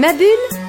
Ma 0.00 0.14
bulle, 0.14 0.24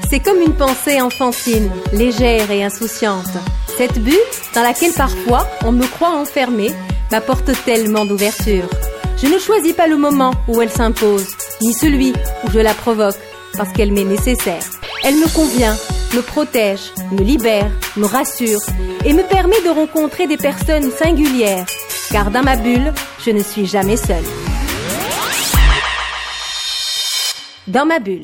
c'est 0.10 0.20
comme 0.20 0.42
une 0.42 0.56
pensée 0.56 1.00
enfantine, 1.00 1.72
légère 1.94 2.52
et 2.52 2.66
insouciante. 2.66 3.32
Cette 3.78 3.98
bulle, 3.98 4.14
dans 4.54 4.62
laquelle 4.62 4.92
parfois 4.92 5.48
on 5.64 5.72
me 5.72 5.88
croit 5.88 6.18
enfermée, 6.18 6.74
m'apporte 7.12 7.50
tellement 7.64 8.04
d'ouverture. 8.04 8.68
Je 9.16 9.28
ne 9.28 9.40
choisis 9.40 9.72
pas 9.72 9.88
le 9.88 9.96
moment 9.96 10.34
où 10.50 10.62
elle 10.62 10.70
s'impose, 10.70 11.30
ni 11.62 11.72
celui 11.72 12.12
où 12.44 12.52
je 12.52 12.60
la 12.60 12.74
provoque, 12.74 13.16
parce 13.56 13.72
qu'elle 13.72 13.94
m'est 13.94 14.04
nécessaire. 14.04 14.64
Elle 15.06 15.16
me 15.16 15.34
convient, 15.34 15.78
me 16.14 16.22
protège, 16.22 16.92
me 17.14 17.24
libère, 17.24 17.72
me 17.96 18.08
rassure 18.08 18.60
et 19.06 19.14
me 19.14 19.24
permet 19.24 19.62
de 19.62 19.70
rencontrer 19.70 20.28
des 20.28 20.36
personnes 20.36 20.92
singulières, 20.92 21.66
car 22.12 22.32
dans 22.32 22.44
ma 22.44 22.58
bulle, 22.58 22.92
je 23.26 23.32
ne 23.32 23.42
suis 23.42 23.66
jamais 23.66 23.96
seule. 23.96 24.26
Dans 27.66 27.86
ma 27.86 28.00
bulle. 28.00 28.24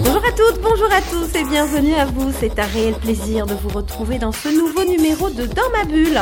Bonjour 0.00 0.24
à 0.24 0.32
toutes, 0.32 0.60
bonjour 0.62 0.88
à 0.92 1.00
tous 1.00 1.38
et 1.38 1.44
bienvenue 1.44 1.94
à 1.94 2.04
vous. 2.04 2.30
C'est 2.38 2.58
un 2.58 2.64
réel 2.64 2.94
plaisir 2.94 3.46
de 3.46 3.54
vous 3.54 3.70
retrouver 3.70 4.18
dans 4.18 4.30
ce 4.30 4.48
nouveau 4.48 4.84
numéro 4.84 5.30
de 5.30 5.46
Dans 5.46 5.70
ma 5.76 5.84
bulle. 5.84 6.20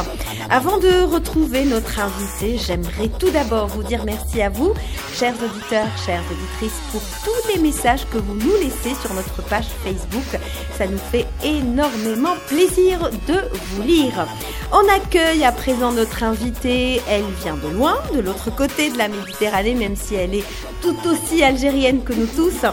Avant 0.49 0.79
de 0.79 1.03
retrouver 1.03 1.65
notre 1.65 2.01
invité, 2.01 2.59
j'aimerais 2.59 3.09
tout 3.19 3.31
d'abord 3.31 3.67
vous 3.67 3.83
dire 3.83 4.05
merci 4.05 4.41
à 4.41 4.49
vous, 4.49 4.73
chers 5.15 5.35
auditeurs, 5.35 5.89
chères 6.05 6.23
auditrices, 6.31 6.81
pour 6.93 7.03
tous 7.25 7.55
les 7.55 7.61
messages 7.61 8.07
que 8.11 8.19
vous 8.19 8.35
nous 8.35 8.55
laissez 8.63 8.95
sur 9.01 9.13
notre 9.13 9.43
page 9.43 9.67
Facebook. 9.85 10.41
Ça 10.79 10.87
nous 10.87 10.99
fait 10.99 11.27
énormément 11.45 12.37
plaisir 12.49 13.11
de 13.29 13.41
vous 13.53 13.83
lire. 13.83 14.27
On 14.73 14.89
accueille 14.95 15.26
à 15.27 15.51
présent 15.51 15.91
notre 15.91 16.23
invitée. 16.23 17.03
Elle 17.11 17.25
vient 17.43 17.57
de 17.57 17.69
loin, 17.69 17.97
de 18.15 18.21
l'autre 18.21 18.55
côté 18.55 18.91
de 18.91 18.97
la 18.97 19.09
Méditerranée, 19.09 19.75
même 19.75 19.97
si 19.97 20.15
elle 20.15 20.35
est 20.37 20.45
tout 20.81 20.97
aussi 21.09 21.43
algérienne 21.43 22.05
que 22.05 22.13
nous 22.13 22.27
tous. 22.27 22.65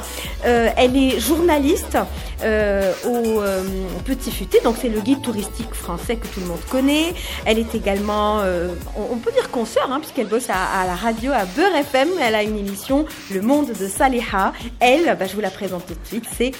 Euh, 0.46 0.70
elle 0.78 0.96
est 0.96 1.20
journaliste 1.20 1.98
euh, 2.44 2.94
au 3.06 3.42
euh, 3.42 3.64
Petit 4.06 4.30
Futé, 4.30 4.59
donc 4.64 4.76
c'est 4.80 4.90
le 4.90 5.02
guide 5.02 5.24
touristique 5.24 5.74
français 5.74 6.16
que 6.18 6.28
tout 6.28 6.42
le 6.42 6.46
monde 6.46 6.64
connaît. 6.70 7.16
Elle 7.46 7.58
est 7.58 7.74
également, 7.74 8.44
on, 8.96 9.18
peut 9.18 9.31
dire 9.31 9.50
consoeur, 9.50 9.92
hein, 9.92 10.00
puisqu'elle 10.00 10.28
bosse 10.28 10.50
à, 10.50 10.86
la 10.86 10.96
radio 10.96 11.31
à 11.31 11.46
Beurre 11.46 11.76
FM. 11.76 12.09
Elle 12.22 12.36
a 12.36 12.44
une 12.44 12.58
émission, 12.58 13.06
Le 13.31 13.42
Monde 13.42 13.72
de 13.74 13.88
Saliha. 13.88 14.54
Elle, 14.80 15.18
bah, 15.18 15.26
je 15.26 15.34
vous 15.34 15.42
la 15.42 15.50
présente 15.50 15.88
tout 15.88 15.96
de 15.96 16.08
suite, 16.08 16.26
c'est 16.38 16.52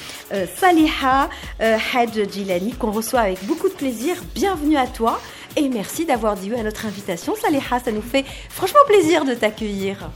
Saliha 0.58 1.30
Hadj 1.60 2.32
Gilani, 2.32 2.74
qu'on 2.74 2.92
reçoit 2.92 3.22
avec 3.22 3.46
beaucoup 3.46 3.70
de 3.70 3.76
plaisir. 3.76 4.16
Bienvenue 4.34 4.78
à 4.78 4.88
toi. 4.88 5.20
Et 5.56 5.70
merci 5.70 6.06
d'avoir 6.06 6.36
dit 6.36 6.52
oui 6.52 6.60
à 6.60 6.64
notre 6.64 6.86
invitation, 6.86 7.36
Saliha. 7.36 7.80
Ça 7.84 7.92
nous 7.92 8.02
fait 8.02 8.26
franchement 8.50 8.80
plaisir 8.88 9.24
de 9.24 9.34
t'accueillir. 9.34 10.10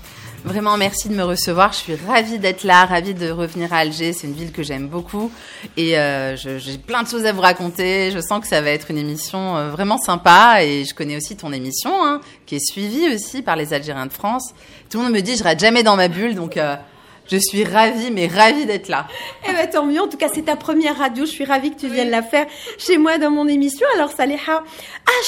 Vraiment, 0.43 0.77
merci 0.77 1.09
de 1.09 1.13
me 1.13 1.23
recevoir. 1.23 1.73
Je 1.73 1.77
suis 1.77 1.95
ravie 2.07 2.39
d'être 2.39 2.63
là, 2.63 2.85
ravie 2.85 3.13
de 3.13 3.29
revenir 3.29 3.73
à 3.73 3.77
Alger. 3.77 4.13
C'est 4.13 4.27
une 4.27 4.33
ville 4.33 4.51
que 4.51 4.63
j'aime 4.63 4.87
beaucoup 4.87 5.31
et 5.75 5.97
euh, 5.97 6.35
j'ai 6.35 6.77
plein 6.77 7.03
de 7.03 7.07
choses 7.07 7.25
à 7.25 7.33
vous 7.33 7.41
raconter. 7.41 8.11
Je 8.11 8.19
sens 8.19 8.39
que 8.39 8.47
ça 8.47 8.61
va 8.61 8.69
être 8.69 8.89
une 8.89 8.97
émission 8.97 9.57
euh, 9.57 9.69
vraiment 9.69 9.97
sympa 9.97 10.63
et 10.63 10.85
je 10.85 10.93
connais 10.93 11.17
aussi 11.17 11.35
ton 11.35 11.51
émission 11.51 11.91
hein, 11.93 12.21
qui 12.45 12.55
est 12.55 12.65
suivie 12.71 13.13
aussi 13.13 13.41
par 13.41 13.55
les 13.55 13.73
Algériens 13.73 14.05
de 14.05 14.13
France. 14.13 14.53
Tout 14.89 14.99
le 14.99 15.05
monde 15.05 15.13
me 15.13 15.21
dit 15.21 15.35
je 15.35 15.43
rate 15.43 15.59
jamais 15.59 15.83
dans 15.83 15.97
ma 15.97 16.07
bulle, 16.07 16.35
donc 16.35 16.55
euh, 16.57 16.75
je 17.29 17.37
suis 17.37 17.63
ravie, 17.63 18.11
mais 18.11 18.27
ravie 18.27 18.65
d'être 18.65 18.87
là. 18.89 19.07
Eh 19.47 19.53
ben 19.53 19.69
tant 19.69 19.85
mieux. 19.85 20.01
En 20.01 20.07
tout 20.07 20.17
cas, 20.17 20.27
c'est 20.33 20.43
ta 20.43 20.55
première 20.55 20.97
radio. 20.97 21.25
Je 21.25 21.31
suis 21.31 21.45
ravie 21.45 21.71
que 21.71 21.79
tu 21.79 21.87
viennes 21.87 22.09
la 22.09 22.23
faire 22.23 22.45
chez 22.77 22.97
moi 22.97 23.17
dans 23.17 23.31
mon 23.31 23.47
émission. 23.47 23.85
Alors, 23.95 24.11
Saleha, 24.11 24.63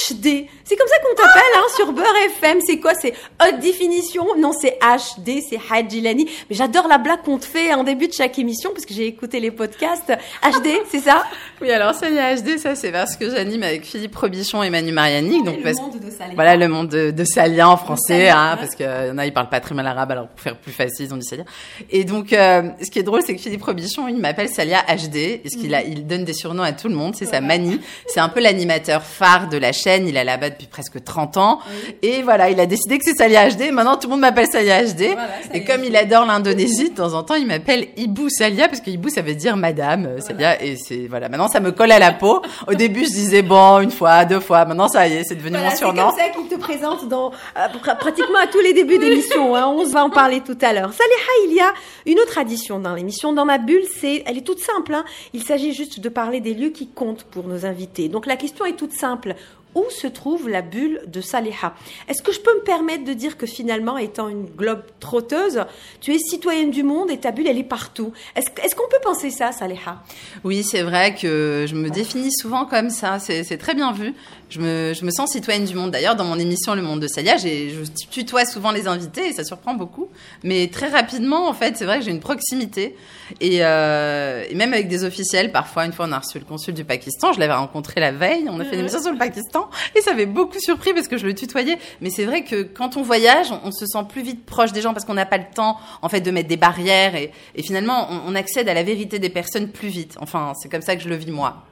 HD. 0.09 0.45
C'est 0.63 0.75
comme 0.75 0.87
ça 0.87 0.97
qu'on 0.99 1.15
t'appelle 1.15 1.41
hein, 1.55 1.65
sur 1.75 1.91
Beurre 1.93 2.13
FM. 2.41 2.59
C'est 2.65 2.79
quoi? 2.79 2.93
C'est 2.95 3.13
haute 3.41 3.59
définition? 3.59 4.25
Non, 4.37 4.51
c'est 4.53 4.77
HD. 4.79 5.41
C'est 5.47 5.59
Hadjilani. 5.71 6.25
Mais 6.49 6.55
j'adore 6.55 6.87
la 6.87 6.97
blague 6.97 7.21
qu'on 7.23 7.37
te 7.37 7.45
fait 7.45 7.73
en 7.73 7.83
début 7.83 8.07
de 8.07 8.13
chaque 8.13 8.37
émission 8.39 8.71
parce 8.73 8.85
que 8.85 8.93
j'ai 8.93 9.07
écouté 9.07 9.39
les 9.39 9.51
podcasts. 9.51 10.11
HD, 10.43 10.69
c'est 10.89 10.99
ça? 10.99 11.23
Oui, 11.61 11.69
alors 11.71 11.93
Salia 11.93 12.35
HD, 12.37 12.57
ça 12.57 12.73
c'est 12.73 12.89
parce 12.89 13.17
que 13.17 13.29
j'anime 13.29 13.63
avec 13.63 13.83
Philippe 13.83 14.15
Robichon 14.15 14.63
et 14.63 14.69
Manu 14.69 14.93
Mariani. 14.93 15.43
Donc 15.43 15.57
le 15.57 15.63
parce- 15.63 15.77
monde 15.81 15.99
de 15.99 16.09
Saleha. 16.09 16.33
Voilà 16.35 16.55
le 16.55 16.69
monde 16.69 16.87
de, 16.87 17.11
de 17.11 17.23
Salia 17.25 17.67
en 17.69 17.75
français, 17.75 18.27
Salia, 18.29 18.39
hein, 18.39 18.51
ouais. 18.53 18.59
parce 18.61 18.75
qu'il 18.75 18.85
y 18.85 19.11
en 19.11 19.17
a 19.17 19.25
ils 19.25 19.33
parlent 19.33 19.49
pas 19.49 19.59
très 19.59 19.75
mal 19.75 19.85
arabe, 19.85 20.09
alors 20.11 20.27
pour 20.29 20.39
faire 20.39 20.55
plus 20.55 20.71
facile 20.71 21.07
ils 21.07 21.13
ont 21.13 21.17
dit 21.17 21.27
Salia. 21.27 21.43
Et 21.91 22.03
donc 22.03 22.33
euh, 22.33 22.63
ce 22.83 22.89
qui 22.91 22.99
est 22.99 23.03
drôle 23.03 23.21
c'est 23.25 23.35
que 23.35 23.41
Philippe 23.41 23.63
Robichon 23.63 24.07
il 24.07 24.17
m'appelle 24.17 24.49
Salia 24.49 24.79
HD, 24.87 25.15
et 25.17 25.41
ce 25.51 25.57
qu'il 25.57 25.73
a, 25.73 25.81
il 25.83 26.05
donne 26.05 26.23
des 26.23 26.33
surnoms 26.33 26.63
à 26.63 26.71
tout 26.71 26.87
le 26.87 26.95
monde, 26.95 27.15
c'est 27.15 27.25
sa 27.25 27.41
manie. 27.41 27.79
C'est 28.07 28.19
un 28.19 28.29
peu 28.29 28.39
l'animateur 28.41 29.01
phare 29.03 29.49
de 29.49 29.57
la 29.57 29.71
chaîne, 29.71 30.07
il 30.07 30.15
est 30.15 30.23
là-bas 30.23 30.51
depuis 30.51 30.67
presque 30.67 31.03
30 31.03 31.37
ans, 31.37 31.59
et 32.01 32.21
voilà 32.21 32.49
il 32.49 32.59
a 32.59 32.65
décidé 32.65 32.97
que 32.99 33.05
c'est 33.05 33.15
Salia 33.15 33.49
HD. 33.49 33.61
et 33.61 33.71
Maintenant 33.71 33.95
tout 33.97 34.07
le 34.07 34.11
monde 34.11 34.21
m'appelle 34.21 34.47
Salia 34.47 34.83
HD, 34.83 35.13
Voilà, 35.13 35.27
Salia 35.43 35.55
et 35.55 35.63
comme 35.65 35.83
il 35.83 35.95
adore 35.95 36.25
l'Indonésie, 36.25 36.89
de 36.91 36.95
temps 36.95 37.13
en 37.13 37.23
temps 37.23 37.35
il 37.35 37.47
m'appelle 37.47 37.87
Ibu 37.97 38.29
Salia 38.29 38.67
parce 38.67 38.81
que 38.81 38.89
Ibu 38.91 39.09
ça 39.09 39.21
veut 39.21 39.35
dire 39.35 39.57
Madame 39.57 40.05
euh, 40.05 40.19
Salia, 40.19 40.63
et 40.63 40.75
c'est 40.77 41.07
voilà 41.09 41.27
maintenant 41.29 41.47
ça 41.47 41.59
me 41.59 41.71
colle 41.71 41.91
à 41.91 41.99
la 41.99 42.11
peau. 42.11 42.41
Au 42.67 42.73
début 42.75 43.05
je 43.05 43.09
disais 43.11 43.41
bon 43.41 43.79
une 43.79 43.91
fois, 43.91 44.25
deux 44.25 44.39
fois, 44.39 44.65
maintenant 44.65 44.87
ça 44.89 45.07
y 45.07 45.13
est 45.17 45.23
c'est 45.23 45.35
devenu 45.35 45.51
Voilà, 45.51 45.65
mon 45.65 45.71
c'est 45.71 45.77
surnom. 45.77 46.09
comme 46.09 46.17
ça 46.19 46.29
qu'il 46.29 46.47
te 46.47 46.55
présente 46.55 47.07
dans 47.07 47.31
euh, 47.57 47.67
pr- 47.83 47.97
pratiquement 47.97 48.39
à 48.43 48.47
tous 48.47 48.59
les 48.59 48.73
débuts 48.73 48.99
d'émission. 48.99 49.55
Hein. 49.55 49.65
On 49.67 49.83
va 49.85 50.03
en 50.05 50.09
parler 50.09 50.41
tout 50.41 50.57
à 50.61 50.71
l'heure. 50.73 50.91
Saleha, 50.93 51.49
il 51.49 51.55
y 51.55 51.59
a 51.59 51.73
une 52.05 52.19
autre 52.19 52.37
addition 52.37 52.79
dans 52.79 52.95
l'émission. 52.95 53.33
Dans 53.33 53.45
ma 53.45 53.57
bulle, 53.57 53.85
c'est, 53.99 54.23
elle 54.25 54.37
est 54.37 54.45
toute 54.45 54.59
simple. 54.59 54.93
Hein. 54.93 55.05
Il 55.33 55.43
s'agit 55.43 55.73
juste 55.73 55.99
de 55.99 56.09
parler 56.09 56.41
des 56.41 56.53
lieux 56.53 56.69
qui 56.69 56.87
comptent 56.87 57.23
pour 57.23 57.45
nos 57.45 57.65
invités. 57.65 58.09
Donc 58.09 58.25
la 58.25 58.35
question 58.35 58.65
est 58.65 58.75
toute 58.75 58.93
simple. 58.93 59.35
Où 59.75 59.85
se 59.91 60.07
trouve 60.07 60.49
la 60.49 60.63
bulle 60.63 60.99
de 61.05 61.21
Saleha? 61.21 61.75
Est-ce 62.07 62.23
que 62.23 62.31
je 62.31 62.39
peux 62.39 62.55
me 62.55 62.63
permettre 62.63 63.03
de 63.03 63.13
dire 63.13 63.37
que 63.37 63.45
finalement, 63.45 63.99
étant 63.99 64.27
une 64.27 64.45
globe 64.45 64.81
trotteuse, 64.99 65.63
tu 66.01 66.11
es 66.11 66.17
citoyenne 66.17 66.71
du 66.71 66.81
monde 66.81 67.11
et 67.11 67.19
ta 67.19 67.29
bulle, 67.29 67.45
elle 67.45 67.59
est 67.59 67.63
partout? 67.63 68.11
Est-ce 68.35 68.75
qu'on 68.75 68.89
peut 68.89 68.97
penser 69.03 69.29
ça, 69.29 69.51
Saleha? 69.51 70.03
Oui, 70.43 70.63
c'est 70.63 70.81
vrai 70.81 71.13
que 71.13 71.65
je 71.69 71.75
me 71.75 71.91
définis 71.91 72.31
souvent 72.31 72.65
comme 72.65 72.89
ça. 72.89 73.19
C'est 73.19 73.57
très 73.59 73.75
bien 73.75 73.91
vu. 73.91 74.15
Je 74.49 74.59
me, 74.59 74.93
je 74.95 75.05
me 75.05 75.11
sens 75.11 75.31
citoyenne 75.31 75.65
du 75.65 75.75
monde. 75.75 75.91
D'ailleurs, 75.91 76.15
dans 76.15 76.23
mon 76.25 76.39
émission 76.39 76.73
Le 76.73 76.81
Monde 76.81 76.99
de 77.01 77.07
j'ai- 77.07 77.69
je 77.69 78.07
tutoie 78.09 78.45
souvent 78.45 78.71
les 78.71 78.87
invités 78.87 79.27
et 79.27 79.33
ça 79.33 79.43
surprend 79.43 79.75
beaucoup. 79.75 80.09
Mais 80.43 80.67
très 80.71 80.87
rapidement, 80.87 81.47
en 81.47 81.53
fait, 81.53 81.77
c'est 81.77 81.85
vrai 81.85 81.99
que 81.99 82.05
j'ai 82.05 82.11
une 82.11 82.19
proximité. 82.19 82.95
Et, 83.41 83.59
euh, 83.63 84.43
et 84.49 84.55
même 84.55 84.73
avec 84.73 84.87
des 84.87 85.03
officiels, 85.03 85.51
parfois, 85.51 85.85
une 85.85 85.93
fois, 85.93 86.07
on 86.09 86.11
a 86.11 86.19
reçu 86.19 86.39
le 86.39 86.45
consul 86.45 86.73
du 86.73 86.83
Pakistan. 86.83 87.31
Je 87.33 87.39
l'avais 87.39 87.53
rencontré 87.53 87.99
la 88.01 88.11
veille. 88.11 88.45
On 88.49 88.59
a 88.59 88.65
fait 88.65 88.73
une 88.73 88.79
émission 88.81 89.01
sur 89.01 89.11
le 89.11 89.17
Pakistan. 89.19 89.69
Et 89.95 90.01
ça 90.01 90.11
avait 90.11 90.25
beaucoup 90.25 90.59
surpris 90.59 90.93
parce 90.93 91.07
que 91.07 91.17
je 91.17 91.27
le 91.27 91.35
tutoyais. 91.35 91.77
Mais 92.01 92.09
c'est 92.09 92.25
vrai 92.25 92.43
que 92.43 92.63
quand 92.63 92.97
on 92.97 93.03
voyage, 93.03 93.51
on, 93.51 93.59
on 93.65 93.71
se 93.71 93.85
sent 93.85 93.99
plus 94.09 94.23
vite 94.23 94.45
proche 94.45 94.71
des 94.71 94.81
gens 94.81 94.93
parce 94.93 95.05
qu'on 95.05 95.13
n'a 95.13 95.27
pas 95.27 95.37
le 95.37 95.45
temps, 95.53 95.77
en 96.01 96.09
fait, 96.09 96.21
de 96.21 96.31
mettre 96.31 96.49
des 96.49 96.57
barrières. 96.57 97.15
Et, 97.15 97.31
et 97.55 97.61
finalement, 97.61 98.07
on, 98.09 98.31
on 98.31 98.35
accède 98.35 98.67
à 98.67 98.73
la 98.73 98.81
vérité 98.83 99.19
des 99.19 99.29
personnes 99.29 99.69
plus 99.69 99.89
vite. 99.89 100.15
Enfin, 100.19 100.53
c'est 100.59 100.69
comme 100.69 100.81
ça 100.81 100.95
que 100.95 101.03
je 101.03 101.09
le 101.09 101.15
vis 101.15 101.29
moi. 101.31 101.65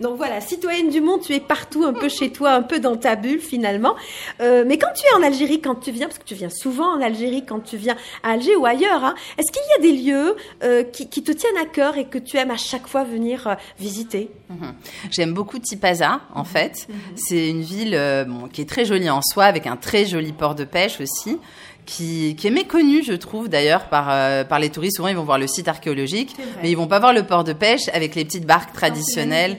Donc 0.00 0.16
voilà, 0.16 0.40
citoyenne 0.40 0.90
du 0.90 1.00
monde, 1.00 1.20
tu 1.22 1.34
es 1.34 1.40
partout, 1.40 1.84
un 1.84 1.92
peu 1.92 2.03
chez 2.08 2.30
toi, 2.30 2.52
un 2.52 2.62
peu 2.62 2.80
dans 2.80 2.96
ta 2.96 3.16
bulle 3.16 3.40
finalement. 3.40 3.94
Euh, 4.40 4.64
mais 4.66 4.78
quand 4.78 4.92
tu 4.94 5.06
es 5.06 5.18
en 5.18 5.22
Algérie, 5.22 5.60
quand 5.60 5.76
tu 5.76 5.90
viens, 5.90 6.06
parce 6.06 6.18
que 6.18 6.24
tu 6.24 6.34
viens 6.34 6.50
souvent 6.50 6.96
en 6.96 7.00
Algérie, 7.00 7.44
quand 7.46 7.60
tu 7.60 7.76
viens 7.76 7.96
à 8.22 8.32
Alger 8.32 8.56
ou 8.56 8.66
ailleurs, 8.66 9.04
hein, 9.04 9.14
est-ce 9.38 9.52
qu'il 9.52 9.62
y 9.62 9.88
a 9.88 9.92
des 9.92 10.02
lieux 10.02 10.36
euh, 10.62 10.82
qui, 10.82 11.08
qui 11.08 11.22
te 11.22 11.32
tiennent 11.32 11.56
à 11.60 11.66
cœur 11.66 11.96
et 11.96 12.06
que 12.06 12.18
tu 12.18 12.36
aimes 12.36 12.50
à 12.50 12.56
chaque 12.56 12.86
fois 12.86 13.04
venir 13.04 13.46
euh, 13.46 13.54
visiter 13.78 14.30
Mhm. 14.50 14.74
J'aime 15.10 15.32
beaucoup 15.32 15.58
Tipaza, 15.58 16.20
en 16.34 16.44
fait. 16.44 16.86
C'est 17.16 17.48
une 17.48 17.62
ville 17.62 17.98
bon, 18.26 18.48
qui 18.48 18.60
est 18.60 18.68
très 18.68 18.84
jolie 18.84 19.10
en 19.10 19.22
soi, 19.22 19.44
avec 19.44 19.66
un 19.66 19.76
très 19.76 20.06
joli 20.06 20.32
port 20.32 20.54
de 20.54 20.64
pêche 20.64 21.00
aussi. 21.00 21.38
Qui, 21.86 22.34
qui 22.36 22.46
est 22.46 22.50
méconnu, 22.50 23.04
je 23.04 23.12
trouve, 23.12 23.50
d'ailleurs, 23.50 23.90
par, 23.90 24.06
euh, 24.08 24.42
par 24.42 24.58
les 24.58 24.70
touristes. 24.70 24.96
Souvent, 24.96 25.08
ils 25.08 25.16
vont 25.16 25.24
voir 25.24 25.38
le 25.38 25.46
site 25.46 25.68
archéologique, 25.68 26.34
mais 26.62 26.70
ils 26.70 26.76
vont 26.76 26.86
pas 26.86 26.98
voir 26.98 27.12
le 27.12 27.24
port 27.24 27.44
de 27.44 27.52
pêche 27.52 27.90
avec 27.92 28.14
les 28.14 28.24
petites 28.24 28.46
barques 28.46 28.72
traditionnelles. 28.72 29.58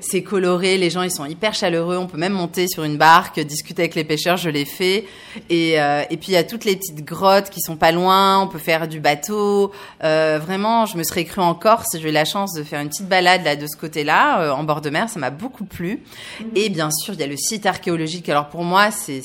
C'est 0.00 0.22
coloré, 0.22 0.78
les 0.78 0.90
gens 0.90 1.02
ils 1.02 1.10
sont 1.10 1.26
hyper 1.26 1.54
chaleureux. 1.54 1.96
On 1.96 2.06
peut 2.06 2.18
même 2.18 2.32
monter 2.32 2.66
sur 2.68 2.84
une 2.84 2.96
barque, 2.96 3.40
discuter 3.40 3.82
avec 3.82 3.94
les 3.94 4.04
pêcheurs, 4.04 4.36
je 4.36 4.48
l'ai 4.48 4.64
fait. 4.64 5.04
Et, 5.50 5.80
euh, 5.80 6.02
et 6.10 6.16
puis 6.16 6.28
il 6.28 6.34
y 6.34 6.36
a 6.36 6.44
toutes 6.44 6.64
les 6.64 6.76
petites 6.76 7.04
grottes 7.04 7.50
qui 7.50 7.60
sont 7.60 7.76
pas 7.76 7.92
loin. 7.92 8.40
On 8.40 8.48
peut 8.48 8.58
faire 8.58 8.88
du 8.88 9.00
bateau. 9.00 9.72
Euh, 10.04 10.38
vraiment, 10.42 10.86
je 10.86 10.96
me 10.96 11.02
serais 11.02 11.24
cru 11.24 11.40
en 11.40 11.54
Corse. 11.54 11.96
J'ai 11.98 12.08
eu 12.08 12.12
la 12.12 12.24
chance 12.24 12.54
de 12.54 12.62
faire 12.62 12.80
une 12.80 12.88
petite 12.88 13.08
balade 13.08 13.44
là 13.44 13.56
de 13.56 13.66
ce 13.66 13.76
côté-là, 13.76 14.40
euh, 14.40 14.50
en 14.50 14.64
bord 14.64 14.80
de 14.80 14.90
mer. 14.90 15.08
Ça 15.08 15.18
m'a 15.18 15.30
beaucoup 15.30 15.64
plu. 15.64 16.02
Et 16.54 16.68
bien 16.68 16.90
sûr, 16.90 17.14
il 17.14 17.20
y 17.20 17.24
a 17.24 17.26
le 17.26 17.36
site 17.36 17.66
archéologique. 17.66 18.28
Alors 18.28 18.48
pour 18.48 18.64
moi, 18.64 18.90
c'est 18.90 19.22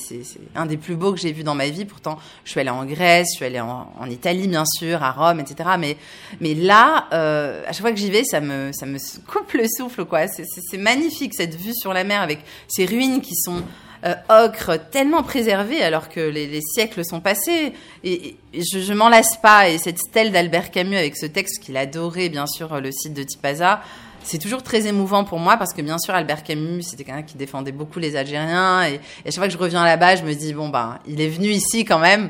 un 0.56 0.66
des 0.66 0.78
plus 0.78 0.96
beaux 0.96 1.14
que 1.14 1.20
j'ai 1.20 1.32
vu 1.32 1.44
dans 1.44 1.56
ma 1.56 1.68
vie. 1.68 1.86
Pourtant, 1.86 2.18
je 2.44 2.52
suis 2.52 2.60
allée 2.60 2.70
en 2.70 2.86
Grèce, 2.86 3.28
je 3.34 3.38
suis 3.38 3.46
allée 3.46 3.60
en, 3.60 3.92
en 4.00 4.10
Italie 4.10 4.48
bien 4.48 4.66
sûr, 4.66 5.04
à 5.04 5.12
Rome, 5.12 5.40
etc. 5.40 5.70
Mais 5.80 5.98
mais 6.42 6.54
là, 6.54 7.08
à 7.12 7.72
chaque 7.72 7.82
fois 7.82 7.92
que 7.92 8.00
j'y 8.00 8.12
vais, 8.12 8.24
ça 8.24 8.42
me 8.42 8.72
ça 8.74 8.86
me 8.86 8.98
coupe 9.26 9.54
le 9.54 9.66
souffle 9.78 10.06
quoi. 10.06 10.28
C'est- 10.36 10.78
magnifique 10.78 11.34
cette 11.36 11.56
vue 11.56 11.74
sur 11.74 11.94
la 11.94 12.04
mer 12.04 12.22
avec 12.22 12.40
ces 12.68 12.86
ruines 12.86 13.22
qui 13.22 13.36
sont 13.36 13.62
euh, 14.06 14.16
ocre, 14.28 14.78
tellement 14.92 15.24
préservé 15.24 15.82
alors 15.82 16.10
que 16.10 16.20
les, 16.20 16.60
siècles 16.62 17.06
sont 17.06 17.22
passés. 17.22 17.74
Et, 18.04 18.36
je, 18.54 18.80
je 18.80 18.94
m'en 18.94 19.08
lasse 19.08 19.38
pas. 19.38 19.70
Et 19.70 19.78
cette 19.78 20.00
stèle 20.00 20.32
d'Albert 20.32 20.72
Camus 20.72 20.98
avec 20.98 21.16
ce 21.16 21.26
texte 21.26 21.64
qu'il 21.64 21.78
adorait, 21.78 22.30
bien 22.30 22.48
sûr, 22.48 22.82
le 22.82 22.92
site 22.92 23.14
de 23.14 23.24
Tipaza, 23.24 23.82
c'est 24.24 24.38
toujours 24.38 24.64
très 24.64 24.88
émouvant 24.88 25.24
pour 25.24 25.40
moi 25.40 25.58
parce 25.58 25.74
que 25.74 25.82
bien 25.82 25.98
sûr 26.00 26.14
Albert 26.14 26.44
Camus 26.44 26.84
c'était 26.84 27.04
quelqu'un 27.04 27.24
qui 27.24 27.38
défendait 27.38 27.72
beaucoup 27.72 28.00
les 28.00 28.16
Algériens 28.16 28.84
et, 28.86 29.00
à 29.26 29.26
chaque 29.26 29.36
fois 29.36 29.48
que 29.48 29.54
je 29.54 29.58
reviens 29.58 29.84
là-bas 29.84 30.16
je 30.16 30.24
me 30.24 30.34
dis 30.34 30.54
bon 30.54 30.70
ben 30.70 31.00
il 31.08 31.22
est 31.22 31.28
venu 31.28 31.50
ici 31.50 31.86
quand 31.86 32.00
même 32.00 32.30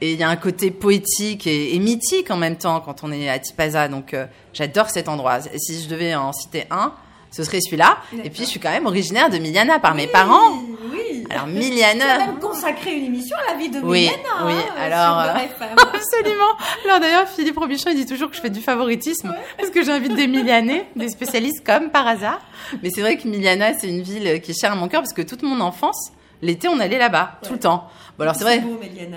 et 0.00 0.12
il 0.12 0.18
y 0.18 0.22
a 0.22 0.28
un 0.28 0.36
côté 0.36 0.70
poétique 0.70 1.46
et, 1.46 1.78
mythique 1.78 2.30
en 2.30 2.36
même 2.36 2.56
temps 2.56 2.80
quand 2.80 3.04
on 3.04 3.12
est 3.12 3.28
à 3.28 3.38
Tipaza 3.38 3.88
donc 3.88 4.14
euh, 4.14 4.26
j'adore 4.52 4.90
cet 4.90 5.08
endroit 5.08 5.40
si 5.56 5.82
je 5.82 5.88
devais 5.88 6.14
en 6.14 6.32
citer 6.32 6.64
un 6.70 6.92
ce 7.34 7.42
serait 7.42 7.60
celui-là. 7.60 7.98
Et 8.22 8.30
puis, 8.30 8.44
je 8.44 8.48
suis 8.48 8.60
quand 8.60 8.70
même 8.70 8.86
originaire 8.86 9.28
de 9.28 9.38
Miliana 9.38 9.80
par 9.80 9.96
mes 9.96 10.06
parents. 10.06 10.52
Oui. 10.92 11.24
Alors, 11.30 11.48
Miliana. 11.48 12.04
Tu 12.04 12.10
as 12.10 12.26
même 12.26 12.38
consacré 12.38 12.92
une 12.92 13.06
émission 13.06 13.36
à 13.44 13.52
la 13.52 13.58
vie 13.58 13.68
de 13.68 13.80
oui, 13.80 14.08
Oui, 14.44 14.52
hein, 14.52 14.74
alors. 14.78 15.18
Euh, 15.18 15.32
absolument. 15.82 16.52
Alors, 16.84 17.00
d'ailleurs, 17.00 17.28
Philippe 17.28 17.58
Robichon, 17.58 17.90
il 17.90 17.96
dit 17.96 18.06
toujours 18.06 18.30
que 18.30 18.36
je 18.36 18.40
fais 18.40 18.50
du 18.50 18.60
favoritisme. 18.60 19.34
Parce 19.58 19.70
que 19.70 19.82
j'invite 19.82 20.14
des 20.14 20.28
Milianais, 20.28 20.86
des 20.94 21.08
spécialistes 21.08 21.66
comme 21.66 21.90
par 21.90 22.06
hasard. 22.06 22.40
Mais 22.84 22.90
c'est 22.90 23.00
vrai 23.00 23.16
que 23.16 23.26
Miliana, 23.26 23.76
c'est 23.76 23.88
une 23.88 24.02
ville 24.02 24.40
qui 24.40 24.52
est 24.52 24.60
chère 24.60 24.70
à 24.70 24.76
mon 24.76 24.86
cœur 24.86 25.02
parce 25.02 25.12
que 25.12 25.22
toute 25.22 25.42
mon 25.42 25.60
enfance, 25.60 26.12
l'été, 26.40 26.68
on 26.68 26.78
allait 26.78 26.98
là-bas, 26.98 27.40
tout 27.42 27.54
le 27.54 27.58
temps. 27.58 27.88
Bon, 28.16 28.22
alors 28.22 28.36
c'est 28.36 28.44
vrai. 28.44 28.62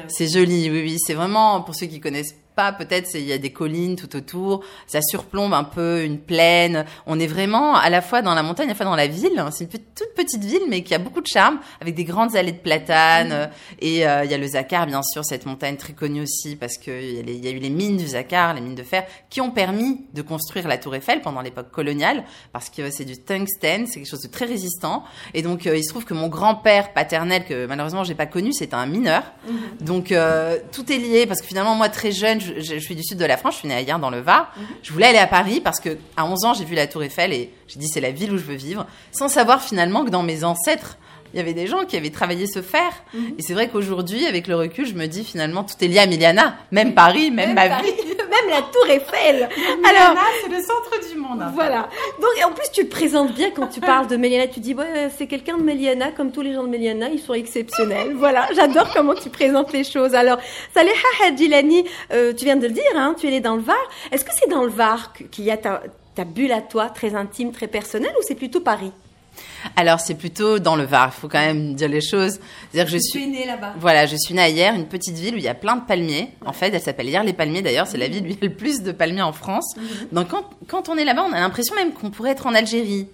C'est 0.07 0.27
joli, 0.27 0.71
oui, 0.71 0.81
oui. 0.81 0.97
C'est 1.05 1.13
vraiment, 1.13 1.61
pour 1.61 1.75
ceux 1.75 1.85
qui 1.85 1.99
connaissent 1.99 2.35
pas, 2.57 2.71
peut-être 2.71 3.11
il 3.13 3.21
y 3.21 3.31
a 3.31 3.37
des 3.37 3.51
collines 3.51 3.95
tout 3.95 4.15
autour, 4.15 4.63
ça 4.87 4.99
surplombe 5.01 5.53
un 5.53 5.63
peu 5.63 6.03
une 6.03 6.19
plaine. 6.19 6.85
On 7.05 7.19
est 7.19 7.27
vraiment 7.27 7.75
à 7.75 7.89
la 7.91 8.01
fois 8.01 8.23
dans 8.23 8.33
la 8.33 8.41
montagne, 8.41 8.65
à 8.65 8.69
la 8.69 8.75
fois 8.75 8.87
dans 8.87 8.95
la 8.95 9.05
ville. 9.05 9.41
C'est 9.51 9.65
une 9.65 9.69
toute 9.69 10.13
petite 10.15 10.43
ville, 10.43 10.63
mais 10.67 10.81
qui 10.81 10.95
a 10.95 10.97
beaucoup 10.97 11.21
de 11.21 11.27
charme, 11.27 11.59
avec 11.79 11.93
des 11.93 12.03
grandes 12.03 12.35
allées 12.35 12.51
de 12.51 12.57
platanes. 12.57 13.29
Mmh. 13.29 13.75
Et 13.79 14.07
euh, 14.07 14.25
il 14.25 14.31
y 14.31 14.33
a 14.33 14.37
le 14.39 14.47
Zacar, 14.47 14.87
bien 14.87 15.03
sûr, 15.03 15.23
cette 15.23 15.45
montagne 15.45 15.77
très 15.77 15.93
connue 15.93 16.23
aussi, 16.23 16.55
parce 16.55 16.77
qu'il 16.77 17.29
y, 17.29 17.45
y, 17.45 17.47
a 17.47 17.51
eu 17.51 17.59
les 17.59 17.69
mines 17.69 17.97
du 17.97 18.07
Zacar, 18.07 18.55
les 18.55 18.61
mines 18.61 18.75
de 18.75 18.83
fer, 18.83 19.05
qui 19.29 19.39
ont 19.39 19.51
permis 19.51 20.05
de 20.15 20.23
construire 20.23 20.67
la 20.67 20.79
Tour 20.79 20.95
Eiffel 20.95 21.21
pendant 21.21 21.41
l'époque 21.41 21.69
coloniale, 21.69 22.23
parce 22.53 22.71
que 22.71 22.89
c'est 22.89 23.05
du 23.05 23.17
tungstène, 23.17 23.85
c'est 23.85 23.99
quelque 23.99 24.09
chose 24.09 24.23
de 24.23 24.29
très 24.29 24.45
résistant. 24.45 25.03
Et 25.35 25.43
donc, 25.43 25.67
euh, 25.67 25.77
il 25.77 25.83
se 25.83 25.89
trouve 25.89 26.05
que 26.05 26.15
mon 26.15 26.27
grand-père 26.27 26.93
paternel, 26.93 27.45
que 27.45 27.67
malheureusement 27.67 28.03
j'ai 28.03 28.15
pas 28.15 28.25
connu, 28.25 28.51
c'était 28.51 28.73
un 28.73 28.87
mineur. 28.87 29.21
Mmh. 29.47 29.85
Donc, 29.85 30.11
euh, 30.11 30.57
tout 30.71 30.91
est 30.91 30.97
lié, 30.97 31.27
parce 31.27 31.41
que 31.41 31.47
finalement, 31.47 31.75
moi, 31.75 31.89
très 31.89 32.11
jeune, 32.11 32.41
je, 32.41 32.46
suis 32.79 32.95
du 32.95 33.03
sud 33.03 33.17
de 33.17 33.25
la 33.25 33.37
France, 33.37 33.55
je 33.55 33.59
suis 33.59 33.67
née 33.67 33.81
hier 33.81 33.99
dans 33.99 34.09
le 34.09 34.19
Var. 34.19 34.51
Mhm. 34.55 34.65
Je 34.83 34.93
voulais 34.93 35.07
aller 35.07 35.17
à 35.17 35.27
Paris 35.27 35.61
parce 35.61 35.79
que 35.79 35.97
à 36.15 36.25
11 36.25 36.45
ans, 36.45 36.53
j'ai 36.53 36.65
vu 36.65 36.75
la 36.75 36.87
Tour 36.87 37.03
Eiffel 37.03 37.33
et 37.33 37.51
j'ai 37.67 37.79
dit 37.79 37.87
c'est 37.87 38.01
la 38.01 38.11
ville 38.11 38.31
où 38.31 38.37
je 38.37 38.43
veux 38.43 38.55
vivre, 38.55 38.85
sans 39.11 39.27
savoir 39.29 39.61
finalement 39.61 40.03
que 40.05 40.09
dans 40.09 40.23
mes 40.23 40.43
ancêtres, 40.43 40.97
il 41.37 41.41
y 41.41 41.43
avait 41.43 41.53
des 41.53 41.67
gens 41.67 41.85
qui 41.85 41.95
avaient 41.95 42.09
travaillé 42.09 42.47
ce 42.47 42.63
fer. 42.63 42.89
Mhm. 43.13 43.35
Et 43.37 43.43
c'est 43.43 43.53
vrai 43.53 43.69
qu'aujourd'hui, 43.69 44.25
avec 44.25 44.47
le 44.47 44.55
recul, 44.55 44.87
je 44.87 44.95
me 44.95 45.05
dis 45.05 45.23
finalement 45.23 45.63
tout 45.63 45.75
est 45.81 45.87
lié 45.87 45.99
à 45.99 46.07
Miliana, 46.07 46.55
même 46.71 46.95
Paris, 46.95 47.29
même, 47.29 47.53
ma 47.53 47.67
vie. 47.67 47.91
même 48.17 48.49
la 48.49 48.63
Tour 48.63 48.87
Eiffel. 48.89 49.47
Alors, 49.87 50.17
c'est 50.41 50.49
le 50.49 50.59
centre 50.59 51.11
du 51.11 51.19
monde. 51.19 51.43
Voilà. 51.53 51.89
Donc, 52.19 52.31
en 52.43 52.53
plus, 52.53 52.71
tu 52.73 52.85
te 52.85 52.89
présentes 52.89 53.35
bien 53.35 53.51
quand 53.51 53.67
tu 53.67 53.79
parles 53.79 54.07
de 54.07 54.17
Méliana. 54.17 54.47
Tu 54.47 54.59
dis, 54.59 54.73
ouais, 54.73 55.11
c'est 55.15 55.27
quelqu'un 55.27 55.57
de 55.57 55.63
Méliana, 55.63 56.11
comme 56.11 56.31
tous 56.31 56.41
les 56.41 56.53
gens 56.53 56.63
de 56.63 56.69
Méliana, 56.69 57.07
ils 57.09 57.19
sont 57.19 57.35
exceptionnels. 57.35 58.13
voilà. 58.15 58.47
J'adore 58.55 58.91
comment 58.91 59.13
tu 59.13 59.29
présentes 59.29 59.71
les 59.73 59.83
choses. 59.83 60.15
Alors, 60.15 60.39
Saleh 60.73 60.91
Hadjilani, 61.23 61.85
euh, 62.13 62.33
tu 62.33 62.45
viens 62.45 62.55
de 62.55 62.65
le 62.65 62.73
dire, 62.73 62.83
hein, 62.95 63.15
tu 63.15 63.27
es 63.27 63.39
dans 63.41 63.55
le 63.55 63.61
Var. 63.61 63.75
Est-ce 64.11 64.25
que 64.25 64.31
c'est 64.33 64.49
dans 64.49 64.63
le 64.63 64.71
Var 64.71 65.13
qu'il 65.29 65.45
y 65.45 65.51
a 65.51 65.57
ta, 65.57 65.83
ta 66.15 66.25
bulle 66.25 66.51
à 66.51 66.61
toi, 66.61 66.89
très 66.89 67.13
intime, 67.13 67.51
très 67.51 67.67
personnelle, 67.67 68.13
ou 68.17 68.23
c'est 68.23 68.33
plutôt 68.33 68.59
Paris? 68.59 68.91
Alors 69.75 69.99
c'est 69.99 70.15
plutôt 70.15 70.59
dans 70.59 70.75
le 70.75 70.83
Var, 70.83 71.11
il 71.15 71.19
faut 71.19 71.27
quand 71.27 71.39
même 71.39 71.73
dire 71.75 71.89
les 71.89 72.01
choses. 72.01 72.39
dire 72.73 72.85
que 72.85 72.91
je 72.91 72.99
suis 72.99 73.27
née 73.27 73.45
là-bas. 73.45 73.73
Voilà, 73.79 74.05
je 74.05 74.15
suis 74.15 74.33
née 74.33 74.41
à 74.41 74.49
Hier, 74.49 74.73
une 74.73 74.87
petite 74.87 75.17
ville 75.17 75.35
où 75.35 75.37
il 75.37 75.43
y 75.43 75.49
a 75.49 75.55
plein 75.55 75.75
de 75.75 75.85
palmiers. 75.85 76.31
En 76.45 76.53
fait, 76.53 76.73
elle 76.73 76.81
s'appelle 76.81 77.07
Hier 77.07 77.23
les 77.23 77.33
Palmiers 77.33 77.61
d'ailleurs, 77.61 77.87
c'est 77.87 77.97
la 77.97 78.07
ville 78.07 78.23
où 78.23 78.27
il 78.27 78.33
y 78.33 78.37
a 78.45 78.47
le 78.47 78.53
plus 78.53 78.81
de 78.81 78.91
palmiers 78.91 79.21
en 79.21 79.33
France. 79.33 79.75
Mhm. 79.75 79.83
Donc 80.11 80.29
quand, 80.29 80.49
quand 80.67 80.89
on 80.89 80.97
est 80.97 81.05
là-bas, 81.05 81.25
on 81.29 81.33
a 81.33 81.39
l'impression 81.39 81.75
même 81.75 81.93
qu'on 81.93 82.11
pourrait 82.11 82.31
être 82.31 82.47
en 82.47 82.53
Algérie. 82.53 83.07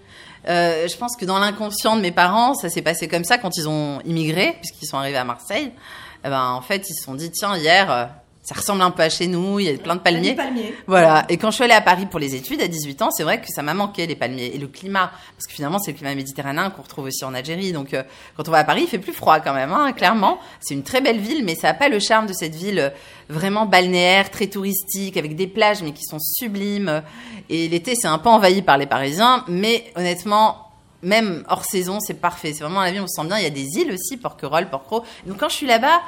Euh, 0.50 0.88
je 0.88 0.98
pense 0.98 1.16
que 1.16 1.26
dans 1.26 1.40
l'inconscient 1.40 1.96
de 1.96 2.02
mes 2.02 2.12
parents, 2.12 2.54
ça 2.54 2.70
s'est 2.70 2.82
passé 2.82 3.08
comme 3.08 3.24
ça 3.24 3.38
quand 3.38 3.58
ils 3.58 3.70
ont 3.70 4.02
immigré, 4.06 4.58
puisqu'ils 4.60 4.88
sont 4.88 4.98
arrivés 4.98 5.18
à 5.18 5.24
Marseille. 5.24 5.72
Eh 6.26 6.30
ben, 6.30 6.52
en 6.52 6.62
fait, 6.62 6.90
ils 6.90 6.94
se 6.94 7.04
sont 7.04 7.16
dit, 7.16 7.32
tiens, 7.32 7.58
hier, 7.58 7.92
euh, 7.92 8.06
ça 8.44 8.56
ressemble 8.56 8.82
un 8.82 8.92
peu 8.92 9.04
à 9.04 9.10
chez 9.10 9.28
nous, 9.28 9.62
il 9.62 9.68
y 9.68 9.70
a 9.74 9.78
plein 9.78 9.96
de 9.96 10.02
palmiers. 10.02 10.36
palmiers. 10.36 10.76
Voilà. 10.86 11.26
Et 11.30 11.38
quand 11.38 11.50
je 11.50 11.56
suis 11.56 11.64
allée 11.64 11.74
à 11.74 11.82
Paris 11.82 12.06
pour 12.06 12.20
les 12.20 12.36
études 12.36 12.62
à 12.62 12.68
18 12.68 13.02
ans, 13.02 13.10
c'est 13.10 13.24
vrai 13.24 13.40
que 13.40 13.48
ça 13.48 13.64
m'a 13.64 13.74
manqué 13.74 14.06
les 14.06 14.18
palmiers 14.18 14.52
et 14.54 14.58
le 14.58 14.68
climat, 14.68 15.12
parce 15.38 15.48
que 15.48 15.54
finalement 15.54 15.80
c'est 15.80 15.92
le 15.92 15.98
climat 15.98 16.14
méditerranéen 16.14 16.70
qu'on 16.70 16.82
retrouve 16.82 17.06
aussi 17.06 17.24
en 17.24 17.34
Algérie. 17.34 17.72
Donc 17.72 17.94
euh, 17.94 18.04
quand 18.36 18.50
on 18.50 18.52
va 18.52 18.58
à 18.58 18.64
Paris, 18.66 18.82
il 18.84 18.90
fait 18.90 19.00
plus 19.00 19.14
froid 19.14 19.40
quand 19.40 19.54
même, 19.54 19.72
hein, 19.72 19.94
clairement. 19.94 20.40
C'est 20.60 20.74
une 20.74 20.84
très 20.84 21.00
belle 21.00 21.20
ville, 21.20 21.46
mais 21.46 21.56
ça 21.56 21.68
n'a 21.68 21.74
pas 21.74 21.88
le 21.88 22.00
charme 22.00 22.28
de 22.28 22.34
cette 22.34 22.54
ville 22.54 22.80
euh, 22.80 22.90
vraiment 23.30 23.66
balnéaire, 23.66 24.30
très 24.30 24.48
touristique, 24.48 25.16
avec 25.16 25.38
des 25.38 25.48
plages 25.48 25.82
mais 25.82 25.94
qui 25.94 26.04
sont 26.04 26.20
sublimes. 26.20 27.02
Et 27.50 27.70
l'été 27.70 27.96
c'est 27.96 28.08
un 28.08 28.18
peu 28.18 28.28
envahi 28.28 28.62
par 28.62 28.78
les 28.78 28.88
Parisiens, 28.88 29.46
mais 29.48 29.86
honnêtement 29.96 30.68
même 31.02 31.46
hors 31.48 31.64
saison, 31.64 32.00
c'est 32.02 32.20
parfait. 32.20 32.52
C'est 32.54 32.64
vraiment 32.64 32.82
la 32.82 32.92
ville, 32.92 33.02
on 33.02 33.08
se 33.08 33.22
sent 33.22 33.28
bien. 33.28 33.38
Il 33.38 33.44
y 33.44 33.48
a 33.48 33.50
des 33.50 33.78
îles 33.78 33.92
aussi, 33.92 34.18
Porquerolles, 34.18 34.70
Porquerolles. 34.70 35.04
Donc 35.28 35.38
quand 35.38 35.50
je 35.50 35.56
suis 35.56 35.68
là-bas, 35.68 36.02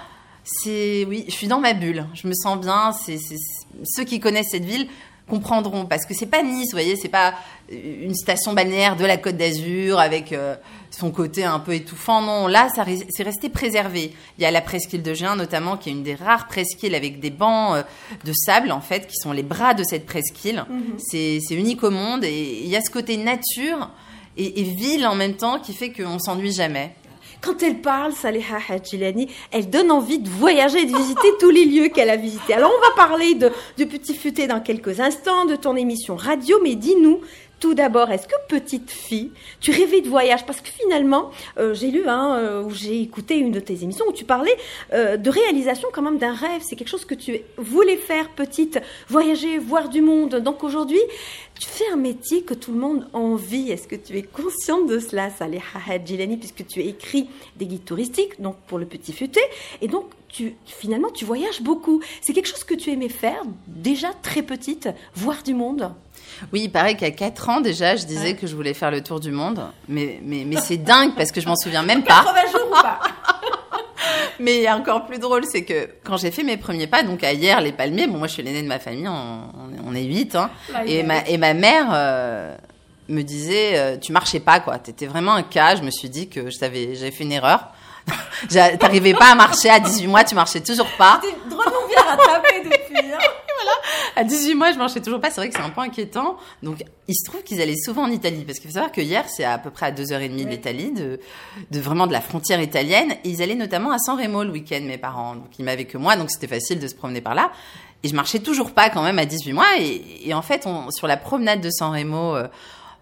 c'est 0.45 1.05
oui, 1.09 1.25
je 1.27 1.33
suis 1.33 1.47
dans 1.47 1.59
ma 1.59 1.73
bulle. 1.73 2.05
Je 2.13 2.27
me 2.27 2.33
sens 2.33 2.59
bien. 2.59 2.91
C'est 2.93 3.17
ceux 3.83 4.03
qui 4.03 4.19
connaissent 4.19 4.51
cette 4.51 4.65
ville 4.65 4.87
comprendront 5.27 5.85
parce 5.85 6.05
que 6.05 6.13
c'est 6.13 6.27
pas 6.27 6.43
Nice, 6.43 6.67
vous 6.67 6.77
voyez, 6.77 6.95
c'est 6.95 7.09
pas 7.09 7.33
une 7.71 8.13
station 8.13 8.53
balnéaire 8.53 8.95
de 8.95 9.05
la 9.05 9.17
Côte 9.17 9.37
d'Azur 9.37 9.99
avec 9.99 10.31
euh, 10.31 10.55
son 10.91 11.09
côté 11.09 11.43
un 11.43 11.59
peu 11.59 11.73
étouffant. 11.73 12.21
Non, 12.21 12.45
là, 12.45 12.69
ça 12.75 12.85
c'est 13.09 13.23
resté 13.23 13.49
préservé. 13.49 14.13
Il 14.37 14.43
y 14.43 14.45
a 14.45 14.51
la 14.51 14.61
presqu'île 14.61 15.01
de 15.01 15.13
Gien 15.15 15.35
notamment, 15.35 15.77
qui 15.77 15.89
est 15.89 15.93
une 15.93 16.03
des 16.03 16.13
rares 16.13 16.47
presqu'îles 16.47 16.93
avec 16.93 17.19
des 17.19 17.31
bancs 17.31 17.77
euh, 17.77 17.83
de 18.23 18.33
sable 18.33 18.71
en 18.71 18.81
fait, 18.81 19.07
qui 19.07 19.15
sont 19.15 19.31
les 19.31 19.43
bras 19.43 19.73
de 19.73 19.83
cette 19.83 20.05
presqu'île. 20.05 20.63
Mhm. 20.69 20.99
C'est 20.99 21.39
unique 21.55 21.83
au 21.83 21.91
monde 21.91 22.23
et 22.23 22.61
il 22.63 22.67
y 22.67 22.75
a 22.75 22.81
ce 22.81 22.91
côté 22.91 23.17
nature 23.17 23.89
et, 24.37 24.61
et 24.61 24.63
ville 24.63 25.07
en 25.07 25.15
même 25.15 25.33
temps 25.33 25.59
qui 25.59 25.73
fait 25.73 25.91
qu'on 25.91 26.19
s'ennuie 26.19 26.53
jamais. 26.53 26.93
Quand 27.45 27.61
elle 27.61 27.79
parle, 27.79 28.11
Saleha 28.11 28.57
Hajilani, 28.69 29.29
elle 29.51 29.69
donne 29.69 29.91
envie 29.91 30.17
de 30.17 30.27
voyager 30.27 30.79
et 30.79 30.85
de 30.85 30.97
visiter 30.97 31.27
tous 31.39 31.51
les 31.51 31.65
lieux 31.65 31.89
qu'elle 31.89 32.09
a 32.09 32.15
visités. 32.15 32.55
Alors, 32.55 32.71
on 32.75 32.81
va 32.81 32.95
parler 32.95 33.35
de, 33.35 33.51
de 33.77 33.85
Petit 33.85 34.15
Futé 34.15 34.47
dans 34.47 34.61
quelques 34.61 34.99
instants, 34.99 35.45
de 35.45 35.55
ton 35.55 35.75
émission 35.75 36.15
radio, 36.15 36.57
mais 36.63 36.73
dis-nous, 36.73 37.21
tout 37.59 37.73
d'abord, 37.73 38.11
est-ce 38.11 38.27
que 38.27 38.35
petite 38.47 38.91
fille, 38.91 39.31
tu 39.59 39.71
rêvais 39.71 40.01
de 40.01 40.09
voyage? 40.09 40.45
Parce 40.45 40.61
que 40.61 40.69
finalement, 40.69 41.31
euh, 41.57 41.73
j'ai 41.73 41.89
lu, 41.89 42.07
hein, 42.07 42.37
euh, 42.37 42.63
ou 42.63 42.71
j'ai 42.71 43.01
écouté 43.01 43.37
une 43.37 43.51
de 43.51 43.59
tes 43.59 43.83
émissions 43.83 44.05
où 44.07 44.11
tu 44.11 44.25
parlais 44.25 44.55
euh, 44.93 45.17
de 45.17 45.29
réalisation 45.29 45.87
quand 45.93 46.01
même 46.01 46.17
d'un 46.17 46.33
rêve. 46.33 46.61
C'est 46.63 46.75
quelque 46.75 46.89
chose 46.89 47.05
que 47.05 47.15
tu 47.15 47.39
voulais 47.57 47.97
faire 47.97 48.29
petite, 48.29 48.79
voyager, 49.07 49.57
voir 49.57 49.89
du 49.89 50.01
monde. 50.01 50.35
Donc 50.35 50.63
aujourd'hui, 50.63 50.99
tu 51.59 51.67
fais 51.67 51.87
un 51.91 51.95
métier 51.95 52.43
que 52.43 52.53
tout 52.53 52.73
le 52.73 52.79
monde 52.79 53.07
envie. 53.13 53.71
Est-ce 53.71 53.87
que 53.87 53.95
tu 53.95 54.17
es 54.17 54.23
consciente 54.23 54.87
de 54.87 54.99
cela, 54.99 55.29
Saleh 55.29 55.61
Hadjilani, 55.87 56.37
puisque 56.37 56.67
tu 56.67 56.81
écris 56.81 57.29
des 57.55 57.65
guides 57.65 57.85
touristiques, 57.85 58.41
donc 58.41 58.57
pour 58.67 58.77
le 58.77 58.85
petit 58.85 59.13
futé, 59.13 59.39
et 59.81 59.87
donc 59.87 60.05
finalement 60.65 61.09
tu 61.11 61.23
voyages 61.23 61.61
beaucoup. 61.61 62.01
C'est 62.21 62.33
quelque 62.33 62.47
chose 62.47 62.65
que 62.65 62.73
tu 62.73 62.91
aimais 62.91 63.09
faire 63.09 63.41
déjà 63.67 64.09
très 64.21 64.41
petite, 64.41 64.89
voir 65.15 65.43
du 65.43 65.53
monde? 65.53 65.91
Oui, 66.53 66.61
il 66.65 66.69
paraît 66.71 66.95
qu'à 66.95 67.11
4 67.11 67.49
ans 67.49 67.61
déjà, 67.61 67.95
je 67.95 68.05
disais 68.05 68.35
que 68.35 68.47
je 68.47 68.55
voulais 68.55 68.73
faire 68.73 68.91
le 68.91 69.01
tour 69.01 69.19
du 69.19 69.31
monde. 69.31 69.61
Mais, 69.87 70.19
mais, 70.23 70.43
mais 70.45 70.57
c'est 70.57 70.77
dingue 70.77 71.13
parce 71.15 71.31
que 71.31 71.41
je 71.41 71.47
m'en 71.47 71.55
souviens 71.55 71.83
même 71.83 72.03
pas. 72.03 72.23
80 72.25 72.51
jours 72.51 72.67
ou 72.69 72.81
pas? 72.81 72.99
Mais 74.39 74.57
il 74.57 74.61
y 74.63 74.67
a 74.67 74.75
encore 74.75 75.05
plus 75.05 75.17
drôle, 75.17 75.45
c'est 75.45 75.63
que 75.63 75.89
quand 76.03 76.17
j'ai 76.17 76.29
fait 76.29 76.43
mes 76.43 76.57
premiers 76.57 76.87
pas, 76.87 77.03
donc 77.03 77.23
à 77.23 77.31
hier, 77.31 77.61
les 77.61 77.71
palmiers, 77.71 78.07
bon, 78.07 78.17
moi 78.17 78.27
je 78.27 78.33
suis 78.33 78.43
l'aînée 78.43 78.61
de 78.61 78.67
ma 78.67 78.79
famille, 78.79 79.07
on, 79.07 79.95
est 79.95 80.03
8, 80.03 80.35
hein, 80.35 80.49
et, 80.85 81.03
ma, 81.03 81.25
et 81.25 81.37
ma 81.37 81.53
mère 81.53 81.87
euh, 81.93 82.55
me 83.07 83.21
disait, 83.21 83.77
euh, 83.77 83.97
tu 83.97 84.11
marchais 84.11 84.41
pas, 84.41 84.59
quoi, 84.59 84.77
t'étais 84.77 85.05
vraiment 85.05 85.33
un 85.33 85.43
cas, 85.43 85.77
je 85.77 85.83
me 85.83 85.89
suis 85.89 86.09
dit 86.09 86.27
que 86.27 86.49
j'avais 86.49 86.95
fait 86.95 87.23
une 87.23 87.31
erreur. 87.31 87.69
T'arrivais 88.79 89.13
pas 89.13 89.31
à 89.31 89.35
marcher 89.35 89.69
à 89.69 89.79
18 89.79 90.07
mois, 90.07 90.23
tu 90.23 90.35
marchais 90.35 90.59
toujours 90.59 90.89
pas. 90.97 91.21
Drôlement 91.49 91.87
bien. 91.87 91.95
À 94.15 94.23
18 94.23 94.55
mois, 94.55 94.71
je 94.71 94.77
marchais 94.77 95.01
toujours 95.01 95.19
pas. 95.19 95.29
C'est 95.29 95.41
vrai 95.41 95.49
que 95.49 95.55
c'est 95.55 95.63
un 95.63 95.69
peu 95.69 95.81
inquiétant. 95.81 96.37
Donc, 96.63 96.83
il 97.07 97.15
se 97.15 97.29
trouve 97.29 97.43
qu'ils 97.43 97.61
allaient 97.61 97.75
souvent 97.75 98.03
en 98.03 98.11
Italie. 98.11 98.43
Parce 98.45 98.59
qu'il 98.59 98.69
faut 98.69 98.75
savoir 98.75 98.91
que 98.91 99.01
hier, 99.01 99.25
c'est 99.27 99.43
à 99.43 99.57
peu 99.57 99.71
près 99.71 99.87
à 99.87 99.91
2h30 99.91 100.43
de 100.43 100.49
l'Italie, 100.49 100.91
de, 100.91 101.19
de 101.71 101.79
vraiment 101.79 102.07
de 102.07 102.13
la 102.13 102.21
frontière 102.21 102.61
italienne. 102.61 103.11
Et 103.23 103.29
ils 103.29 103.41
allaient 103.41 103.55
notamment 103.55 103.91
à 103.91 103.97
San 103.97 104.17
Remo 104.17 104.43
le 104.43 104.51
week-end, 104.51 104.81
mes 104.83 104.97
parents. 104.97 105.35
Donc, 105.35 105.59
ils 105.59 105.65
m'avaient 105.65 105.85
que 105.85 105.97
moi. 105.97 106.15
Donc, 106.15 106.31
c'était 106.31 106.47
facile 106.47 106.79
de 106.79 106.87
se 106.87 106.95
promener 106.95 107.21
par 107.21 107.35
là. 107.35 107.51
Et 108.03 108.07
je 108.07 108.15
marchais 108.15 108.39
toujours 108.39 108.71
pas 108.71 108.89
quand 108.89 109.03
même 109.03 109.19
à 109.19 109.25
18 109.25 109.53
mois. 109.53 109.65
Et, 109.79 110.33
en 110.33 110.41
fait, 110.41 110.65
on, 110.65 110.91
sur 110.91 111.07
la 111.07 111.17
promenade 111.17 111.61
de 111.61 111.69
San 111.69 111.91
Remo, 111.91 112.35
euh, 112.35 112.47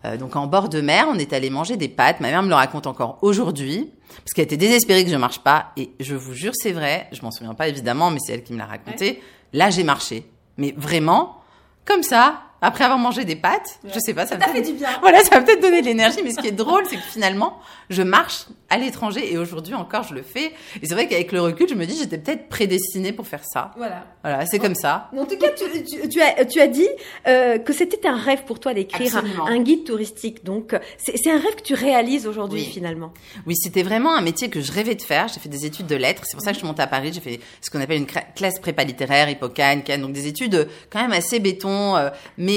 euh, 0.05 0.17
donc 0.17 0.35
en 0.35 0.47
bord 0.47 0.69
de 0.69 0.81
mer, 0.81 1.07
on 1.09 1.15
est 1.15 1.33
allé 1.33 1.49
manger 1.49 1.77
des 1.77 1.87
pâtes. 1.89 2.19
Ma 2.19 2.29
mère 2.29 2.43
me 2.43 2.49
le 2.49 2.55
raconte 2.55 2.87
encore 2.87 3.17
aujourd'hui, 3.21 3.91
parce 4.09 4.33
qu'elle 4.33 4.45
était 4.45 4.57
désespérée 4.57 5.03
que 5.03 5.11
je 5.11 5.15
marche 5.15 5.39
pas. 5.39 5.71
Et 5.77 5.91
je 5.99 6.15
vous 6.15 6.33
jure, 6.33 6.53
c'est 6.55 6.71
vrai. 6.71 7.07
Je 7.11 7.21
m'en 7.21 7.31
souviens 7.31 7.53
pas 7.53 7.67
évidemment, 7.67 8.11
mais 8.11 8.19
c'est 8.19 8.33
elle 8.33 8.43
qui 8.43 8.53
me 8.53 8.57
l'a 8.57 8.65
raconté. 8.65 9.21
Là, 9.53 9.69
j'ai 9.69 9.83
marché, 9.83 10.25
mais 10.57 10.73
vraiment 10.77 11.41
comme 11.85 12.03
ça, 12.03 12.41
après 12.63 12.85
avoir 12.85 12.99
mangé 12.99 13.25
des 13.25 13.35
pâtes. 13.35 13.79
Je 13.83 13.99
sais 13.99 14.13
pas, 14.13 14.25
ça, 14.25 14.39
ça 14.39 14.47
fait 14.47 14.61
du 14.61 14.73
bien. 14.73 14.89
Voilà, 15.01 15.21
ça 15.23 15.35
va 15.35 15.41
peut-être 15.41 15.61
donner 15.61 15.81
de 15.81 15.85
l'énergie. 15.85 16.19
Mais 16.23 16.31
ce 16.31 16.39
qui 16.39 16.47
est 16.47 16.51
drôle, 16.51 16.83
c'est 16.89 16.95
que 16.95 17.01
finalement, 17.01 17.59
je 17.89 18.01
marche 18.01 18.45
à 18.69 18.77
l'étranger 18.77 19.31
et 19.31 19.37
aujourd'hui 19.37 19.75
encore, 19.75 20.03
je 20.03 20.15
le 20.15 20.23
fais. 20.23 20.53
Et 20.81 20.87
c'est 20.87 20.93
vrai 20.93 21.07
qu'avec 21.07 21.31
le 21.31 21.41
recul, 21.41 21.67
je 21.69 21.75
me 21.75 21.85
dis, 21.85 21.97
j'étais 21.97 22.17
peut-être 22.17 22.47
prédestinée 22.47 23.11
pour 23.11 23.27
faire 23.27 23.43
ça. 23.43 23.71
Voilà. 23.77 24.05
Voilà, 24.23 24.45
c'est 24.45 24.59
comme 24.59 24.75
ça. 24.75 25.09
En 25.15 25.25
tout 25.25 25.37
cas, 25.37 25.49
tu, 25.49 26.09
tu, 26.09 26.21
as, 26.21 26.45
tu 26.45 26.61
as 26.61 26.67
dit 26.67 26.87
euh, 27.27 27.57
que 27.57 27.73
c'était 27.73 28.07
un 28.07 28.15
rêve 28.15 28.45
pour 28.45 28.59
toi 28.59 28.73
d'écrire 28.73 29.21
un, 29.45 29.59
guide 29.59 29.83
touristique. 29.83 30.43
Donc, 30.45 30.75
c'est 30.97 31.29
un 31.29 31.37
rêve 31.37 31.55
que 31.55 31.61
tu 31.61 31.73
réalises 31.73 32.25
aujourd'hui 32.25 32.63
finalement. 32.63 33.11
Oui, 33.45 33.55
c'était 33.55 33.83
vraiment 33.83 34.15
un 34.15 34.21
métier 34.21 34.49
que 34.49 34.61
je 34.61 34.71
rêvais 34.71 34.95
de 34.95 35.01
faire. 35.01 35.27
J'ai 35.27 35.39
fait 35.39 35.49
des 35.49 35.65
études 35.65 35.87
de 35.87 35.95
lettres. 35.95 36.23
C'est 36.25 36.35
pour 36.35 36.43
ça 36.43 36.51
que 36.51 36.55
je 36.55 36.59
suis 36.59 36.67
montée 36.67 36.81
à 36.81 36.87
Paris. 36.87 37.11
J'ai 37.13 37.21
fait 37.21 37.39
ce 37.61 37.69
qu'on 37.69 37.81
appelle 37.81 37.97
une 37.97 38.07
classe 38.07 38.59
prépa 38.59 38.83
littéraire, 38.83 39.29
Hippocane, 39.29 39.83
Cannes. 39.83 40.01
Donc 40.01 40.13
des 40.13 40.27
études 40.27 40.67
quand 40.89 41.01
même 41.01 41.11
assez 41.11 41.39
béton, 41.39 41.95
euh, 41.95 42.09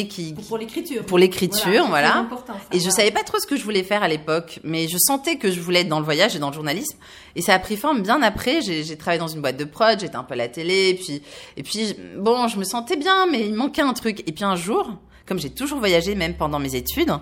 mais 0.03 0.09
qui, 0.09 0.35
pour 0.35 0.59
l'écriture. 0.59 1.05
Pour 1.05 1.19
l'écriture, 1.19 1.87
voilà. 1.89 2.27
et 2.73 2.81
je 2.81 2.91
savais 2.91 3.11
pas 3.11 3.23
trop 3.23 3.39
ce 3.39 3.47
que 3.47 3.57
je 3.57 3.65
voulais 3.65 3.83
faire 3.83 4.03
à 4.03 4.09
l'époque, 4.09 4.61
mais 4.65 4.89
je 4.89 4.97
sentais 4.99 5.37
que 5.37 5.51
je 5.51 5.61
voulais 5.61 5.81
être 5.81 5.89
dans 5.89 5.99
le 5.99 6.05
voyage 6.05 6.37
et 6.37 6.39
dans 6.39 6.49
le 6.49 6.55
journalisme. 6.55 6.99
Et 7.35 7.43
ça 7.43 7.55
a 7.55 7.59
pris 7.59 7.77
forme 7.77 8.03
bien 8.03 8.23
après. 8.23 8.61
J'ai 8.63 8.97
travaillé 8.97 9.19
dans 9.19 9.29
une 9.29 9.41
boîte 9.41 9.57
de 9.57 9.65
prod, 9.65 9.99
j'étais 9.99 10.17
un 10.17 10.25
peu 10.25 10.35
à 10.35 10.37
la 10.37 10.49
télé, 10.49 10.91
et 10.91 10.95
puis 10.95 11.23
et 11.57 11.63
puis 11.63 11.95
bon, 12.17 12.49
je 12.49 12.59
me 12.59 12.65
sentais 12.65 12.97
bien, 12.97 13.27
mais 13.27 13.47
il 13.47 13.55
manquait 13.55 13.83
un 13.83 13.93
truc. 13.93 14.23
Et 14.27 14.33
puis 14.33 14.45
un 14.45 14.57
jour, 14.57 14.91
comme 15.27 15.39
j'ai 15.39 15.51
toujours 15.51 15.79
voyagé, 15.79 16.15
même 16.15 16.35
pendant 16.35 16.59
mes 16.59 16.75
études, 16.75 17.13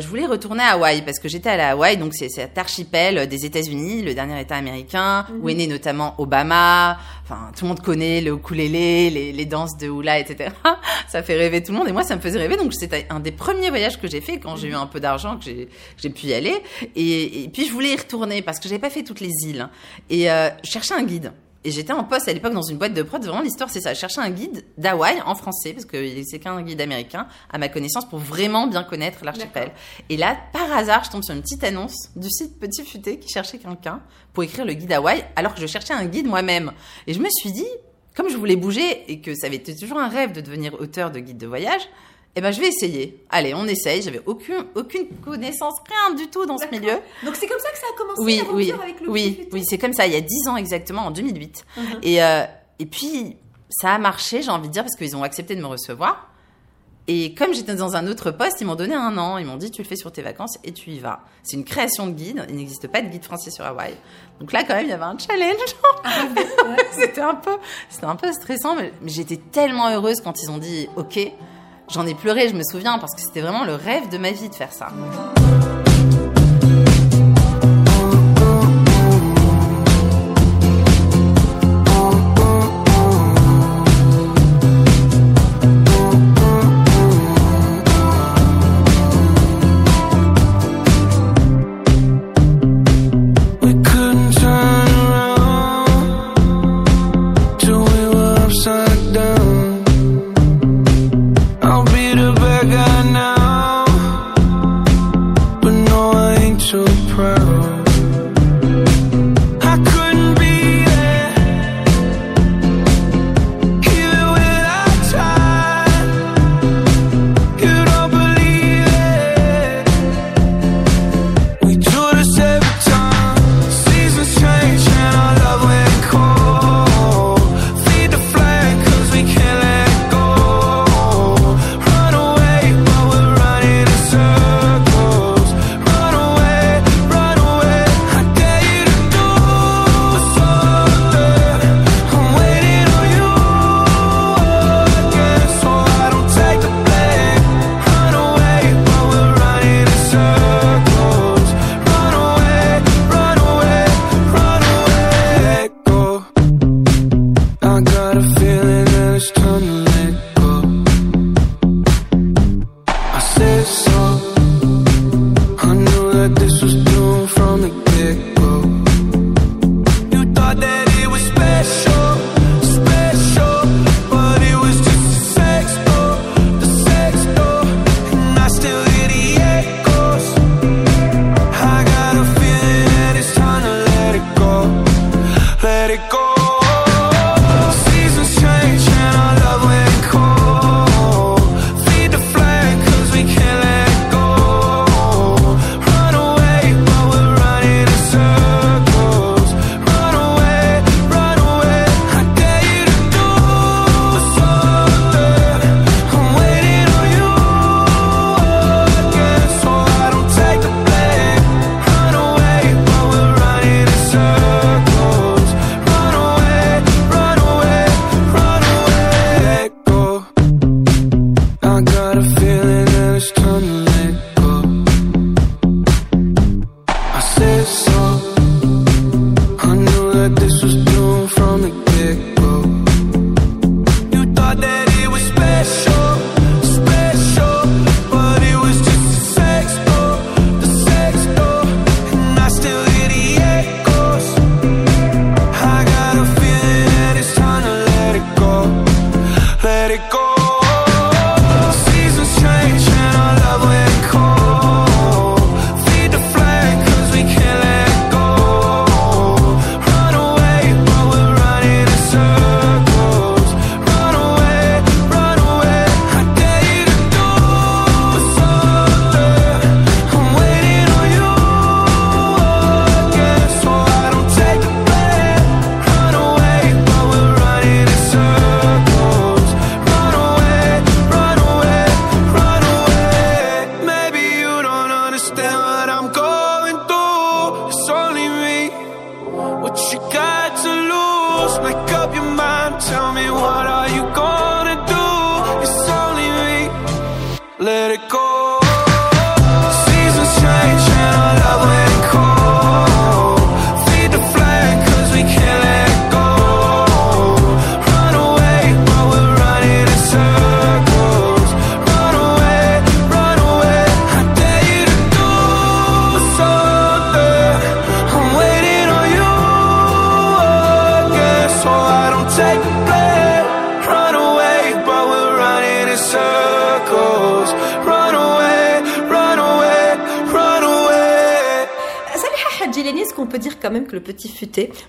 je 0.00 0.06
voulais 0.06 0.26
retourner 0.26 0.62
à 0.62 0.74
Hawaï 0.74 1.02
parce 1.02 1.18
que 1.18 1.28
j'étais 1.28 1.50
à 1.50 1.56
la 1.56 1.70
Hawaï, 1.70 1.96
donc 1.96 2.14
c'est 2.14 2.28
cet 2.28 2.58
archipel 2.58 3.28
des 3.28 3.44
États-Unis, 3.44 4.02
le 4.02 4.14
dernier 4.14 4.40
État 4.40 4.56
américain, 4.56 5.26
où 5.40 5.44
mhm. 5.44 5.48
est 5.48 5.54
né 5.54 5.66
notamment 5.66 6.14
Obama. 6.18 6.98
Enfin, 7.24 7.50
tout 7.56 7.64
le 7.64 7.68
monde 7.68 7.80
connaît 7.80 8.20
le 8.20 8.32
ukulélé, 8.32 9.10
les, 9.10 9.32
les 9.32 9.44
danses 9.44 9.76
de 9.76 9.86
hula, 9.86 10.18
etc. 10.18 10.50
ça 11.08 11.22
fait 11.22 11.36
rêver 11.36 11.62
tout 11.62 11.72
le 11.72 11.78
monde 11.78 11.88
et 11.88 11.92
moi 11.92 12.02
ça 12.02 12.16
me 12.16 12.20
faisait 12.20 12.38
rêver. 12.38 12.56
Donc 12.56 12.72
c'était 12.72 13.06
un 13.10 13.20
des 13.20 13.32
premiers 13.32 13.70
voyages 13.70 14.00
que 14.00 14.08
j'ai 14.08 14.20
fait 14.20 14.38
quand 14.38 14.56
j'ai 14.56 14.68
eu 14.68 14.74
un 14.74 14.86
peu 14.86 15.00
d'argent 15.00 15.38
que 15.38 15.44
j'ai 15.44 16.10
pu 16.10 16.26
y 16.26 16.34
aller. 16.34 16.56
Et, 16.96 17.44
et, 17.44 17.48
puis 17.48 17.66
je 17.66 17.72
voulais 17.72 17.92
y 17.92 17.96
retourner 17.96 18.42
parce 18.42 18.58
que 18.58 18.68
j'avais 18.68 18.80
pas 18.80 18.90
fait 18.90 19.02
toutes 19.02 19.20
les 19.20 19.32
îles 19.44 19.68
et 20.10 20.30
euh, 20.30 20.48
je 20.64 20.70
cherchais 20.70 20.94
un 20.94 21.02
guide. 21.02 21.32
Et 21.64 21.70
j'étais 21.72 21.92
en 21.92 22.04
poste 22.04 22.28
à 22.28 22.32
l'époque 22.32 22.52
dans 22.52 22.62
une 22.62 22.78
boîte 22.78 22.94
de 22.94 23.02
prod. 23.02 23.22
Vraiment, 23.22 23.42
l'histoire, 23.42 23.68
c'est 23.68 23.80
ça. 23.80 23.92
Je 23.92 23.98
cherchais 23.98 24.20
un 24.20 24.30
guide 24.30 24.64
d'Hawaï 24.76 25.20
en 25.26 25.34
français, 25.34 25.72
parce 25.72 25.84
que 25.84 25.96
c'est 26.24 26.38
qu'un 26.38 26.62
guide 26.62 26.80
américain, 26.80 27.26
à 27.50 27.58
ma 27.58 27.68
connaissance, 27.68 28.08
pour 28.08 28.20
vraiment 28.20 28.68
bien 28.68 28.84
connaître 28.84 29.24
l'archipel. 29.24 29.72
Et 30.08 30.16
là, 30.16 30.36
par 30.52 30.72
hasard, 30.72 31.04
je 31.04 31.10
tombe 31.10 31.24
sur 31.24 31.34
une 31.34 31.42
petite 31.42 31.64
annonce 31.64 32.10
du 32.14 32.30
site 32.30 32.60
Petit 32.60 32.84
Futé 32.84 33.18
qui 33.18 33.28
cherchait 33.28 33.58
quelqu'un 33.58 34.00
pour 34.32 34.44
écrire 34.44 34.64
le 34.64 34.74
guide 34.74 34.92
Hawaï, 34.92 35.24
alors 35.34 35.54
que 35.54 35.60
je 35.60 35.66
cherchais 35.66 35.94
un 35.94 36.04
guide 36.06 36.26
moi-même. 36.26 36.72
Et 37.08 37.14
je 37.14 37.20
me 37.20 37.28
suis 37.28 37.50
dit, 37.50 37.66
comme 38.14 38.28
je 38.28 38.36
voulais 38.36 38.56
bouger 38.56 39.10
et 39.10 39.20
que 39.20 39.34
ça 39.34 39.48
avait 39.48 39.56
été 39.56 39.76
toujours 39.76 39.98
un 39.98 40.08
rêve 40.08 40.32
de 40.32 40.40
devenir 40.40 40.80
auteur 40.80 41.10
de 41.10 41.18
guide 41.18 41.38
de 41.38 41.46
voyage, 41.46 41.88
eh 42.38 42.40
ben, 42.40 42.52
je 42.52 42.60
vais 42.60 42.68
essayer. 42.68 43.24
Allez, 43.30 43.52
on 43.52 43.64
essaye. 43.64 44.00
J'avais 44.00 44.22
aucune, 44.24 44.64
aucune 44.76 45.08
connaissance, 45.24 45.74
rien 45.88 46.14
du 46.14 46.28
tout 46.28 46.46
dans 46.46 46.56
ce 46.56 46.66
milieu. 46.68 46.94
Donc, 47.24 47.34
c'est 47.34 47.48
comme 47.48 47.58
ça 47.58 47.68
que 47.70 47.78
ça 47.78 47.86
a 47.92 47.98
commencé 47.98 48.22
oui, 48.22 48.42
oui, 48.52 48.72
avec 48.72 49.00
le 49.00 49.10
Oui, 49.10 49.48
oui, 49.52 49.64
c'est 49.68 49.76
comme 49.76 49.92
ça. 49.92 50.06
Il 50.06 50.12
y 50.12 50.16
a 50.16 50.20
dix 50.20 50.48
ans 50.48 50.56
exactement, 50.56 51.06
en 51.06 51.10
2008. 51.10 51.64
Uh-huh. 51.76 51.82
Et, 52.04 52.22
euh, 52.22 52.44
et 52.78 52.86
puis, 52.86 53.36
ça 53.68 53.92
a 53.92 53.98
marché, 53.98 54.42
j'ai 54.42 54.52
envie 54.52 54.68
de 54.68 54.72
dire, 54.72 54.84
parce 54.84 54.94
qu'ils 54.94 55.16
ont 55.16 55.24
accepté 55.24 55.56
de 55.56 55.60
me 55.60 55.66
recevoir. 55.66 56.28
Et 57.10 57.34
comme 57.34 57.54
j'étais 57.54 57.74
dans 57.74 57.96
un 57.96 58.06
autre 58.06 58.30
poste, 58.30 58.60
ils 58.60 58.66
m'ont 58.66 58.76
donné 58.76 58.94
un 58.94 59.18
an. 59.18 59.38
Ils 59.38 59.46
m'ont 59.46 59.56
dit, 59.56 59.72
tu 59.72 59.82
le 59.82 59.88
fais 59.88 59.96
sur 59.96 60.12
tes 60.12 60.22
vacances 60.22 60.58
et 60.62 60.72
tu 60.72 60.90
y 60.90 61.00
vas. 61.00 61.24
C'est 61.42 61.56
une 61.56 61.64
création 61.64 62.06
de 62.06 62.12
guide. 62.12 62.46
Il 62.50 62.54
n'existe 62.54 62.86
pas 62.86 63.02
de 63.02 63.08
guide 63.08 63.24
français 63.24 63.50
sur 63.50 63.64
Hawaï. 63.64 63.96
Donc 64.38 64.52
là, 64.52 64.62
quand 64.62 64.74
même, 64.74 64.84
il 64.84 64.90
y 64.90 64.92
avait 64.92 65.02
un 65.02 65.18
challenge. 65.18 65.74
Ah, 66.04 66.10
c'était 66.92 67.22
un 67.22 67.34
peu, 67.34 67.56
c'était 67.88 68.06
un 68.06 68.14
peu 68.14 68.30
stressant, 68.32 68.76
mais 68.76 68.92
j'étais 69.06 69.38
tellement 69.38 69.88
heureuse 69.88 70.20
quand 70.20 70.40
ils 70.40 70.50
ont 70.50 70.58
dit, 70.58 70.88
OK. 70.96 71.18
J'en 71.88 72.06
ai 72.06 72.14
pleuré, 72.14 72.48
je 72.48 72.54
me 72.54 72.62
souviens, 72.62 72.98
parce 72.98 73.14
que 73.14 73.20
c'était 73.22 73.40
vraiment 73.40 73.64
le 73.64 73.74
rêve 73.74 74.10
de 74.10 74.18
ma 74.18 74.30
vie 74.30 74.50
de 74.50 74.54
faire 74.54 74.72
ça. 74.72 74.88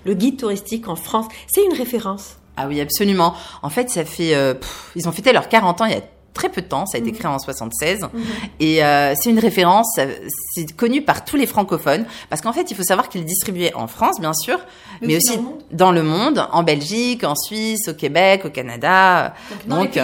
Le 0.04 0.14
guide 0.14 0.38
touristique 0.38 0.88
en 0.88 0.96
France, 0.96 1.26
c'est 1.46 1.64
une 1.64 1.74
référence 1.74 2.36
Ah 2.56 2.66
oui, 2.66 2.80
absolument. 2.80 3.34
En 3.62 3.70
fait, 3.70 3.90
ça 3.90 4.04
fait, 4.04 4.34
euh, 4.34 4.54
ils 4.96 5.08
ont 5.08 5.12
fêté 5.12 5.32
leurs 5.32 5.48
40 5.48 5.80
ans 5.80 5.84
il 5.86 5.92
y 5.92 5.96
a 5.96 6.02
très 6.40 6.48
peu 6.48 6.62
de 6.62 6.66
temps, 6.66 6.86
ça 6.86 6.96
a 6.96 7.00
été 7.00 7.12
mhm. 7.12 7.18
créé 7.18 7.30
en 7.30 7.38
76 7.38 8.00
mhm. 8.00 8.08
et 8.60 8.82
euh, 8.82 9.14
c'est 9.14 9.28
une 9.28 9.38
référence, 9.38 9.98
c'est 10.54 10.74
connu 10.74 11.02
par 11.02 11.22
tous 11.24 11.36
les 11.36 11.46
francophones 11.46 12.06
parce 12.30 12.40
qu'en 12.40 12.54
fait 12.54 12.70
il 12.70 12.76
faut 12.76 12.82
savoir 12.82 13.10
qu'il 13.10 13.20
est 13.20 13.24
distribué 13.24 13.74
en 13.74 13.86
France 13.86 14.20
bien 14.20 14.32
sûr, 14.32 14.58
mais, 15.02 15.16
aussi 15.16 15.38
dans 15.70 15.92
le, 15.92 16.02
monde, 16.02 16.46
en 16.52 16.62
Belgique, 16.62 17.24
en 17.24 17.34
Suisse, 17.34 17.88
au 17.88 17.94
Québec, 17.94 18.44
au 18.46 18.50
Canada, 18.50 19.34
donc, 19.66 19.98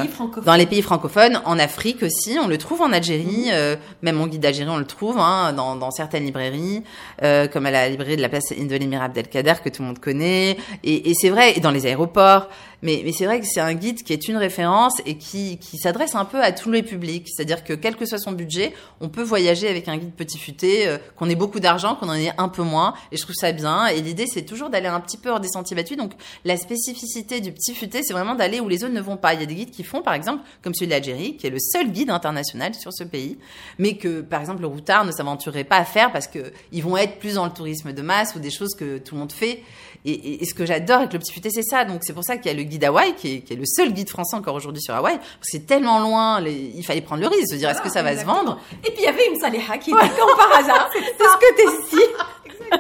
dans, 0.45 0.55
les 0.57 0.67
pays 0.67 0.83
francophones, 0.83 1.41
en 1.47 1.59
Afrique 1.59 2.03
aussi, 2.03 2.37
on 2.43 2.49
le 2.49 2.59
trouve 2.59 2.83
en 2.83 2.93
Algérie, 2.93 3.47
mhm. 3.47 3.53
euh, 3.53 3.77
même 4.03 4.17
mon 4.17 4.27
guide 4.27 4.43
d'Algérie 4.43 4.71
on 4.71 4.77
le 4.77 4.85
trouve 4.85 5.19
hein, 5.19 5.55
dans, 5.55 5.75
dans, 5.75 5.91
certaines 5.91 6.25
librairies, 6.25 6.83
euh, 7.23 7.49
comme 7.49 7.65
à 7.65 7.71
la 7.71 7.89
librairie 7.89 8.17
de 8.17 8.23
la 8.23 8.29
place 8.29 8.53
Indolémir 8.53 9.01
Abdelkader 9.01 9.55
que 9.65 9.71
tout 9.71 9.81
le 9.81 9.89
monde 9.89 10.01
connaît 10.01 10.59
et, 10.85 11.11
et 11.11 11.15
c'est 11.15 11.31
vrai 11.31 11.57
et 11.57 11.61
dans 11.61 11.71
les 11.71 11.87
aéroports. 11.87 12.49
Mais, 12.87 13.11
c'est 13.11 13.25
vrai 13.25 13.41
que 13.41 13.47
c'est 13.47 13.61
un 13.61 13.75
guide 13.75 14.05
qui 14.05 14.13
est 14.13 14.29
une 14.29 14.37
référence 14.37 15.03
et 15.07 15.19
qui, 15.19 15.59
qui 15.59 15.77
s'adresse 15.77 16.15
un 16.15 16.25
peu 16.25 16.41
à 16.41 16.53
tous 16.53 16.71
les 16.71 16.85
publics. 16.85 17.27
C'est-à-dire 17.29 17.65
que 17.65 17.73
quel 17.73 17.97
que 17.97 18.07
soit 18.07 18.19
son 18.19 18.31
budget, 18.31 18.73
on 19.01 19.09
peut 19.09 19.25
voyager 19.25 19.69
avec 19.69 19.89
un 19.89 19.97
guide 19.97 20.13
petit 20.13 20.39
futé, 20.39 20.87
euh, 20.87 20.97
qu'on 21.17 21.29
ait 21.29 21.35
beaucoup 21.35 21.59
d'argent, 21.59 21.97
qu'on 21.97 22.09
en 22.09 22.15
ait 22.15 22.33
un 22.39 22.49
peu 22.49 22.63
moins. 22.63 22.95
Et 23.11 23.17
je 23.17 23.23
trouve 23.23 23.35
ça 23.35 23.51
bien. 23.51 23.89
Et 23.89 24.01
l'idée, 24.01 24.27
c'est 24.33 24.45
toujours 24.45 24.71
d'aller 24.71 24.87
un 24.87 25.01
petit 25.01 25.17
peu 25.17 25.31
hors 25.31 25.41
des 25.41 25.49
sentiers 25.49 25.75
battus. 25.75 25.97
Donc 25.97 26.13
la 26.45 26.57
spécificité 26.57 27.41
du 27.41 27.51
petit 27.51 27.75
futé, 27.75 28.05
c'est 28.05 28.13
vraiment 28.13 28.37
d'aller 28.37 28.61
où 28.61 28.69
les 28.69 28.85
autres 28.85 28.95
ne 28.95 29.01
vont 29.01 29.17
pas. 29.17 29.35
Il 29.35 29.41
y 29.41 29.43
a 29.43 29.47
des 29.47 29.57
guides 29.57 29.73
qui 29.73 29.83
font, 29.83 30.01
par 30.01 30.15
exemple, 30.15 30.45
comme 30.63 30.73
celui 30.73 30.87
de 30.87 30.93
l'Algérie, 30.93 31.37
qui 31.37 31.49
est 31.49 31.51
le 31.51 31.59
seul 31.59 31.91
guide 31.91 32.11
international 32.11 32.73
sur 32.77 32.93
ce 32.93 33.03
pays, 33.03 33.37
mais 33.81 33.97
que, 33.97 34.21
par 34.21 34.41
exemple, 34.41 34.61
le 34.61 34.69
routard 34.69 35.05
ne 35.05 35.11
s'aventurerait 35.11 35.65
pas 35.65 35.79
à 35.79 35.85
faire 35.85 36.13
parce 36.13 36.29
que 36.29 36.53
ils 36.71 36.85
vont 36.85 36.97
être 36.97 37.19
plus 37.19 37.35
dans 37.35 37.47
le 37.47 37.53
tourisme 37.53 37.93
de 37.93 38.03
masse 38.03 38.37
ou 38.37 38.39
des 38.39 38.53
choses 38.53 38.77
que 38.77 38.99
tout 38.99 39.17
le 39.17 39.23
monde 39.23 39.33
fait. 39.33 39.65
Et, 40.09 40.43
et, 40.43 40.47
ce 40.47 40.55
que 40.55 40.65
j'adore 40.65 40.99
avec 40.99 41.13
le 41.13 41.19
petit 41.19 41.33
futé, 41.33 41.51
c'est 41.51 41.65
ça. 41.65 41.85
Donc 41.85 42.01
c'est 42.03 42.13
pour 42.13 42.23
ça 42.23 42.37
qu'il 42.37 42.51
y 42.51 42.55
a 42.55 42.57
le 42.57 42.63
guide 42.63 42.85
Hawaï, 42.85 43.15
qui 43.17 43.35
est, 43.35 43.41
qui 43.41 43.53
est, 43.53 43.57
le 43.57 43.67
seul 43.67 43.93
guide 43.93 44.09
français 44.09 44.37
encore 44.37 44.55
aujourd'hui 44.55 44.81
sur 44.81 44.95
Hawaï. 44.95 45.19
C'est 45.43 45.67
tellement 45.67 45.99
loin, 45.99 46.41
les, 46.41 46.73
il 46.77 46.85
fallait 46.85 47.01
prendre 47.01 47.23
le 47.23 47.29
risque 47.29 47.43
de 47.43 47.49
se 47.49 47.55
dire 47.57 47.71
est-ce 47.71 47.83
que 47.83 47.91
ça 47.91 48.05
va 48.05 48.17
se 48.17 48.25
vendre? 48.25 48.61
Et 48.85 48.91
puis 48.93 49.01
il 49.01 49.05
y 49.05 49.09
avait 49.09 49.27
une 49.27 49.39
Saleha 49.41 49.79
qui 49.79 49.91
était 49.91 49.99
comme 49.99 50.37
par 50.37 50.59
hasard. 50.59 50.91
c'est 50.93 51.01
ce 51.01 51.37
que 51.37 51.57
t'es 51.57 51.97
ici. 52.61 52.71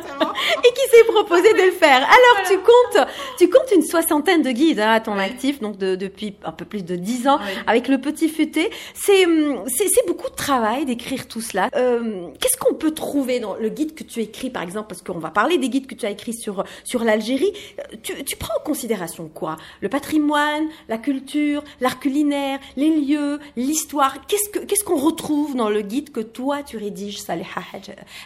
et 0.64 0.72
qui 0.72 0.96
s'est 0.96 1.04
proposé 1.04 1.52
de 1.52 1.62
le 1.66 1.72
faire. 1.72 1.96
Alors 1.96 2.46
tu 2.48 2.56
comptes, 2.58 3.06
tu 3.38 3.48
comptes 3.50 3.70
une 3.74 3.82
soixantaine 3.82 4.42
de 4.42 4.50
guides 4.50 4.80
hein, 4.80 4.90
à 4.92 5.00
ton 5.00 5.18
actif, 5.18 5.60
donc 5.60 5.76
de, 5.78 5.94
depuis 5.96 6.34
un 6.44 6.52
peu 6.52 6.64
plus 6.64 6.84
de 6.84 6.96
dix 6.96 7.28
ans, 7.28 7.38
avec 7.66 7.88
le 7.88 7.98
petit 7.98 8.28
futé. 8.28 8.70
Hum, 9.08 9.62
c'est 9.66 9.86
c'est 9.88 10.06
beaucoup 10.06 10.28
de 10.28 10.34
travail 10.34 10.84
d'écrire 10.84 11.26
tout 11.28 11.40
cela. 11.40 11.68
Euh, 11.76 12.28
Qu'est-ce 12.40 12.56
qu'on 12.58 12.74
peut 12.74 12.92
trouver 12.92 13.40
dans 13.40 13.54
le 13.54 13.68
guide 13.68 13.94
que 13.94 14.04
tu 14.04 14.20
écris, 14.20 14.50
par 14.50 14.62
exemple, 14.62 14.88
parce 14.88 15.02
qu'on 15.02 15.18
va 15.18 15.30
parler 15.30 15.58
des 15.58 15.68
guides 15.68 15.86
que 15.86 15.94
tu 15.94 16.06
as 16.06 16.10
écrits 16.10 16.34
sur 16.34 16.64
sur 16.84 17.04
l'Algérie. 17.04 17.52
Tu, 18.02 18.24
tu 18.24 18.36
prends 18.36 18.54
en 18.60 18.64
considération 18.64 19.28
quoi? 19.32 19.56
Le 19.80 19.88
patrimoine, 19.88 20.66
la 20.88 20.98
culture, 20.98 21.62
l'art 21.80 22.00
culinaire, 22.00 22.58
les 22.76 22.90
lieux, 22.90 23.38
l'histoire. 23.56 24.26
Qu'est-ce 24.26 24.48
que 24.50 24.58
qu'est-ce 24.64 24.84
qu'on 24.84 24.96
retrouve 24.96 25.56
dans 25.56 25.70
le 25.70 25.82
guide 25.82 26.10
que 26.10 26.20
toi 26.20 26.62
tu 26.62 26.76
rédiges, 26.76 27.18
Saleh 27.20 27.46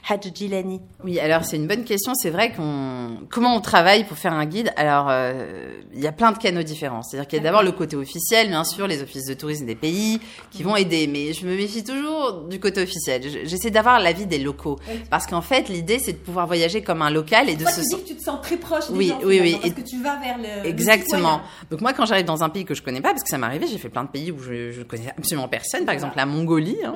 Hadj 0.09 0.31
Gilani 0.35 0.81
Oui, 1.05 1.19
alors 1.21 1.40
c'est 1.43 1.57
une 1.57 1.67
bonne 1.67 1.85
question. 1.85 2.13
C'est 2.15 2.31
vrai 2.31 2.53
qu'on 2.53 3.27
comment 3.31 3.55
on 3.55 3.61
travaille 3.61 4.05
pour 4.05 4.17
faire 4.17 4.33
un 4.33 4.47
guide? 4.47 4.73
Alors 4.77 5.09
euh, 5.11 5.73
il 5.95 6.01
y 6.01 6.07
a 6.07 6.13
plein 6.13 6.33
de 6.33 6.39
canaux 6.39 6.63
différents. 6.63 7.03
C'est-à-dire 7.03 7.29
qu'il 7.29 7.39
y 7.39 7.41
a 7.41 7.45
d'abord 7.45 7.63
le 7.63 7.73
côté 7.73 7.97
officiel, 7.97 8.49
bien 8.49 8.65
sûr, 8.65 8.87
les 8.87 9.03
offices 9.03 9.27
de 9.27 9.35
tourisme 9.35 9.67
des 9.67 9.75
pays 9.75 10.21
qui 10.51 10.63
vont 10.63 10.77
aider. 10.77 11.07
Mais 11.07 11.33
je 11.33 11.47
me 11.47 11.57
méfie 11.57 11.85
toujours 11.85 12.43
du 12.49 12.61
côté 12.61 12.83
officiel. 12.83 13.23
J'essaie 13.45 13.71
d'avoir 13.71 14.01
l'avis 14.01 14.27
des 14.27 14.39
locaux 14.39 14.79
parce 15.11 15.27
qu'en 15.27 15.43
fait 15.43 15.69
l'idée 15.69 15.99
c'est 15.99 16.13
de 16.13 16.19
pouvoir 16.19 16.47
voyager 16.47 16.83
comme 16.83 17.03
un 17.03 17.11
local 17.11 17.49
et 17.49 17.57
de 17.57 17.65
se. 17.65 17.81
Tu 17.81 17.97
dis 17.97 18.03
que 18.03 18.09
tu 18.09 18.17
te 18.17 18.23
sens 18.23 18.41
très 18.43 18.57
proche. 18.57 18.91
Des 18.91 18.97
oui, 18.97 19.09
gens, 19.09 19.19
oui, 19.25 19.41
oui. 19.41 19.59
Parce 19.61 19.75
que 19.75 19.81
tu 19.81 20.03
vas 20.03 20.17
vers 20.17 20.39
le. 20.39 20.67
Exactement. 20.67 21.41
Donc 21.71 21.81
moi 21.81 21.93
quand 21.93 22.07
j'arrive 22.07 22.27
dans 22.27 22.45
un 22.45 22.49
pays 22.49 22.65
que 22.65 22.75
je 22.75 22.83
connais 22.83 23.01
pas, 23.01 23.11
parce 23.11 23.23
que 23.23 23.29
ça 23.29 23.39
m'est 23.39 23.47
arrivé, 23.47 23.67
j'ai 23.67 23.79
fait 23.79 23.89
plein 23.89 24.05
de 24.05 24.11
pays 24.11 24.31
où 24.31 24.39
je, 24.39 24.71
je 24.71 24.83
connais 24.83 25.13
absolument 25.17 25.49
personne. 25.49 25.85
Par 25.85 25.95
exemple 25.95 26.17
la 26.17 26.27
Mongolie, 26.27 26.79
hein, 26.85 26.95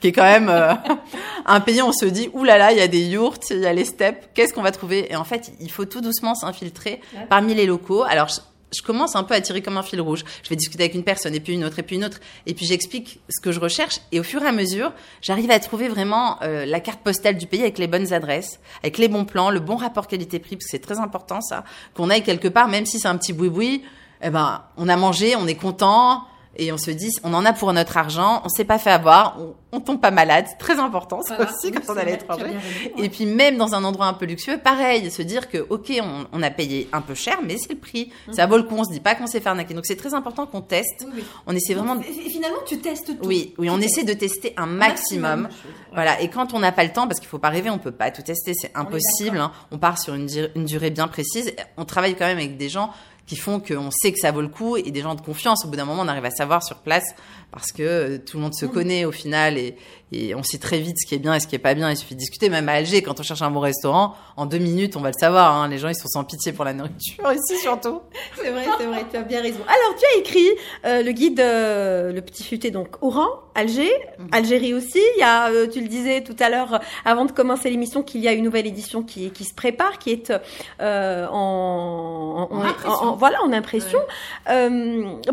qui 0.00 0.08
est 0.08 0.12
quand 0.12 0.22
même 0.22 0.48
euh, 0.48 0.74
un 1.46 1.60
pays 1.60 1.82
où 1.82 1.86
on 1.86 1.92
se 1.92 2.06
dit 2.06 2.30
oulala, 2.32 2.52
là 2.52 2.58
là, 2.66 2.72
il 2.72 2.78
y 2.78 2.82
a 2.82 2.88
des 2.88 3.06
yurts, 3.06 3.38
il 3.50 3.60
y 3.60 3.66
a 3.66 3.71
les 3.72 3.84
steppes. 3.84 4.32
Qu'est-ce 4.34 4.52
qu'on 4.54 4.62
va 4.62 4.72
trouver? 4.72 5.10
Et 5.10 5.16
en 5.16 5.24
fait, 5.24 5.52
il 5.60 5.70
faut 5.70 5.84
tout 5.84 6.00
doucement 6.00 6.34
s'infiltrer 6.34 7.00
parmi 7.28 7.54
les 7.54 7.66
locaux. 7.66 8.02
Alors, 8.04 8.28
je, 8.28 8.82
commence 8.82 9.16
un 9.16 9.24
peu 9.24 9.34
à 9.34 9.40
tirer 9.40 9.62
comme 9.62 9.76
un 9.76 9.82
fil 9.82 10.00
rouge. 10.00 10.24
Je 10.42 10.48
vais 10.48 10.56
discuter 10.56 10.84
avec 10.84 10.94
une 10.94 11.04
personne, 11.04 11.34
et 11.34 11.40
puis 11.40 11.54
une 11.54 11.64
autre, 11.64 11.78
et 11.78 11.82
puis 11.82 11.96
une 11.96 12.04
autre. 12.04 12.20
Et 12.46 12.54
puis 12.54 12.66
j'explique 12.66 13.20
ce 13.28 13.40
que 13.40 13.52
je 13.52 13.60
recherche. 13.60 14.00
Et 14.12 14.20
au 14.20 14.22
fur 14.22 14.42
et 14.42 14.46
à 14.46 14.52
mesure, 14.52 14.92
j'arrive 15.20 15.50
à 15.50 15.58
trouver 15.58 15.88
vraiment 15.88 16.42
euh, 16.42 16.64
la 16.64 16.80
carte 16.80 17.00
postale 17.00 17.36
du 17.36 17.46
pays 17.46 17.62
avec 17.62 17.78
les 17.78 17.86
bonnes 17.86 18.12
adresses, 18.12 18.60
avec 18.82 18.98
les 18.98 19.08
bons 19.08 19.24
plans, 19.24 19.50
le 19.50 19.60
bon 19.60 19.76
rapport 19.76 20.06
qualité-prix, 20.06 20.56
parce 20.56 20.66
que 20.66 20.70
c'est 20.70 20.78
très 20.82 20.98
important 20.98 21.40
ça, 21.40 21.64
qu'on 21.94 22.10
aille 22.10 22.22
quelque 22.22 22.48
part, 22.48 22.68
même 22.68 22.86
si 22.86 22.98
c'est 22.98 23.08
un 23.08 23.16
petit 23.16 23.32
boui-boui. 23.32 23.82
Eh 24.24 24.30
ben, 24.30 24.62
on 24.76 24.88
a 24.88 24.96
mangé, 24.96 25.34
on 25.34 25.48
est 25.48 25.56
content, 25.56 26.22
et 26.56 26.72
on 26.72 26.78
se 26.78 26.90
dit, 26.90 27.10
on 27.24 27.32
en 27.34 27.44
a 27.44 27.52
pour 27.52 27.72
notre 27.72 27.96
argent, 27.96 28.42
on 28.44 28.48
s'est 28.48 28.64
pas 28.64 28.78
fait 28.78 28.90
avoir, 28.90 29.38
on, 29.40 29.54
on 29.72 29.80
tombe 29.80 30.00
pas 30.00 30.10
malade, 30.10 30.44
c'est 30.48 30.58
très 30.58 30.78
important 30.78 31.22
ça 31.22 31.38
aussi 31.40 31.72
quand 31.72 31.80
on 31.88 31.96
est 31.96 32.00
à 32.00 32.04
l'étranger. 32.04 32.56
Et 32.98 33.08
puis 33.08 33.24
même 33.24 33.56
dans 33.56 33.74
un 33.74 33.84
endroit 33.84 34.06
un 34.06 34.12
peu 34.12 34.26
luxueux, 34.26 34.58
pareil, 34.58 35.10
se 35.10 35.22
dire 35.22 35.48
que 35.48 35.66
ok, 35.70 35.92
on, 36.02 36.26
on 36.32 36.42
a 36.42 36.50
payé 36.50 36.88
un 36.92 37.00
peu 37.00 37.14
cher, 37.14 37.38
mais 37.42 37.56
c'est 37.56 37.72
le 37.72 37.78
prix, 37.78 38.12
mhm. 38.28 38.34
ça 38.34 38.46
vaut 38.46 38.56
le 38.56 38.64
coup. 38.64 38.74
On 38.76 38.84
se 38.84 38.90
dit 38.90 39.00
pas 39.00 39.14
qu'on 39.14 39.26
s'est 39.26 39.40
fait 39.40 39.48
arnaquer. 39.48 39.74
Donc 39.74 39.86
c'est 39.86 39.96
très 39.96 40.14
important 40.14 40.46
qu'on 40.46 40.60
teste. 40.60 41.06
On 41.46 41.54
essaie 41.54 41.74
vraiment. 41.74 41.96
De... 41.96 42.02
Finalement, 42.02 42.58
tu 42.66 42.78
testes 42.78 43.18
tout. 43.18 43.26
Oui, 43.26 43.54
oui, 43.58 43.70
on 43.70 43.80
essaie 43.80 44.04
de 44.04 44.12
tester 44.12 44.52
un 44.56 44.66
maximum. 44.66 45.48
Voilà. 45.92 46.20
Et 46.20 46.28
quand 46.28 46.54
on 46.54 46.58
n'a 46.58 46.72
pas 46.72 46.84
le 46.84 46.92
temps, 46.92 47.06
parce 47.06 47.20
qu'il 47.20 47.28
faut 47.28 47.38
pas 47.38 47.50
rêver, 47.50 47.70
on 47.70 47.78
peut 47.78 47.92
pas 47.92 48.10
tout 48.10 48.22
tester, 48.22 48.52
c'est 48.54 48.72
impossible. 48.74 49.38
On, 49.38 49.44
hein. 49.44 49.52
on 49.70 49.78
part 49.78 49.98
sur 49.98 50.14
une, 50.14 50.28
une 50.54 50.64
durée 50.64 50.90
bien 50.90 51.08
précise. 51.08 51.54
On 51.76 51.84
travaille 51.84 52.14
quand 52.14 52.26
même 52.26 52.38
avec 52.38 52.56
des 52.56 52.68
gens 52.68 52.90
qui 53.26 53.36
font 53.36 53.60
qu'on 53.60 53.90
sait 53.90 54.12
que 54.12 54.18
ça 54.18 54.30
vaut 54.32 54.40
le 54.40 54.48
coup 54.48 54.76
et 54.76 54.90
des 54.90 55.00
gens 55.00 55.14
de 55.14 55.20
confiance. 55.20 55.64
Au 55.64 55.68
bout 55.68 55.76
d'un 55.76 55.84
moment, 55.84 56.02
on 56.02 56.08
arrive 56.08 56.24
à 56.24 56.30
savoir 56.30 56.62
sur 56.62 56.78
place 56.78 57.04
parce 57.52 57.70
que 57.70 57.82
euh, 57.82 58.18
tout 58.18 58.38
le 58.38 58.42
monde 58.42 58.54
se 58.54 58.64
mmh. 58.64 58.70
connaît 58.70 59.04
au 59.04 59.12
final 59.12 59.58
et, 59.58 59.76
et, 60.10 60.34
on 60.34 60.42
sait 60.42 60.58
très 60.58 60.78
vite 60.80 60.96
ce 60.98 61.06
qui 61.06 61.14
est 61.14 61.18
bien 61.18 61.34
et 61.34 61.40
ce 61.40 61.46
qui 61.46 61.54
est 61.54 61.60
pas 61.60 61.74
bien. 61.74 61.90
Il 61.90 61.96
suffit 61.96 62.14
de 62.14 62.18
discuter. 62.18 62.48
Même 62.48 62.68
à 62.68 62.72
Alger, 62.72 63.02
quand 63.02 63.20
on 63.20 63.22
cherche 63.22 63.42
un 63.42 63.50
bon 63.50 63.60
restaurant, 63.60 64.14
en 64.36 64.46
deux 64.46 64.58
minutes, 64.58 64.96
on 64.96 65.00
va 65.00 65.10
le 65.10 65.18
savoir. 65.18 65.54
Hein. 65.54 65.68
Les 65.68 65.78
gens, 65.78 65.88
ils 65.88 65.94
sont 65.94 66.08
sans 66.08 66.24
pitié 66.24 66.52
pour 66.52 66.64
la 66.64 66.72
nourriture 66.72 67.30
ici 67.32 67.60
surtout. 67.60 68.00
C'est 68.36 68.50
vrai, 68.50 68.64
c'est 68.78 68.86
vrai. 68.86 69.04
Tu 69.10 69.16
as 69.16 69.22
bien 69.22 69.42
raison. 69.42 69.60
Alors, 69.60 69.96
tu 69.98 70.04
as 70.06 70.20
écrit 70.20 70.48
euh, 70.86 71.02
le 71.02 71.12
guide, 71.12 71.40
euh, 71.40 72.12
le 72.12 72.22
petit 72.22 72.42
futé, 72.42 72.70
donc 72.70 72.96
Oran, 73.02 73.28
Alger, 73.54 73.92
mmh. 74.18 74.26
Algérie 74.32 74.74
aussi. 74.74 75.00
Il 75.16 75.20
y 75.20 75.22
a, 75.22 75.50
tu 75.66 75.80
le 75.80 75.88
disais 75.88 76.22
tout 76.22 76.36
à 76.40 76.48
l'heure, 76.48 76.80
avant 77.04 77.26
de 77.26 77.32
commencer 77.32 77.68
l'émission, 77.68 78.02
qu'il 78.02 78.22
y 78.22 78.28
a 78.28 78.32
une 78.32 78.44
nouvelle 78.44 78.66
édition 78.66 79.02
qui, 79.02 79.30
qui 79.30 79.44
se 79.44 79.54
prépare, 79.54 79.98
qui 79.98 80.10
est 80.10 80.32
en, 80.80 82.48
en, 82.50 83.11
voilà, 83.16 83.42
en 83.42 83.52
impression. 83.52 84.00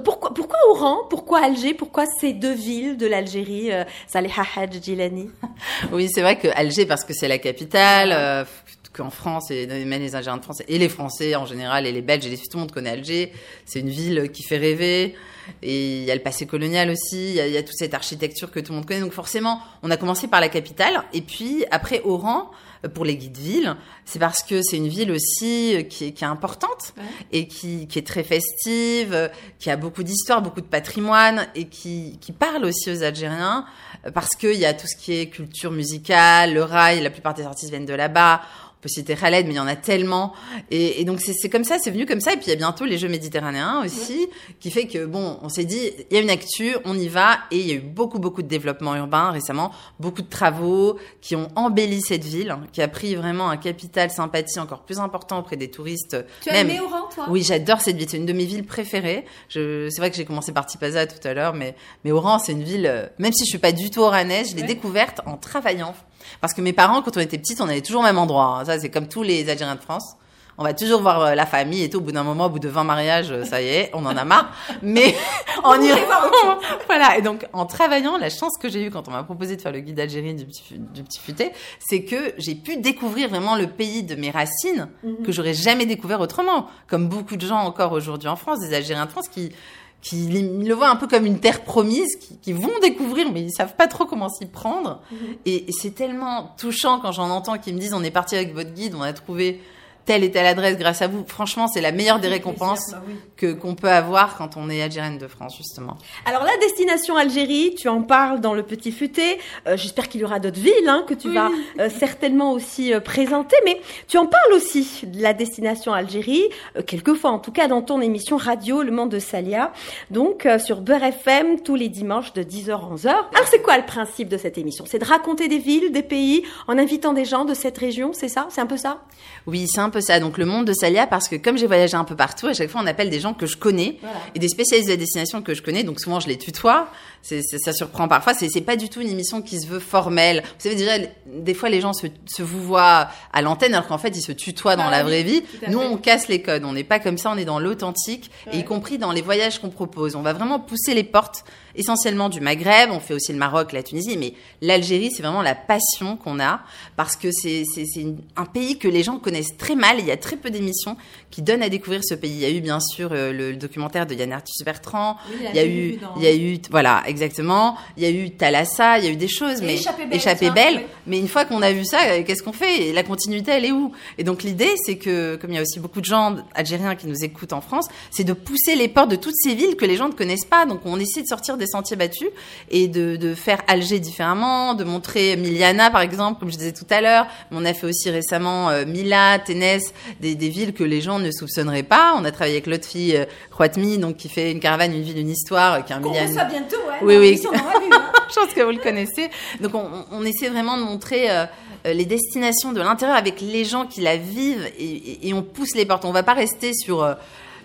pourquoi, 0.03 0.33
pourquoi 0.33 0.57
Oran? 0.69 0.99
Pourquoi 1.09 1.43
Alger? 1.43 1.73
Pourquoi 1.73 2.05
ces 2.19 2.33
deux 2.33 2.53
villes 2.53 2.97
de 2.97 3.07
l'Algérie, 3.07 3.71
euh, 3.71 3.83
Saleh 4.07 4.31
Hadj 4.55 4.79
Oui, 5.91 6.07
c'est 6.09 6.21
vrai 6.21 6.37
que 6.37 6.47
Alger, 6.55 6.85
parce 6.85 7.03
que 7.03 7.13
c'est 7.13 7.27
la 7.27 7.37
capitale, 7.37 8.11
euh, 8.13 8.45
qu'en 8.93 9.09
France, 9.09 9.51
et 9.51 9.67
même 9.67 10.01
les 10.01 10.15
Algériens 10.15 10.37
de 10.37 10.43
France, 10.43 10.61
et 10.67 10.77
les 10.77 10.89
Français 10.89 11.35
en 11.35 11.45
général, 11.45 11.85
et 11.85 11.91
les 11.91 12.01
Belges, 12.01 12.25
et 12.25 12.29
les 12.29 12.37
tout 12.37 12.43
le 12.55 12.59
monde 12.59 12.71
connaît 12.71 12.91
Alger. 12.91 13.31
C'est 13.65 13.79
une 13.79 13.89
ville 13.89 14.29
qui 14.31 14.43
fait 14.43 14.57
rêver. 14.57 15.15
Et 15.63 15.99
il 15.99 16.03
y 16.03 16.11
a 16.11 16.15
le 16.15 16.21
passé 16.21 16.45
colonial 16.45 16.91
aussi, 16.91 17.29
il 17.29 17.33
y, 17.33 17.39
a, 17.39 17.47
il 17.47 17.53
y, 17.53 17.57
a, 17.57 17.63
toute 17.63 17.75
cette 17.75 17.95
architecture 17.95 18.51
que 18.51 18.59
tout 18.59 18.71
le 18.71 18.77
monde 18.77 18.85
connaît. 18.85 18.99
Donc 18.99 19.13
forcément, 19.13 19.59
on 19.81 19.89
a 19.89 19.97
commencé 19.97 20.27
par 20.27 20.41
la 20.41 20.49
capitale. 20.49 21.01
Et 21.11 21.21
puis 21.21 21.65
après, 21.71 22.01
Oran, 22.05 22.51
pour 22.87 23.03
les 23.03 23.17
guides 23.17 23.37
villes, 23.37 23.75
c'est 24.05 24.19
parce 24.19 24.41
que 24.41 24.61
c'est 24.61 24.77
une 24.77 24.87
ville 24.87 25.11
aussi 25.11 25.75
euh, 25.75 25.81
qui 25.83 26.05
est, 26.05 26.11
qui 26.13 26.23
est 26.23 26.27
importante 26.27 26.93
ouais. 26.97 27.03
et 27.31 27.47
qui, 27.47 27.87
qui, 27.87 27.99
est 27.99 28.07
très 28.07 28.23
festive, 28.23 29.13
euh, 29.13 29.27
qui 29.59 29.69
a 29.69 29.75
beaucoup 29.75 30.03
d'histoire, 30.03 30.41
beaucoup 30.41 30.61
de 30.61 30.65
patrimoine 30.65 31.47
et 31.55 31.65
qui, 31.65 32.17
qui 32.21 32.31
parle 32.31 32.63
aussi 32.63 32.89
aux 32.91 33.03
Algériens 33.03 33.65
euh, 34.05 34.11
parce 34.11 34.29
qu'il 34.37 34.55
y 34.55 34.65
a 34.65 34.73
tout 34.73 34.87
ce 34.87 34.95
qui 34.95 35.13
est 35.13 35.27
culture 35.27 35.71
musicale, 35.71 36.53
le 36.53 36.63
rail, 36.63 37.01
la 37.01 37.09
plupart 37.09 37.33
des 37.33 37.43
artistes 37.43 37.69
viennent 37.69 37.85
de 37.85 37.93
là-bas 37.93 38.41
peut 38.81 38.89
citer 38.89 39.15
Khaled, 39.15 39.45
mais 39.45 39.53
il 39.53 39.57
y 39.57 39.59
en 39.59 39.67
a 39.67 39.75
tellement. 39.75 40.33
Et, 40.71 41.01
et 41.01 41.05
donc 41.05 41.19
c'est 41.19 41.49
comme 41.49 41.63
ça, 41.63 41.77
c'est 41.79 41.91
venu 41.91 42.05
comme 42.05 42.21
ça. 42.21 42.33
Et 42.33 42.37
puis 42.37 42.45
il 42.47 42.49
y 42.49 42.53
a 42.53 42.55
bientôt 42.55 42.85
les 42.85 42.97
Jeux 42.97 43.09
méditerranéens 43.09 43.83
aussi, 43.83 44.19
ouais. 44.19 44.29
qui 44.59 44.71
fait 44.71 44.87
que 44.87 45.05
bon, 45.05 45.37
on 45.41 45.49
s'est 45.49 45.65
dit, 45.65 45.91
il 46.09 46.15
y 46.15 46.17
a 46.17 46.21
une 46.21 46.29
actu, 46.29 46.75
on 46.85 46.97
y 46.97 47.07
va. 47.07 47.39
Et 47.51 47.59
il 47.59 47.67
y 47.67 47.71
a 47.71 47.75
eu 47.75 47.79
beaucoup 47.81 48.19
beaucoup 48.19 48.41
de 48.41 48.47
développement 48.47 48.95
urbain 48.95 49.31
récemment, 49.31 49.71
beaucoup 49.99 50.21
de 50.21 50.29
travaux 50.29 50.97
qui 51.21 51.35
ont 51.35 51.49
embelli 51.55 52.01
cette 52.01 52.23
ville, 52.23 52.51
hein, 52.51 52.61
qui 52.71 52.81
a 52.81 52.87
pris 52.87 53.15
vraiment 53.15 53.49
un 53.49 53.57
capital 53.57 54.11
sympathie 54.11 54.59
encore 54.59 54.83
plus 54.83 54.99
important 54.99 55.39
auprès 55.39 55.57
des 55.57 55.69
touristes. 55.69 56.17
Tu 56.41 56.49
as 56.49 56.61
aimé 56.61 56.79
Oran, 56.79 57.09
toi? 57.13 57.25
Oui, 57.29 57.43
j'adore 57.43 57.81
cette 57.81 57.97
ville. 57.97 58.09
C'est 58.09 58.17
une 58.17 58.25
de 58.25 58.33
mes 58.33 58.45
villes 58.45 58.65
préférées. 58.65 59.25
C'est 59.49 59.97
vrai 59.97 60.09
que 60.09 60.15
j'ai 60.15 60.25
commencé 60.25 60.51
par 60.51 60.65
Tipaza 60.65 61.05
tout 61.05 61.27
à 61.27 61.33
l'heure, 61.33 61.53
mais 61.53 61.75
mais 62.05 62.11
Oran, 62.11 62.39
c'est 62.39 62.53
une 62.53 62.63
ville. 62.63 62.85
Euh, 62.85 63.07
même 63.17 63.33
si 63.33 63.45
je 63.45 63.49
suis 63.49 63.59
pas 63.59 63.71
du 63.71 63.89
tout 63.89 64.01
oranaise, 64.01 64.51
je 64.51 64.55
l'ai 64.55 64.61
ouais. 64.61 64.67
découverte 64.67 65.21
en 65.25 65.37
travaillant 65.37 65.93
parce 66.41 66.53
que 66.53 66.61
mes 66.61 66.73
parents, 66.73 67.01
quand 67.01 67.17
on 67.17 67.21
était 67.21 67.37
petites, 67.37 67.61
on 67.61 67.67
allait 67.67 67.81
toujours 67.81 68.01
au 68.01 68.05
même 68.05 68.17
endroit. 68.17 68.59
Hein. 68.59 68.65
Ça, 68.65 68.79
c'est 68.79 68.89
comme 68.89 69.07
tous 69.07 69.23
les 69.23 69.49
Algériens 69.49 69.75
de 69.75 69.81
France. 69.81 70.15
On 70.61 70.63
va 70.63 70.73
toujours 70.73 71.01
voir 71.01 71.21
euh, 71.21 71.35
la 71.35 71.45
famille 71.45 71.83
et 71.83 71.89
tout. 71.89 71.99
Au 71.99 72.01
bout 72.01 72.11
d'un 72.11 72.23
moment, 72.23 72.47
au 72.47 72.49
bout 72.49 72.59
de 72.59 72.67
20 72.67 72.83
mariages, 72.83 73.31
euh, 73.31 73.45
ça 73.45 73.61
y 73.61 73.67
est, 73.67 73.91
on 73.93 74.05
en 74.05 74.17
a 74.17 74.25
marre. 74.25 74.51
Mais 74.81 75.15
en 75.63 75.81
y 75.81 75.89
voilà. 76.85 77.17
Et 77.17 77.21
donc, 77.21 77.45
en 77.53 77.65
travaillant, 77.65 78.17
la 78.17 78.29
chance 78.29 78.57
que 78.59 78.67
j'ai 78.67 78.85
eue 78.85 78.91
quand 78.91 79.07
on 79.07 79.11
m'a 79.11 79.23
proposé 79.23 79.55
de 79.55 79.61
faire 79.61 79.71
le 79.71 79.79
guide 79.79 79.95
d'Algérie 79.95 80.33
du 80.33 80.45
petit, 80.45 80.63
du 80.77 81.03
petit 81.03 81.19
futé, 81.21 81.53
c'est 81.79 82.03
que 82.03 82.33
j'ai 82.37 82.55
pu 82.55 82.75
découvrir 82.75 83.29
vraiment 83.29 83.55
le 83.55 83.67
pays 83.67 84.03
de 84.03 84.15
mes 84.15 84.31
racines 84.31 84.89
mhm. 85.01 85.23
que 85.23 85.31
j'aurais 85.31 85.53
jamais 85.53 85.85
découvert 85.85 86.19
autrement. 86.19 86.67
Comme 86.87 87.07
beaucoup 87.07 87.37
de 87.37 87.47
gens 87.47 87.59
encore 87.59 87.93
aujourd'hui 87.93 88.27
en 88.27 88.35
France, 88.35 88.59
des 88.59 88.73
Algériens 88.73 89.05
de 89.05 89.11
France 89.11 89.29
qui 89.29 89.53
qui 90.01 90.27
le 90.27 90.73
voient 90.73 90.89
un 90.89 90.95
peu 90.95 91.07
comme 91.07 91.25
une 91.25 91.39
terre 91.39 91.63
promise, 91.63 92.17
qui, 92.41 92.53
vont 92.53 92.79
découvrir, 92.81 93.31
mais 93.31 93.41
ils 93.41 93.51
savent 93.51 93.75
pas 93.75 93.87
trop 93.87 94.05
comment 94.05 94.29
s'y 94.29 94.45
prendre. 94.45 95.01
Mhm. 95.11 95.17
Et, 95.45 95.69
et 95.69 95.71
c'est 95.71 95.91
tellement 95.91 96.55
touchant 96.57 96.99
quand 96.99 97.11
j'en 97.11 97.29
entends 97.29 97.57
qu'ils 97.57 97.75
me 97.75 97.79
disent 97.79 97.93
on 97.93 98.03
est 98.03 98.11
parti 98.11 98.35
avec 98.35 98.53
votre 98.53 98.71
guide, 98.71 98.95
on 98.95 99.01
a 99.01 99.11
trouvé 99.13 99.61
telle 100.09 100.23
et 100.23 100.31
telle 100.31 100.47
adresse 100.47 100.75
grâce 100.75 101.03
à 101.03 101.07
vous. 101.07 101.23
Franchement, 101.27 101.67
c'est 101.67 101.81
la 101.81 101.91
meilleure 101.91 102.19
des 102.19 102.29
récompenses 102.29 102.93
bah 102.93 103.03
que 103.37 103.53
qu'on 103.53 103.75
peut 103.75 103.91
avoir 103.91 104.37
quand 104.37 104.57
on 104.57 104.67
est 104.67 104.81
algérienne 104.81 105.19
de 105.19 105.27
France, 105.27 105.55
justement. 105.55 105.97
Alors 106.25 106.43
la 106.43 106.57
destination 106.57 107.15
Algérie, 107.15 107.75
tu 107.77 107.89
en 107.89 108.01
parles 108.01 108.41
dans 108.41 108.55
le 108.55 108.63
Petit 108.63 108.91
Futé. 108.91 109.37
Euh, 109.67 109.77
j'espère 109.77 110.09
qu'il 110.09 110.21
y 110.21 110.23
aura 110.23 110.39
d'autres 110.39 110.59
villes 110.59 110.87
hein, 110.87 111.05
que 111.07 111.13
tu 111.13 111.31
vas 111.31 111.51
euh, 111.79 111.89
certainement 111.91 112.53
aussi 112.53 112.91
euh, 112.91 112.99
présenter, 112.99 113.55
mais 113.65 113.79
tu 114.07 114.17
en 114.17 114.25
parles 114.25 114.51
aussi 114.53 114.87
de 115.03 115.21
la 115.21 115.33
destination 115.33 115.93
Algérie, 115.93 116.45
quelquefois 116.87 117.29
en 117.29 117.37
tout 117.37 117.51
cas 117.51 117.67
dans 117.67 117.83
ton 117.83 118.01
émission 118.01 118.37
radio 118.37 118.81
Le 118.81 118.91
Monde 118.91 119.11
de 119.11 119.19
Salia, 119.19 119.71
donc 120.09 120.47
sur 120.65 120.81
Beurre 120.81 121.03
FM 121.03 121.61
tous 121.61 121.75
les 121.75 121.89
dimanches 121.89 122.33
de 122.33 122.41
10h 122.41 122.71
à 122.71 122.95
11h. 122.95 123.09
Alors 123.09 123.47
c'est 123.51 123.61
quoi 123.61 123.77
le 123.77 123.85
principe 123.85 124.27
de 124.27 124.37
cette 124.37 124.57
émission? 124.57 124.85
C'est 124.87 124.97
de 124.97 125.05
raconter 125.05 125.47
des 125.47 125.59
villes, 125.59 125.91
des 125.91 126.01
pays, 126.01 126.41
en 126.67 126.79
invitant 126.79 127.13
des 127.13 127.25
gens 127.25 127.45
de 127.45 127.53
cette 127.53 127.77
région, 127.77 128.11
c'est 128.13 128.27
ça? 128.27 128.47
C'est 128.49 128.61
un 128.61 128.65
peu 128.65 128.77
ça? 128.77 129.03
Oui, 129.45 129.67
c'est 129.67 129.81
un 129.81 129.89
peu 129.89 129.98
ça. 130.01 130.19
Donc 130.19 130.37
le 130.37 130.45
monde 130.45 130.65
de 130.65 130.73
Salia, 130.73 131.07
parce 131.07 131.27
que 131.27 131.35
comme 131.35 131.57
j'ai 131.57 131.67
voyagé 131.67 131.95
un 131.95 132.03
peu 132.03 132.15
partout, 132.15 132.47
à 132.47 132.53
chaque 132.53 132.69
fois 132.69 132.81
on 132.83 132.87
appelle 132.87 133.09
des 133.09 133.19
gens 133.19 133.33
que 133.33 133.45
je 133.45 133.57
connais 133.57 133.97
et 134.35 134.39
des 134.39 134.49
spécialistes 134.49 134.87
de 134.87 134.93
la 134.93 134.97
destination 134.97 135.41
que 135.41 135.53
je 135.53 135.61
connais. 135.61 135.83
Donc 135.83 135.99
souvent 135.99 136.19
je 136.19 136.27
les 136.27 136.37
tutoie. 136.37 136.87
C'est, 137.21 137.41
ça 137.41 137.73
surprend 137.73 138.07
parfois. 138.07 138.33
C'est, 138.33 138.49
c'est 138.49 138.61
pas 138.61 138.75
du 138.75 138.89
tout 138.89 139.01
une 139.01 139.09
émission 139.09 139.41
qui 139.41 139.59
se 139.59 139.67
veut 139.67 139.79
formelle. 139.79 140.41
Vous 140.43 140.63
savez 140.63 140.75
déjà, 140.75 140.93
des 141.25 141.53
fois 141.53 141.69
les 141.69 141.81
gens 141.81 141.93
se, 141.93 142.07
se 142.25 142.41
vous 142.41 142.63
voient 142.63 143.09
à 143.33 143.41
l'antenne 143.41 143.73
alors 143.73 143.87
qu'en 143.87 143.97
fait 143.97 144.15
ils 144.15 144.21
se 144.21 144.31
tutoient 144.31 144.75
dans 144.75 144.87
ah 144.87 144.91
la 144.91 145.03
vraie 145.03 145.23
vie. 145.23 145.43
Nous 145.67 145.79
on 145.79 145.97
casse 145.97 146.27
les 146.27 146.41
codes. 146.41 146.63
On 146.63 146.73
n'est 146.73 146.83
pas 146.83 146.99
comme 146.99 147.17
ça. 147.17 147.31
On 147.31 147.37
est 147.37 147.45
dans 147.45 147.59
l'authentique 147.59 148.31
et 148.51 148.59
y 148.59 148.63
compris 148.63 148.97
dans 148.97 149.11
les 149.11 149.21
voyages 149.21 149.59
qu'on 149.59 149.69
propose. 149.69 150.15
On 150.15 150.21
va 150.21 150.33
vraiment 150.33 150.59
pousser 150.59 150.93
les 150.93 151.03
portes 151.03 151.43
essentiellement 151.75 152.29
du 152.29 152.41
Maghreb. 152.41 152.89
On 152.91 152.99
fait 152.99 153.13
aussi 153.13 153.31
le 153.31 153.37
Maroc, 153.37 153.73
la 153.73 153.83
Tunisie, 153.83 154.17
mais 154.17 154.33
l'Algérie 154.61 155.11
c'est 155.11 155.21
vraiment 155.21 155.41
la 155.41 155.55
passion 155.55 156.17
qu'on 156.17 156.39
a 156.39 156.61
parce 156.95 157.15
que 157.15 157.31
c'est, 157.31 157.63
c'est, 157.73 157.85
c'est 157.85 158.05
un 158.35 158.45
pays 158.45 158.77
que 158.79 158.87
les 158.87 159.03
gens 159.03 159.19
connaissent 159.19 159.57
très 159.57 159.75
mal 159.75 159.97
il 159.99 160.05
y 160.05 160.11
a 160.11 160.17
très 160.17 160.37
peu 160.37 160.49
d'émissions 160.49 160.97
qui 161.31 161.41
donnent 161.41 161.63
à 161.63 161.69
découvrir 161.69 162.01
ce 162.03 162.15
pays. 162.15 162.31
Il 162.31 162.39
y 162.39 162.45
a 162.45 162.49
eu 162.49 162.61
bien 162.61 162.79
sûr 162.79 163.09
euh, 163.11 163.31
le, 163.31 163.55
documentaire 163.55 164.05
de 164.05 164.15
Yann 164.15 164.33
Arthus 164.33 164.63
Bertrand. 164.63 165.17
il 165.31 165.55
y 165.55 165.59
a 165.59 165.65
eu, 165.65 165.99
il 166.17 166.23
y 166.23 166.27
a 166.27 166.35
eu, 166.35 166.59
voilà, 166.71 167.03
exactement. 167.05 167.77
Il 167.97 168.03
y 168.03 168.05
a 168.05 168.09
eu 168.09 168.31
Thalassa, 168.31 168.99
il 168.99 169.05
y 169.05 169.07
a 169.07 169.11
eu 169.11 169.15
des 169.15 169.27
choses, 169.27 169.61
mais 169.61 169.75
échappé 170.11 170.49
belle. 170.51 170.83
Mais 171.07 171.19
une 171.19 171.27
fois 171.27 171.45
qu'on 171.45 171.61
a 171.61 171.71
vu 171.71 171.85
ça, 171.85 171.97
euh, 172.07 172.23
qu'est-ce 172.25 172.43
qu'on 172.43 172.53
fait? 172.53 172.91
La 172.93 173.03
continuité, 173.03 173.51
elle 173.51 173.65
est 173.65 173.71
où? 173.71 173.91
Et 174.17 174.23
donc 174.23 174.43
l'idée, 174.43 174.71
c'est 174.85 174.97
que, 174.97 175.35
comme 175.35 175.51
il 175.51 175.55
y 175.55 175.59
a 175.59 175.61
aussi 175.61 175.79
beaucoup 175.79 176.01
de 176.01 176.05
gens 176.05 176.37
algériens 176.55 176.95
qui 176.95 177.07
nous 177.07 177.23
écoutent 177.23 177.53
en 177.53 177.61
France, 177.61 177.87
c'est 178.11 178.23
de 178.23 178.33
pousser 178.33 178.75
les 178.75 178.87
portes 178.87 179.11
de 179.11 179.15
toutes 179.15 179.35
ces 179.35 179.55
villes 179.55 179.75
que 179.75 179.85
les 179.85 179.95
gens 179.95 180.07
ne 180.07 180.13
connaissent 180.13 180.45
pas. 180.45 180.65
Donc 180.65 180.81
on 180.85 180.99
essaie 180.99 181.21
de 181.21 181.27
sortir 181.27 181.57
des 181.57 181.67
sentiers 181.67 181.95
battus 181.95 182.29
et 182.69 182.87
de, 182.87 183.15
de 183.15 183.35
faire 183.35 183.61
Alger 183.67 183.99
différemment, 183.99 184.73
de 184.73 184.83
montrer 184.83 185.35
Miliana 185.35 185.91
par 185.91 186.01
exemple, 186.01 186.39
comme 186.39 186.51
je 186.51 186.57
disais 186.57 186.73
tout 186.73 186.87
à 186.89 187.01
l'heure. 187.01 187.27
On 187.51 187.65
a 187.65 187.73
fait 187.73 187.87
aussi 187.87 188.09
récemment 188.09 188.69
euh, 188.69 188.85
Mila, 188.85 189.39
Ténès, 189.39 189.93
des, 190.19 190.35
des, 190.35 190.49
villes 190.49 190.73
que 190.73 190.83
les 190.83 191.01
gens 191.01 191.18
ne 191.21 191.31
soupçonneraient 191.31 191.83
pas. 191.83 192.13
On 192.17 192.25
a 192.25 192.31
travaillé 192.31 192.55
avec 192.55 192.67
l'autre 192.67 192.85
fille, 192.85 193.15
euh, 193.15 193.25
Khouatmi, 193.55 193.97
donc 193.97 194.17
qui 194.17 194.29
fait 194.29 194.51
une 194.51 194.59
caravane, 194.59 194.93
une 194.93 195.01
ville, 195.01 195.17
une 195.17 195.29
histoire, 195.29 195.75
euh, 195.75 195.81
qui 195.81 195.93
est 195.93 195.95
un 195.95 195.99
million. 195.99 196.33
ça 196.33 196.45
bientôt, 196.45 196.77
ouais. 196.87 196.97
Oui, 197.01 197.17
oui. 197.17 197.47
Hein. 197.53 197.61
Je 198.29 198.35
pense 198.35 198.53
que 198.53 198.61
vous 198.61 198.71
le 198.71 198.77
connaissez. 198.77 199.29
Donc 199.61 199.73
on, 199.75 199.87
on 200.11 200.25
essaie 200.25 200.49
vraiment 200.49 200.77
de 200.77 200.83
montrer 200.83 201.29
euh, 201.29 201.45
les 201.85 202.05
destinations 202.05 202.71
de 202.71 202.81
l'intérieur 202.81 203.17
avec 203.17 203.41
les 203.41 203.65
gens 203.65 203.85
qui 203.85 204.01
la 204.01 204.17
vivent 204.17 204.69
et, 204.77 205.27
et, 205.27 205.33
on 205.33 205.41
pousse 205.41 205.75
les 205.75 205.85
portes. 205.85 206.05
On 206.05 206.11
va 206.11 206.23
pas 206.23 206.33
rester 206.33 206.73
sur 206.73 207.15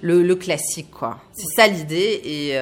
le, 0.03 0.23
le, 0.23 0.35
classique, 0.37 0.91
quoi. 0.91 1.19
C'est 1.33 1.49
ça 1.57 1.67
l'idée 1.67 2.21
et 2.25 2.59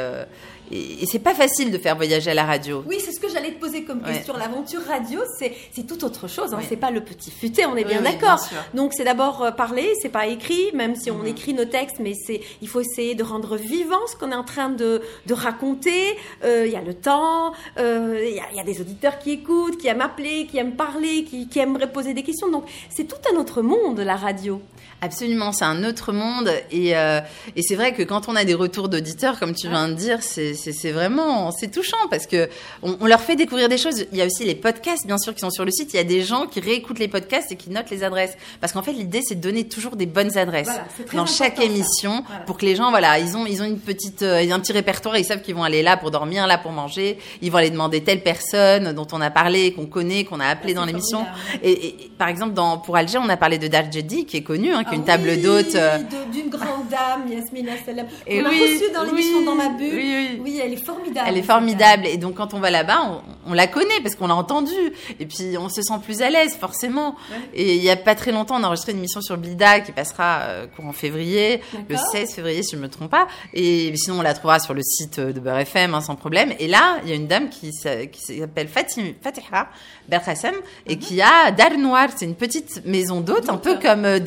et, 0.73 1.07
c'est 1.07 1.19
pas 1.19 1.35
facile 1.35 1.71
de 1.71 1.79
faire 1.79 1.97
voyager 1.97 2.31
à 2.31 2.35
la 2.35 2.45
radio. 2.45 2.83
Oui, 2.87 2.99
c'est 3.05 3.13
ce 3.13 3.21
que 3.21 3.29
j'allais 3.29 3.53
te 3.53 3.61
poser 3.61 3.85
comme 3.85 4.03
question. 4.03 4.35
L'aventure 4.37 4.81
radio, 4.87 5.21
c'est 5.39 5.87
tout 5.87 6.05
autre 6.05 6.29
chose. 6.29 6.55
Hein. 6.55 6.61
C'est 6.69 6.77
pas 6.77 6.91
le 6.91 7.03
petit 7.03 7.31
futé, 7.31 7.67
on 7.67 7.77
est 7.77 7.85
bien 7.85 8.01
d'accord. 8.01 8.39
Donc 8.75 8.93
c'est 8.95 9.05
d'abord 9.05 9.43
euh, 9.43 9.51
parler, 9.51 9.93
c'est 10.01 10.09
pas 10.09 10.27
écrit, 10.27 10.71
même 10.75 10.95
si 10.95 11.11
on 11.11 11.19
mhm. 11.19 11.27
écrit 11.27 11.55
nos 11.55 11.65
textes, 11.65 11.97
mais 12.01 12.15
c'est 12.15 12.41
il 12.61 12.69
faut 12.69 12.81
essayer 12.81 13.15
de 13.15 13.23
rendre 13.23 13.57
vivant 13.57 14.01
ce 14.11 14.17
qu'on 14.17 14.33
est 14.33 14.37
en 14.37 14.45
train 14.45 14.71
de, 14.71 15.03
de 15.27 15.35
raconter. 15.35 16.17
Euh, 16.45 16.65
il 16.67 16.73
y 16.73 16.77
a 16.77 16.83
le 16.83 16.95
temps, 16.95 17.53
euh, 17.79 18.25
il 18.25 18.35
y, 18.35 18.41
a, 18.41 18.53
y, 18.55 18.61
a, 18.61 18.65
des 18.65 18.81
auditeurs 18.81 19.19
qui 19.19 19.33
écoutent, 19.33 19.77
qui 19.77 19.89
aiment 19.89 20.01
appeler, 20.01 20.47
qui 20.47 20.59
aiment 20.59 20.77
parler, 20.77 21.25
qui, 21.25 21.49
qui 21.49 21.59
aimeraient 21.59 21.93
poser 21.93 22.15
des 22.15 22.23
questions. 22.23 22.51
Donc 22.51 22.65
c'est 22.89 23.05
tout 23.05 23.17
un 23.33 23.37
autre 23.37 23.63
monde 23.63 24.01
la 24.01 24.17
radio. 24.17 24.61
Absolument, 25.05 25.51
c'est 25.51 25.65
un 25.65 25.83
autre 25.83 26.13
monde 26.13 26.49
et, 26.71 26.97
euh, 26.97 27.21
et 27.57 27.63
c'est 27.63 27.75
vrai 27.75 27.93
que 27.93 28.05
quand 28.05 28.29
on 28.29 28.37
a 28.37 28.45
des 28.45 28.55
retours 28.55 28.89
d'auditeurs, 28.89 29.41
comme 29.41 29.53
tu 29.53 29.69
viens 29.69 29.89
de 29.89 29.95
dire, 29.95 30.23
c'est 30.23 30.55
vraiment 30.93 31.51
c'est 31.51 31.71
touchant 31.71 31.97
parce 32.11 32.27
que 32.27 32.49
on, 32.83 32.97
on, 33.01 33.07
leur 33.07 33.21
fait 33.21 33.37
découvrir 33.37 33.69
des 33.69 33.79
choses. 33.79 34.07
Il 34.13 34.19
y 34.19 34.23
a 34.23 34.27
aussi 34.27 34.45
les 34.45 34.55
podcasts, 34.55 35.07
bien 35.07 35.19
sûr, 35.19 35.35
qui 35.35 35.41
sont 35.41 35.51
sur 35.51 35.65
le 35.65 35.71
site. 35.71 35.93
Il 35.93 35.97
y 35.97 36.01
a 36.01 36.05
des 36.05 36.23
gens 36.23 36.47
qui 36.47 36.61
réécoutent 36.61 36.99
les 36.99 37.09
podcasts 37.09 37.51
et 37.53 37.57
qui 37.57 37.71
notent 37.71 37.91
les 37.91 38.05
adresses 38.05 38.37
parce 38.61 38.73
qu'en 38.73 38.83
fait 38.83 38.93
l'idée 38.93 39.21
c'est 39.23 39.35
de 39.35 39.41
donner 39.41 39.69
toujours 39.69 39.97
des 39.97 40.07
bonnes 40.07 40.37
adresses 40.39 40.71
dans 41.13 41.27
chaque 41.27 41.61
émission 41.61 42.25
pour 42.47 42.57
que 42.57 42.65
les 42.65 42.77
gens 42.77 42.91
voilà 42.91 43.19
ils 43.19 43.37
ont 43.37 43.47
ils 43.47 43.61
ont 43.63 43.65
une 43.65 43.81
petite 43.81 44.23
euh, 44.23 44.53
un 44.53 44.61
petit 44.61 44.73
répertoire, 44.73 45.17
ils 45.17 45.25
savent 45.25 45.41
qu'ils 45.41 45.55
vont 45.55 45.65
aller 45.65 45.83
là 45.83 45.97
pour 45.97 46.11
dormir, 46.11 46.47
là 46.47 46.59
pour 46.59 46.73
manger, 46.73 47.19
ils 47.41 47.51
vont 47.51 47.59
aller 47.59 47.71
demander 47.71 48.03
telle 48.03 48.23
personne 48.23 48.93
dont 48.93 49.07
on 49.13 49.21
a 49.21 49.31
parlé, 49.31 49.73
qu'on 49.73 49.87
connaît, 49.87 50.25
qu'on 50.25 50.41
a 50.41 50.47
appelé 50.47 50.75
dans 50.75 50.85
l'émission. 50.85 51.25
Et, 51.63 51.87
et, 51.87 52.11
par 52.19 52.29
exemple 52.29 52.53
dans 52.53 52.77
pour 52.77 52.97
Alger 52.97 53.19
on 53.19 53.29
a 53.29 53.37
parlé 53.37 53.59
de 53.59 53.67
Darjedi 53.67 54.27
qui 54.27 54.37
est 54.37 54.43
connu. 54.43 54.73
Hein, 54.73 54.85
une 54.93 55.05
table 55.05 55.41
d'hôte. 55.41 55.75
Euh. 55.75 55.99
D'une 56.33 56.49
grande 56.49 56.89
dame, 56.91 57.31
Yasmina 57.31 57.73
Salam. 57.85 58.07
On 58.29 58.41
l'a 58.43 58.49
reçue 58.51 58.93
dans 58.95 59.05
l'émission 59.05 59.45
Dans 59.45 59.55
ma 59.55 59.71
bulle. 59.71 59.91
Oui, 59.95 60.41
oui. 60.43 60.61
elle 60.63 60.73
est 60.73 60.85
formidable. 60.85 61.27
Elle 61.29 61.39
est 61.39 61.43
formidable. 61.43 62.07
Et 62.07 62.17
donc, 62.17 62.35
quand 62.35 62.55
on 62.55 62.61
va 62.61 62.71
là-bas, 62.71 63.23
on, 63.47 63.53
la 63.55 63.67
connaît 63.67 64.01
parce 64.03 64.15
qu'on 64.15 64.27
l'a 64.27 64.35
entendue. 64.35 64.93
Et 65.21 65.27
puis, 65.27 65.57
on 65.59 65.69
se 65.69 65.83
sent 65.83 65.95
plus 66.03 66.23
à 66.23 66.31
l'aise, 66.31 66.57
forcément. 66.57 67.17
Et 67.55 67.77
il 67.77 67.83
y 67.83 67.91
a 67.91 67.97
pas 67.97 68.15
très 68.15 68.33
longtemps, 68.33 68.57
on 68.57 68.65
a 68.65 68.67
enregistré 68.67 68.93
une 68.93 68.99
émission 68.99 69.21
sur 69.21 69.37
Blida 69.37 69.81
qui 69.81 69.93
passera 69.93 70.41
euh, 70.43 70.67
courant 70.67 70.93
février, 70.93 71.61
le 71.89 71.97
16 71.97 72.35
février, 72.35 72.63
si 72.63 72.73
je 72.73 72.77
ne 72.77 72.83
me 72.83 72.89
trompe 72.89 73.11
pas. 73.11 73.27
Et 73.53 73.93
sinon, 73.97 74.19
on 74.21 74.23
la 74.23 74.35
trouvera 74.35 74.59
sur 74.59 74.75
le 74.75 74.83
site 74.83 75.21
de 75.21 75.41
Beurre 75.41 75.59
FM, 75.59 75.95
hein, 75.95 76.01
sans 76.01 76.17
problème. 76.17 76.53
Et 76.59 76.69
là, 76.69 76.99
il 77.05 77.11
y 77.11 77.13
a 77.13 77.17
une 77.17 77.27
dame 77.27 77.49
qui, 77.49 77.71
qui 77.71 78.39
s'appelle 78.39 78.69
Fatiha 78.69 79.69
Bertrasem 80.09 80.55
et 80.87 80.97
mhm. 80.97 81.01
qui 81.01 81.23
a 81.23 81.51
Dar 81.51 81.77
Noir. 81.79 82.09
C'est 82.17 82.25
une 82.25 82.35
petite 82.35 82.85
maison 82.85 83.21
d'hôte, 83.21 83.49
un 83.49 83.57
peu 83.57 83.79
comme 83.79 84.05
euh, 84.05 84.19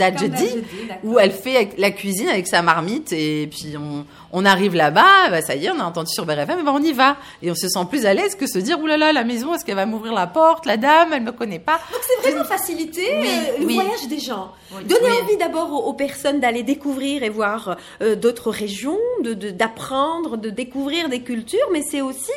où 1.04 1.19
elle 1.19 1.32
fait 1.32 1.69
la 1.78 1.91
cuisine 1.91 2.30
avec 2.30 2.47
sa 2.47 2.62
marmite 2.62 3.12
et 3.13 3.47
puis 3.47 3.75
on, 3.78 4.06
on 4.36 4.43
arrive 4.43 4.76
là-bas, 4.76 5.30
bah 5.30 5.41
ça 5.41 5.56
y 5.56 5.65
est, 5.65 5.71
on 5.71 5.80
a 5.80 5.86
entendu 5.86 6.12
sur 6.12 6.26
BRFM, 6.26 6.65
bah 6.65 6.71
on 6.74 6.82
y 6.82 6.91
va. 6.91 7.15
Et 7.41 7.50
on 7.50 7.56
se 7.56 7.69
sent 7.69 7.86
plus 7.89 8.06
à 8.06 8.13
l'aise 8.13 8.36
que 8.36 8.48
se 8.48 8.60
dire, 8.60 8.78
oulala, 8.82 9.13
la 9.13 9.24
maison, 9.24 9.54
est-ce 9.54 9.63
qu'elle 9.63 9.78
va 9.78 9.86
m'ouvrir 9.86 10.12
la 10.12 10.28
porte? 10.28 10.65
La 10.65 10.76
dame, 10.76 11.13
elle 11.13 11.24
me 11.24 11.32
connaît 11.32 11.60
pas. 11.60 11.80
Donc 11.89 12.02
c'est 12.06 12.30
vraiment 12.30 12.43
faciliter 12.43 13.13
euh, 13.13 13.60
le 13.60 13.63
voyage 13.65 14.08
des 14.10 14.19
gens. 14.19 14.52
Donner 14.84 15.21
envie 15.24 15.38
d'abord 15.38 15.88
aux, 15.88 15.93
personnes 15.93 16.41
d'aller 16.41 16.63
découvrir 16.63 17.24
et 17.24 17.30
voir 17.30 17.78
euh, 18.02 18.15
d'autres 18.17 18.52
régions, 18.52 19.00
d'apprendre, 19.24 20.36
de, 20.36 20.50
de, 20.50 20.54
découvrir 20.54 21.08
des 21.08 21.21
cultures, 21.21 21.69
mais 21.71 21.82
c'est 21.89 22.02
aussi 22.02 22.34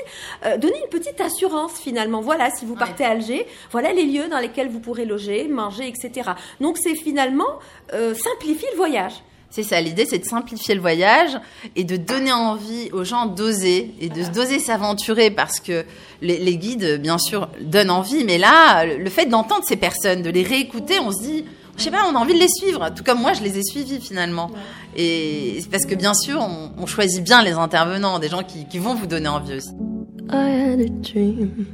euh, 0.46 0.56
donner 0.56 0.78
une 0.84 0.90
petite 0.90 1.20
assurance 1.20 1.80
finalement. 1.80 2.20
Voilà, 2.20 2.50
si 2.50 2.64
vous 2.64 2.76
partez 2.76 3.04
à 3.04 3.10
Alger, 3.10 3.44
voilà 3.72 3.92
les 3.92 4.04
lieux 4.04 4.28
dans 4.28 4.38
lesquels 4.38 4.68
vous 4.68 4.78
pourrez 4.78 5.04
loger, 5.04 5.48
manger, 5.48 5.88
etc. 5.88 6.30
Donc 6.60 6.78
c'est 6.78 6.94
finalement 6.94 7.58
simplifier 7.90 8.68
le 8.70 8.76
voyage. 8.76 9.14
C'est 9.50 9.62
ça, 9.62 9.80
l'idée 9.80 10.04
c'est 10.04 10.18
de 10.18 10.24
simplifier 10.24 10.74
le 10.74 10.80
voyage 10.80 11.38
et 11.74 11.84
de 11.84 11.96
donner 11.96 12.32
envie 12.32 12.90
aux 12.92 13.04
gens 13.04 13.26
d'oser 13.26 13.94
et 14.00 14.08
de 14.10 14.22
d'oser 14.32 14.58
s'aventurer 14.58 15.30
parce 15.30 15.58
que 15.58 15.84
les, 16.20 16.56
guides, 16.56 17.00
bien 17.00 17.16
sûr, 17.16 17.48
donnent 17.60 17.90
envie, 17.90 18.24
mais 18.24 18.38
là, 18.38 18.84
le 18.84 19.10
fait 19.10 19.26
d'entendre 19.26 19.64
ces 19.64 19.76
personnes, 19.76 20.22
de 20.22 20.30
les 20.30 20.42
réécouter, 20.42 20.98
on 21.00 21.12
se 21.12 21.22
dit, 21.22 21.44
je 21.76 21.82
sais 21.82 21.90
pas, 21.90 22.04
on 22.10 22.14
a 22.14 22.18
envie 22.18 22.34
de 22.34 22.40
les 22.40 22.48
suivre, 22.48 22.90
tout 22.94 23.04
comme 23.04 23.20
moi 23.20 23.32
je 23.32 23.42
les 23.42 23.58
ai 23.58 23.62
suivis 23.62 24.00
finalement. 24.00 24.50
Et 24.96 25.60
parce 25.70 25.86
que 25.86 25.94
bien 25.94 26.14
sûr, 26.14 26.46
on, 26.76 26.86
choisit 26.86 27.22
bien 27.22 27.42
les 27.42 27.52
intervenants, 27.52 28.18
des 28.18 28.28
gens 28.28 28.42
qui, 28.42 28.66
qui 28.66 28.78
vont 28.78 28.94
vous 28.94 29.06
donner 29.06 29.28
envie 29.28 29.54
aussi. 29.54 29.70
I 30.30 30.50
had 30.50 30.80
a 30.80 30.88
dream. 30.88 31.66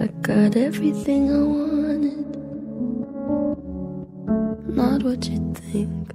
I 0.00 0.08
got 0.22 0.56
everything 0.56 1.28
I 1.28 1.42
wanted. 1.42 1.97
not 4.68 5.02
what 5.02 5.26
you 5.28 5.52
think. 5.54 6.10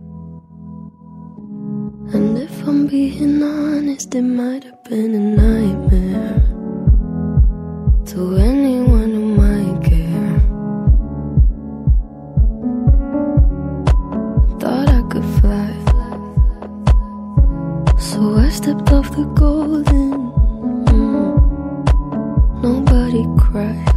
And 2.13 2.37
if 2.37 2.67
I'm 2.67 2.85
being 2.87 3.41
honest, 3.41 4.13
it 4.13 4.21
might 4.21 4.63
have 4.63 4.83
been 4.83 5.15
a 5.15 5.19
nightmare 5.41 6.43
to 8.05 8.35
anyone 8.37 9.11
who 9.11 9.25
might 9.41 9.83
care. 9.83 10.39
Thought 14.59 14.89
I 14.89 15.01
could 15.09 15.25
fly, 15.39 15.73
so 17.97 18.35
I 18.35 18.49
stepped 18.49 18.91
off 18.91 19.09
the 19.15 19.25
golden. 19.35 20.31
Mm. 20.85 21.33
Nobody 22.61 23.25
cried. 23.39 23.92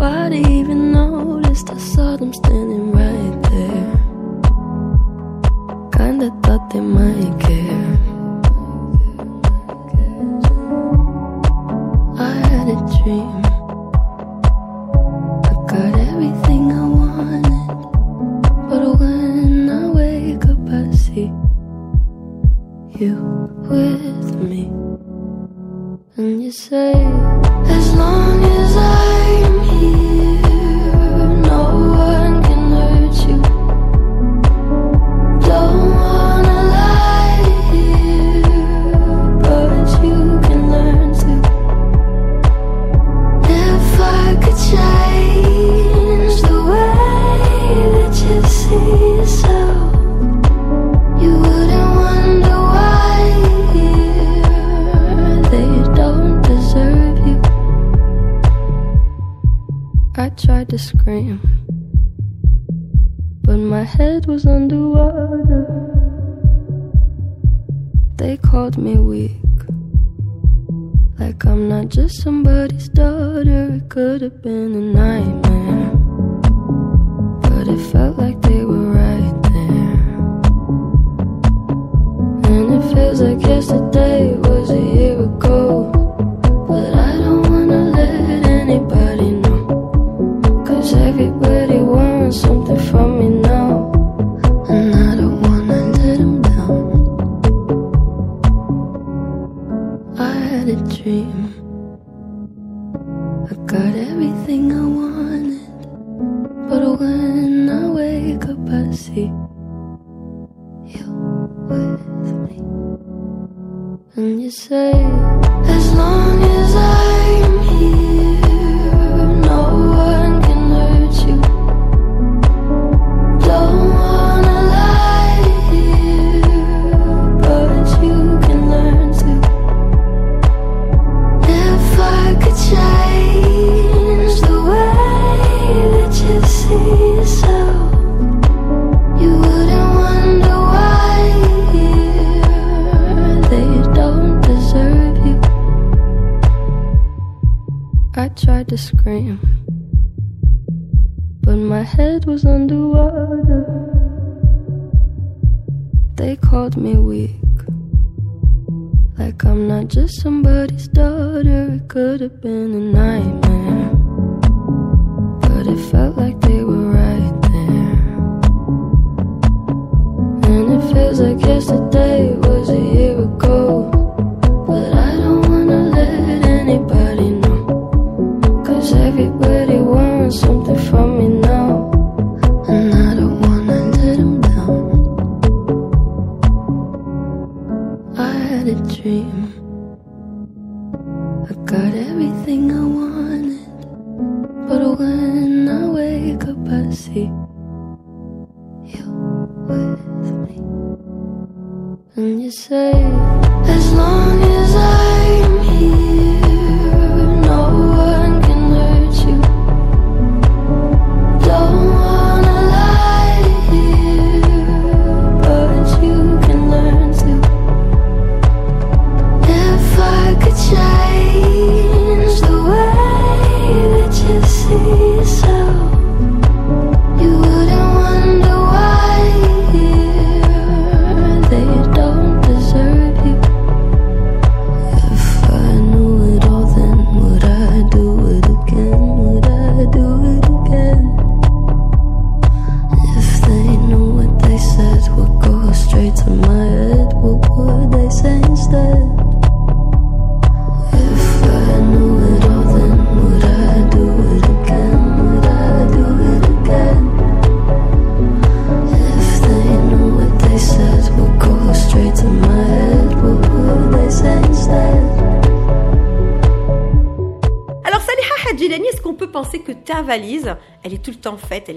Nobody 0.00 0.38
even 0.48 0.92
noticed. 0.92 1.68
I 1.68 1.76
saw 1.76 2.16
them 2.16 2.32
standing 2.32 2.90
right 2.90 3.36
there. 3.50 3.86
Kinda 5.92 6.30
thought 6.42 6.70
they 6.72 6.80
might 6.80 7.38
care. 7.38 7.98
I 12.16 12.32
had 12.48 12.66
a 12.76 12.78
dream. 12.96 13.44
I 15.50 15.52
got 15.68 15.92
everything 16.08 16.72
I 16.72 16.84
wanted. 16.98 17.78
But 18.70 18.82
when 18.98 19.68
I 19.68 19.84
wake 19.98 20.46
up, 20.46 20.64
I 20.80 20.90
see 20.96 21.30
you 22.98 23.16
with 23.68 24.34
me. 24.48 24.62
And 26.16 26.42
you 26.42 26.52
say, 26.52 26.94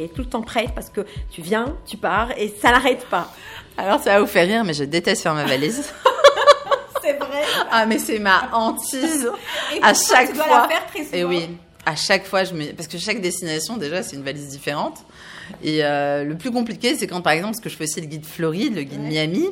tout 0.08 0.22
le 0.22 0.30
temps 0.30 0.42
prête 0.42 0.72
parce 0.74 0.90
que 0.90 1.02
tu 1.32 1.42
viens, 1.42 1.76
tu 1.86 1.98
pars 1.98 2.32
et 2.38 2.54
ça 2.62 2.72
n'arrête 2.72 3.06
pas. 3.08 3.32
Alors 3.78 4.00
ça 4.00 4.14
va 4.14 4.20
vous 4.20 4.28
faire 4.28 4.48
rire, 4.48 4.64
mais 4.64 4.74
je 4.74 4.84
déteste 4.84 5.24
faire 5.24 5.34
ma 5.34 5.46
valise. 5.46 5.92
c'est 7.02 7.14
vrai. 7.14 7.44
Ah 7.72 7.86
mais 7.86 8.00
c'est 8.00 8.20
ma 8.20 8.50
hantise. 8.54 9.30
Et 9.76 9.80
à 9.82 9.94
chaque 9.94 10.36
fois. 10.36 10.68
Faire 10.68 10.86
très. 10.88 11.06
Eh 11.12 11.20
et 11.20 11.24
oui, 11.24 11.50
à 11.86 11.96
chaque 11.96 12.26
fois 12.26 12.44
je 12.44 12.54
me... 12.54 12.74
parce 12.74 12.88
que 12.88 12.98
chaque 12.98 13.22
destination 13.22 13.78
déjà 13.78 14.04
c'est 14.04 14.16
une 14.16 14.24
valise 14.24 14.50
différente. 14.50 15.04
Et 15.62 15.84
euh, 15.84 16.24
le 16.24 16.36
plus 16.36 16.52
compliqué, 16.52 16.96
c'est 16.96 17.08
quand, 17.08 17.22
par 17.22 17.34
exemple, 17.34 17.54
parce 17.54 17.64
que 17.64 17.70
je 17.70 17.76
fais 17.76 17.84
aussi 17.84 18.02
le 18.02 18.08
guide 18.08 18.26
Floride, 18.26 18.76
le 18.76 18.84
guide 18.84 19.02
Miami. 19.02 19.50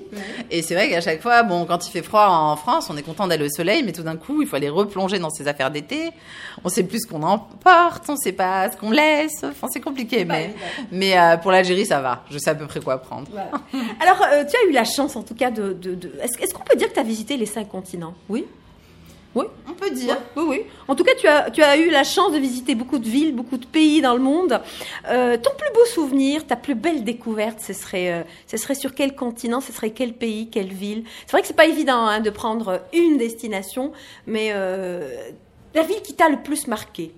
Et 0.50 0.62
c'est 0.62 0.74
vrai 0.74 0.90
qu'à 0.90 1.02
chaque 1.02 1.22
fois, 1.22 1.44
bon, 1.44 1.66
quand 1.66 1.88
il 1.88 1.92
fait 1.92 2.02
froid 2.02 2.28
en 2.28 2.56
France, 2.56 2.90
on 2.90 2.98
est 2.98 3.04
content 3.04 3.28
d'aller 3.28 3.46
au 3.46 3.50
soleil, 3.50 3.84
mais 3.84 3.92
tout 3.92 4.04
d'un 4.04 4.18
coup, 4.18 4.42
il 4.42 4.48
faut 4.48 4.56
aller 4.56 4.70
replonger 4.70 5.20
dans 5.20 5.30
ses 5.30 5.48
affaires 5.48 5.72
d'été. 5.72 6.12
On 6.64 6.70
sait 6.70 6.84
plus 6.84 7.02
ce 7.02 7.08
qu'on 7.08 7.24
emporte, 7.24 8.10
on 8.10 8.16
sait 8.16 8.32
pas 8.32 8.72
ce 8.72 8.78
qu'on 8.78 8.92
laisse. 8.92 9.44
Enfin, 9.44 9.68
c'est 9.72 9.82
compliqué, 9.82 10.26
mais, 10.26 10.54
mais 10.92 11.18
euh, 11.18 11.38
pour 11.38 11.52
l'Algérie, 11.52 11.86
ça 11.86 12.02
va. 12.02 12.24
Je 12.32 12.38
sais 12.38 12.50
à 12.50 12.56
peu 12.56 12.68
près 12.68 12.80
quoi 12.80 12.98
prendre. 12.98 13.30
Alors, 14.00 14.22
euh, 14.32 14.44
tu 14.44 14.56
as 14.56 14.70
eu 14.70 14.74
la 14.74 14.86
chance, 14.86 15.16
en 15.16 15.24
tout 15.24 15.36
cas, 15.36 15.52
de. 15.52 15.74
de, 15.74 15.96
de... 15.96 16.12
Est-ce 16.22 16.44
est 16.44 16.54
qu'on 16.54 16.64
peut 16.64 16.76
dire 16.76 16.90
que 16.90 16.94
tu 16.94 17.00
as 17.00 17.04
visité 17.04 17.38
les 17.38 17.46
cinq 17.46 17.70
continents? 17.70 18.14
Oui 18.30 18.46
oui, 19.34 19.46
on 19.68 19.74
peut 19.74 19.92
dire. 19.92 20.18
Oui, 20.36 20.44
oui. 20.48 20.62
En 20.90 20.96
tout 20.96 21.06
cas, 21.06 21.16
tu 21.16 21.26
as, 21.26 21.50
tu 21.52 21.64
as 21.64 21.78
eu 21.78 21.90
la 21.90 22.04
chance 22.04 22.34
de 22.34 22.38
visiter 22.38 22.76
beaucoup 22.76 23.00
de 23.00 23.08
villes, 23.08 23.34
beaucoup 23.34 23.58
de 23.58 23.66
pays 23.66 24.02
dans 24.02 24.14
le 24.14 24.20
monde. 24.20 24.60
Euh, 25.10 25.38
ton 25.38 25.52
plus 25.58 25.72
beau 25.74 25.86
souvenir, 25.86 26.46
ta 26.46 26.58
plus 26.58 26.76
belle 26.76 27.06
découverte, 27.06 27.62
ce 27.62 27.72
serait, 27.72 28.12
euh, 28.12 28.24
ce 28.48 28.58
serait 28.58 28.76
sur 28.76 28.94
quel 28.94 29.16
continent, 29.16 29.62
ce 29.62 29.72
serait 29.72 29.92
quel 29.92 30.14
pays, 30.14 30.50
quelle 30.50 30.74
ville? 30.74 31.06
C'est 31.26 31.32
vrai 31.32 31.42
que 31.42 31.48
c'est 31.48 31.56
pas 31.56 31.66
évident 31.66 32.06
hein, 32.06 32.20
de 32.20 32.30
prendre 32.30 32.82
une 32.94 33.18
destination, 33.18 33.94
mais 34.28 34.52
euh, 34.54 35.30
la 35.74 35.84
ville 35.84 36.02
qui 36.02 36.14
t'a 36.14 36.28
le 36.28 36.42
plus 36.42 36.68
marqué? 36.68 37.14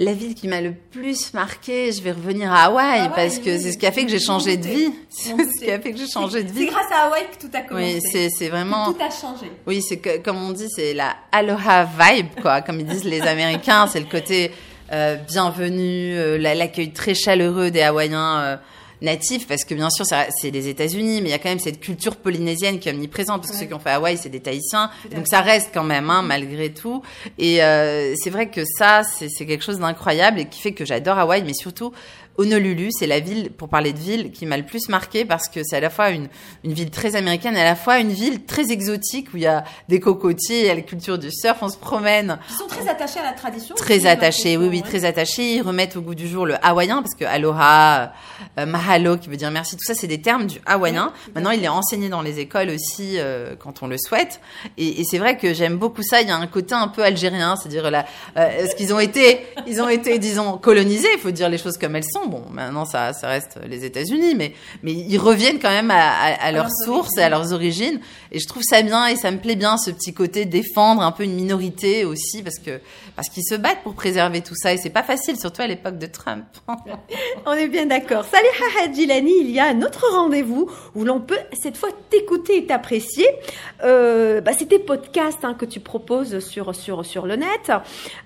La 0.00 0.14
ville 0.14 0.34
qui 0.34 0.48
m'a 0.48 0.62
le 0.62 0.72
plus 0.72 1.34
marqué, 1.34 1.92
je 1.92 2.00
vais 2.00 2.12
revenir 2.12 2.50
à 2.50 2.64
Hawaï 2.64 3.10
parce 3.14 3.38
que 3.38 3.58
c'est 3.58 3.72
ce 3.72 3.76
qui 3.76 3.84
a 3.84 3.92
fait 3.92 4.04
que 4.04 4.10
j'ai 4.10 4.18
changé 4.18 4.56
de 4.56 4.66
vie. 4.66 4.90
C'est 5.10 5.36
ce 5.36 5.62
qui 5.62 5.70
a 5.70 5.78
fait 5.78 5.92
que 5.92 5.98
j'ai 5.98 6.08
changé 6.08 6.42
de 6.42 6.50
vie. 6.50 6.60
C'est 6.60 6.72
grâce 6.72 6.90
à 6.90 7.06
Hawaï 7.06 7.24
que 7.30 7.46
tout 7.46 7.50
a 7.52 7.60
commencé. 7.60 8.00
Oui, 8.14 8.28
c'est 8.30 8.48
vraiment. 8.48 8.92
tout 8.92 9.02
a 9.02 9.10
changé. 9.10 9.52
Oui, 9.66 9.82
c'est 9.82 9.98
comme 10.22 10.38
on 10.38 10.52
dit, 10.52 10.68
c'est 10.74 10.94
la 10.94 11.16
aloha 11.32 11.84
vibe 11.84 12.28
quoi, 12.40 12.62
comme 12.62 12.80
ils 12.80 12.86
disent 12.86 13.04
les 13.04 13.20
Américains. 13.20 13.88
C'est 13.88 14.00
le 14.00 14.06
côté 14.06 14.52
euh, 14.92 15.16
bienvenu, 15.16 16.14
euh, 16.16 16.38
l'accueil 16.38 16.92
très 16.92 17.14
chaleureux 17.14 17.70
des 17.70 17.82
Hawaïens. 17.82 18.40
Euh, 18.40 18.56
natifs, 19.02 19.46
parce 19.46 19.64
que 19.64 19.74
bien 19.74 19.90
sûr 19.90 20.04
c'est 20.06 20.50
les 20.50 20.68
États-Unis, 20.68 21.20
mais 21.22 21.28
il 21.28 21.32
y 21.32 21.34
a 21.34 21.38
quand 21.38 21.48
même 21.48 21.58
cette 21.58 21.80
culture 21.80 22.16
polynésienne 22.16 22.78
qui 22.78 22.88
est 22.88 22.92
omniprésente, 22.92 23.40
parce 23.42 23.52
que 23.52 23.58
ceux 23.58 23.66
qui 23.66 23.74
ont 23.74 23.78
fait 23.78 23.90
Hawaï, 23.90 24.16
c'est 24.16 24.28
des 24.28 24.40
Tahitiens, 24.40 24.90
donc 25.14 25.26
ça 25.28 25.40
reste 25.40 25.70
quand 25.72 25.84
même, 25.84 26.10
hein, 26.10 26.22
malgré 26.22 26.70
tout. 26.70 27.02
Et 27.38 27.62
euh, 27.62 28.14
c'est 28.16 28.30
vrai 28.30 28.50
que 28.50 28.62
ça, 28.64 29.02
c'est 29.04 29.46
quelque 29.46 29.64
chose 29.64 29.78
d'incroyable 29.78 30.40
et 30.40 30.46
qui 30.46 30.60
fait 30.60 30.72
que 30.72 30.84
j'adore 30.84 31.18
Hawaï, 31.18 31.42
mais 31.42 31.54
surtout 31.54 31.92
Honolulu, 32.38 32.90
c'est 32.92 33.06
la 33.06 33.20
ville, 33.20 33.50
pour 33.50 33.68
parler 33.68 33.92
de 33.92 33.98
ville, 33.98 34.30
qui 34.30 34.46
m'a 34.46 34.56
le 34.56 34.64
plus 34.64 34.88
marqué 34.88 35.24
parce 35.24 35.48
que 35.48 35.60
c'est 35.62 35.76
à 35.76 35.80
la 35.80 35.90
fois 35.90 36.10
une, 36.10 36.28
une 36.64 36.72
ville 36.72 36.90
très 36.90 37.16
américaine 37.16 37.56
et 37.56 37.60
à 37.60 37.64
la 37.64 37.76
fois 37.76 37.98
une 37.98 38.12
ville 38.12 38.44
très 38.44 38.70
exotique 38.70 39.28
où 39.34 39.36
il 39.36 39.42
y 39.42 39.46
a 39.46 39.64
des 39.88 40.00
cocotiers, 40.00 40.60
il 40.60 40.66
y 40.66 40.70
a 40.70 40.74
la 40.74 40.80
culture 40.80 41.18
du 41.18 41.30
surf, 41.30 41.58
on 41.60 41.68
se 41.68 41.76
promène. 41.76 42.38
Ils 42.48 42.56
sont 42.56 42.66
très 42.66 42.88
attachés 42.88 43.20
à 43.20 43.24
la 43.24 43.32
tradition. 43.32 43.74
Très 43.74 44.06
attachés, 44.06 44.56
oui, 44.56 44.68
oui, 44.68 44.82
très 44.82 45.04
attachés. 45.04 45.56
Ils 45.56 45.62
remettent 45.62 45.96
au 45.96 46.00
goût 46.00 46.14
du 46.14 46.28
jour 46.28 46.46
le 46.46 46.54
hawaïen 46.64 47.02
parce 47.02 47.14
que 47.14 47.24
aloha, 47.24 48.12
euh, 48.58 48.66
mahalo, 48.66 49.16
qui 49.16 49.28
veut 49.28 49.36
dire 49.36 49.50
merci, 49.50 49.76
tout 49.76 49.84
ça, 49.84 49.94
c'est 49.94 50.06
des 50.06 50.22
termes 50.22 50.46
du 50.46 50.60
hawaïen. 50.66 51.12
Maintenant, 51.34 51.50
il 51.50 51.62
est 51.64 51.68
enseigné 51.68 52.08
dans 52.08 52.22
les 52.22 52.38
écoles 52.38 52.70
aussi 52.70 53.18
euh, 53.18 53.54
quand 53.58 53.82
on 53.82 53.86
le 53.86 53.98
souhaite. 53.98 54.40
Et, 54.78 55.00
et 55.00 55.04
c'est 55.04 55.18
vrai 55.18 55.36
que 55.36 55.52
j'aime 55.52 55.76
beaucoup 55.76 56.02
ça. 56.02 56.22
Il 56.22 56.28
y 56.28 56.30
a 56.30 56.36
un 56.36 56.46
côté 56.46 56.74
un 56.74 56.88
peu 56.88 57.02
algérien, 57.02 57.56
c'est-à-dire 57.56 57.90
là, 57.90 58.06
euh, 58.36 58.66
ce 58.68 58.74
qu'ils 58.74 58.94
ont 58.94 59.00
été, 59.00 59.46
ils 59.66 59.80
ont 59.82 59.88
été, 59.88 60.18
disons, 60.18 60.58
colonisés. 60.58 61.08
Il 61.14 61.20
faut 61.20 61.30
dire 61.30 61.48
les 61.48 61.58
choses 61.58 61.76
comme 61.76 61.96
elles 61.96 62.04
sont 62.04 62.19
bon, 62.26 62.44
maintenant 62.50 62.84
ça, 62.84 63.12
ça 63.12 63.28
reste 63.28 63.58
les 63.66 63.84
États-Unis, 63.84 64.34
mais, 64.34 64.54
mais 64.82 64.92
ils 64.92 65.18
reviennent 65.18 65.58
quand 65.58 65.70
même 65.70 65.90
à, 65.90 66.12
à, 66.12 66.52
leurs 66.52 66.70
sources 66.84 67.16
et 67.18 67.22
à 67.22 67.28
leurs 67.28 67.52
origines. 67.52 68.00
Et 68.32 68.38
je 68.38 68.46
trouve 68.46 68.62
ça 68.62 68.82
bien 68.82 69.06
et 69.06 69.16
ça 69.16 69.30
me 69.30 69.38
plaît 69.38 69.56
bien 69.56 69.76
ce 69.76 69.90
petit 69.90 70.14
côté 70.14 70.44
défendre 70.44 71.02
un 71.02 71.12
peu 71.12 71.24
une 71.24 71.34
minorité 71.34 72.04
aussi, 72.04 72.42
parce 72.42 72.58
que 72.58 72.80
parce 73.16 73.28
qu'ils 73.28 73.44
se 73.44 73.54
battent 73.54 73.82
pour 73.82 73.94
préserver 73.94 74.40
tout 74.40 74.54
ça 74.54 74.72
et 74.72 74.78
c'est 74.78 74.90
pas 74.90 75.02
facile, 75.02 75.38
surtout 75.38 75.62
à 75.62 75.66
l'époque 75.66 75.98
de 75.98 76.06
Trump. 76.06 76.44
On 77.46 77.52
est 77.52 77.68
bien 77.68 77.86
d'accord. 77.86 78.24
Salut 78.24 78.46
Hadjilani, 78.82 79.32
il 79.40 79.50
y 79.50 79.60
a 79.60 79.66
un 79.66 79.82
autre 79.82 80.06
rendez-vous 80.12 80.70
où 80.94 81.04
l'on 81.04 81.20
peut 81.20 81.38
cette 81.52 81.76
fois 81.76 81.90
t'écouter 82.10 82.58
et 82.58 82.66
t'apprécier. 82.66 83.26
Euh, 83.82 84.40
bah, 84.40 84.52
c'est 84.58 84.66
tes 84.66 84.78
podcasts 84.78 85.44
hein, 85.44 85.54
que 85.54 85.64
tu 85.64 85.80
proposes 85.80 86.38
sur 86.40 86.74
sur 86.74 87.04
sur 87.04 87.26
le 87.26 87.36
net. 87.36 87.72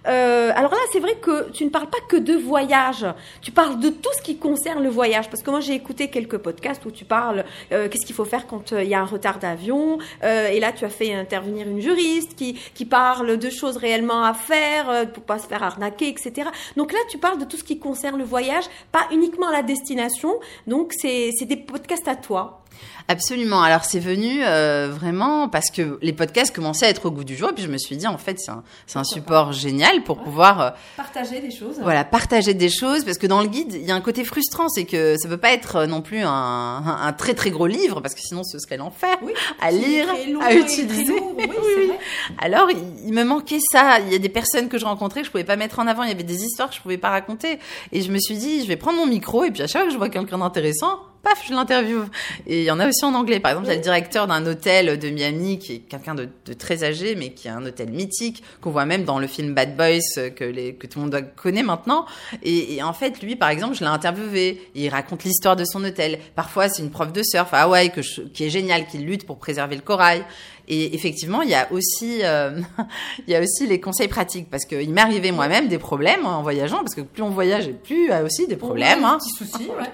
Euh, 0.06 0.52
alors 0.54 0.72
là, 0.72 0.78
c'est 0.92 1.00
vrai 1.00 1.16
que 1.16 1.50
tu 1.50 1.64
ne 1.64 1.70
parles 1.70 1.90
pas 1.90 1.98
que 2.08 2.16
de 2.16 2.34
voyage, 2.34 3.06
tu 3.40 3.50
parles 3.50 3.78
de 3.80 3.83
tout 3.88 4.10
ce 4.16 4.22
qui 4.22 4.36
concerne 4.36 4.82
le 4.82 4.88
voyage. 4.88 5.28
Parce 5.30 5.42
que 5.42 5.50
moi, 5.50 5.60
j'ai 5.60 5.74
écouté 5.74 6.08
quelques 6.08 6.38
podcasts 6.38 6.84
où 6.86 6.90
tu 6.90 7.04
parles 7.04 7.44
euh, 7.72 7.88
qu'est-ce 7.88 8.06
qu'il 8.06 8.14
faut 8.14 8.24
faire 8.24 8.46
quand 8.46 8.72
euh, 8.72 8.82
il 8.82 8.88
y 8.88 8.94
a 8.94 9.00
un 9.00 9.06
retard 9.06 9.38
d'avion. 9.38 9.98
Euh, 10.22 10.48
et 10.48 10.60
là, 10.60 10.72
tu 10.72 10.84
as 10.84 10.90
fait 10.90 11.14
intervenir 11.14 11.68
une 11.68 11.80
juriste 11.80 12.34
qui, 12.34 12.54
qui 12.74 12.84
parle 12.84 13.36
de 13.36 13.50
choses 13.50 13.76
réellement 13.76 14.24
à 14.24 14.34
faire 14.34 15.10
pour 15.12 15.24
pas 15.24 15.38
se 15.38 15.46
faire 15.46 15.62
arnaquer, 15.62 16.08
etc. 16.08 16.48
Donc 16.76 16.92
là, 16.92 16.98
tu 17.10 17.18
parles 17.18 17.38
de 17.38 17.44
tout 17.44 17.56
ce 17.56 17.64
qui 17.64 17.78
concerne 17.78 18.18
le 18.18 18.24
voyage, 18.24 18.64
pas 18.92 19.06
uniquement 19.12 19.50
la 19.50 19.62
destination. 19.62 20.34
Donc, 20.66 20.92
c'est 20.92 21.30
des 21.42 21.56
podcasts 21.56 22.08
à 22.08 22.16
toi. 22.16 22.63
Absolument. 23.06 23.62
Alors 23.62 23.84
c'est 23.84 23.98
venu 23.98 24.38
euh, 24.42 24.88
vraiment 24.90 25.48
parce 25.48 25.70
que 25.70 25.98
les 26.00 26.14
podcasts 26.14 26.54
commençaient 26.54 26.86
à 26.86 26.88
être 26.88 27.04
au 27.04 27.10
goût 27.10 27.24
du 27.24 27.36
jour 27.36 27.50
et 27.50 27.52
puis 27.52 27.62
je 27.62 27.68
me 27.68 27.76
suis 27.76 27.96
dit 27.96 28.06
en 28.06 28.16
fait 28.16 28.38
c'est 28.40 28.50
un, 28.50 28.62
c'est 28.86 28.98
un 28.98 29.04
support 29.04 29.52
génial 29.52 30.02
pour 30.04 30.22
pouvoir 30.22 30.60
euh, 30.60 30.70
partager 30.96 31.40
des 31.40 31.50
choses. 31.50 31.76
Voilà, 31.82 32.04
partager 32.04 32.54
des 32.54 32.70
choses 32.70 33.04
parce 33.04 33.18
que 33.18 33.26
dans 33.26 33.42
le 33.42 33.48
guide 33.48 33.74
il 33.74 33.84
y 33.84 33.90
a 33.90 33.94
un 33.94 34.00
côté 34.00 34.24
frustrant, 34.24 34.70
c'est 34.70 34.84
que 34.84 35.18
ça 35.18 35.28
peut 35.28 35.36
pas 35.36 35.52
être 35.52 35.76
euh, 35.76 35.86
non 35.86 36.00
plus 36.00 36.22
un, 36.22 36.30
un, 36.30 37.12
très 37.12 37.34
très 37.34 37.50
gros 37.50 37.66
livre 37.66 38.00
parce 38.00 38.14
que 38.14 38.20
sinon 38.22 38.42
ce 38.42 38.58
serait 38.58 38.78
l'enfer 38.78 39.18
à 39.60 39.70
lire, 39.70 40.06
à 40.40 40.54
utiliser. 40.54 41.12
oui, 41.12 41.44
oui, 41.76 41.90
Alors 42.38 42.70
il, 42.70 42.78
il, 43.06 43.12
me 43.12 43.24
manquait 43.24 43.60
ça. 43.70 44.00
Il 44.00 44.12
y 44.12 44.16
a 44.16 44.18
des 44.18 44.30
personnes 44.30 44.70
que 44.70 44.78
je 44.78 44.86
rencontrais 44.86 45.20
que 45.20 45.26
je 45.26 45.30
pouvais 45.30 45.44
pas 45.44 45.56
mettre 45.56 45.78
en 45.78 45.86
avant. 45.86 46.04
Il 46.04 46.08
y 46.08 46.12
avait 46.12 46.22
des 46.22 46.42
histoires 46.42 46.70
que 46.70 46.74
je 46.74 46.80
pouvais 46.80 46.98
pas 46.98 47.10
raconter 47.10 47.58
et 47.92 48.00
je 48.00 48.10
me 48.10 48.18
suis 48.18 48.38
dit 48.38 48.62
je 48.62 48.66
vais 48.66 48.76
prendre 48.76 48.96
mon 48.96 49.06
micro 49.06 49.44
et 49.44 49.50
puis 49.50 49.62
à 49.62 49.66
chaque 49.66 49.82
fois 49.82 49.86
que 49.88 49.92
je 49.92 49.98
vois 49.98 50.08
quelqu'un 50.08 50.38
d'intéressant 50.38 51.00
paf, 51.24 51.44
je 51.46 51.52
l'interviewe. 51.52 52.04
Et 52.46 52.60
il 52.60 52.64
y 52.64 52.70
en 52.70 52.78
a 52.78 52.88
aussi 52.88 53.04
en 53.04 53.14
anglais. 53.14 53.40
Par 53.40 53.52
exemple, 53.52 53.66
il 53.68 53.70
y 53.70 53.74
a 53.74 53.76
le 53.76 53.82
directeur 53.82 54.26
d'un 54.26 54.46
hôtel 54.46 54.98
de 54.98 55.10
Miami 55.10 55.58
qui 55.58 55.74
est 55.74 55.78
quelqu'un 55.78 56.14
de, 56.14 56.28
très 56.58 56.84
âgé, 56.84 57.14
mais 57.16 57.30
qui 57.30 57.48
est 57.48 57.50
un 57.50 57.64
hôtel 57.64 57.90
mythique 57.90 58.42
qu'on 58.60 58.70
voit 58.70 58.84
même 58.84 59.04
dans 59.04 59.18
le 59.18 59.26
film 59.26 59.54
Bad 59.54 59.76
Boys 59.76 59.98
euh, 60.18 60.30
que, 60.30 60.44
les, 60.44 60.74
que 60.74 60.86
tout 60.86 60.98
le 61.00 61.06
monde 61.06 61.24
connaît 61.36 61.62
maintenant. 61.62 62.06
Et, 62.42 62.82
en 62.82 62.92
fait, 62.92 63.22
lui, 63.22 63.36
par 63.36 63.48
exemple, 63.48 63.74
je 63.74 63.80
l'ai 63.80 63.86
interviewé. 63.86 64.62
Il 64.74 64.88
raconte 64.90 65.24
l'histoire 65.24 65.56
de 65.56 65.64
son 65.64 65.82
hôtel. 65.82 66.18
Parfois, 66.36 66.68
c'est 66.68 66.82
une 66.82 66.90
prof 66.90 67.12
de 67.12 67.22
surf 67.22 67.52
à 67.52 67.62
Hawaï 67.62 67.90
que 67.90 68.00
qui 68.28 68.44
est 68.44 68.50
géniale, 68.50 68.86
qui 68.86 68.98
lutte 68.98 69.26
pour 69.26 69.38
préserver 69.38 69.76
le 69.76 69.82
corail. 69.82 70.24
Et 70.66 70.94
effectivement, 70.94 71.42
il 71.42 71.50
y 71.50 71.54
a 71.54 71.70
aussi, 71.72 72.20
euh, 72.22 72.60
il 73.26 73.32
y 73.32 73.36
a 73.36 73.40
aussi 73.40 73.66
les 73.66 73.80
conseils 73.80 74.08
pratiques 74.08 74.48
parce 74.50 74.64
qu'il 74.64 74.90
m'est 74.92 75.00
arrivé 75.00 75.30
moi-même 75.30 75.68
des 75.68 75.78
problèmes 75.78 76.24
en 76.24 76.42
voyageant 76.42 76.78
parce 76.78 76.94
que 76.94 77.02
plus 77.02 77.22
on 77.22 77.30
voyage, 77.30 77.70
plus 77.84 78.04
il 78.04 78.08
y 78.08 78.12
a 78.12 78.22
aussi 78.22 78.46
des 78.46 78.56
problèmes. 78.56 79.00
Ouais, 79.00 79.04
hein. 79.04 79.18
Petits 79.18 79.44
soucis, 79.44 79.68
ouais. 79.68 79.90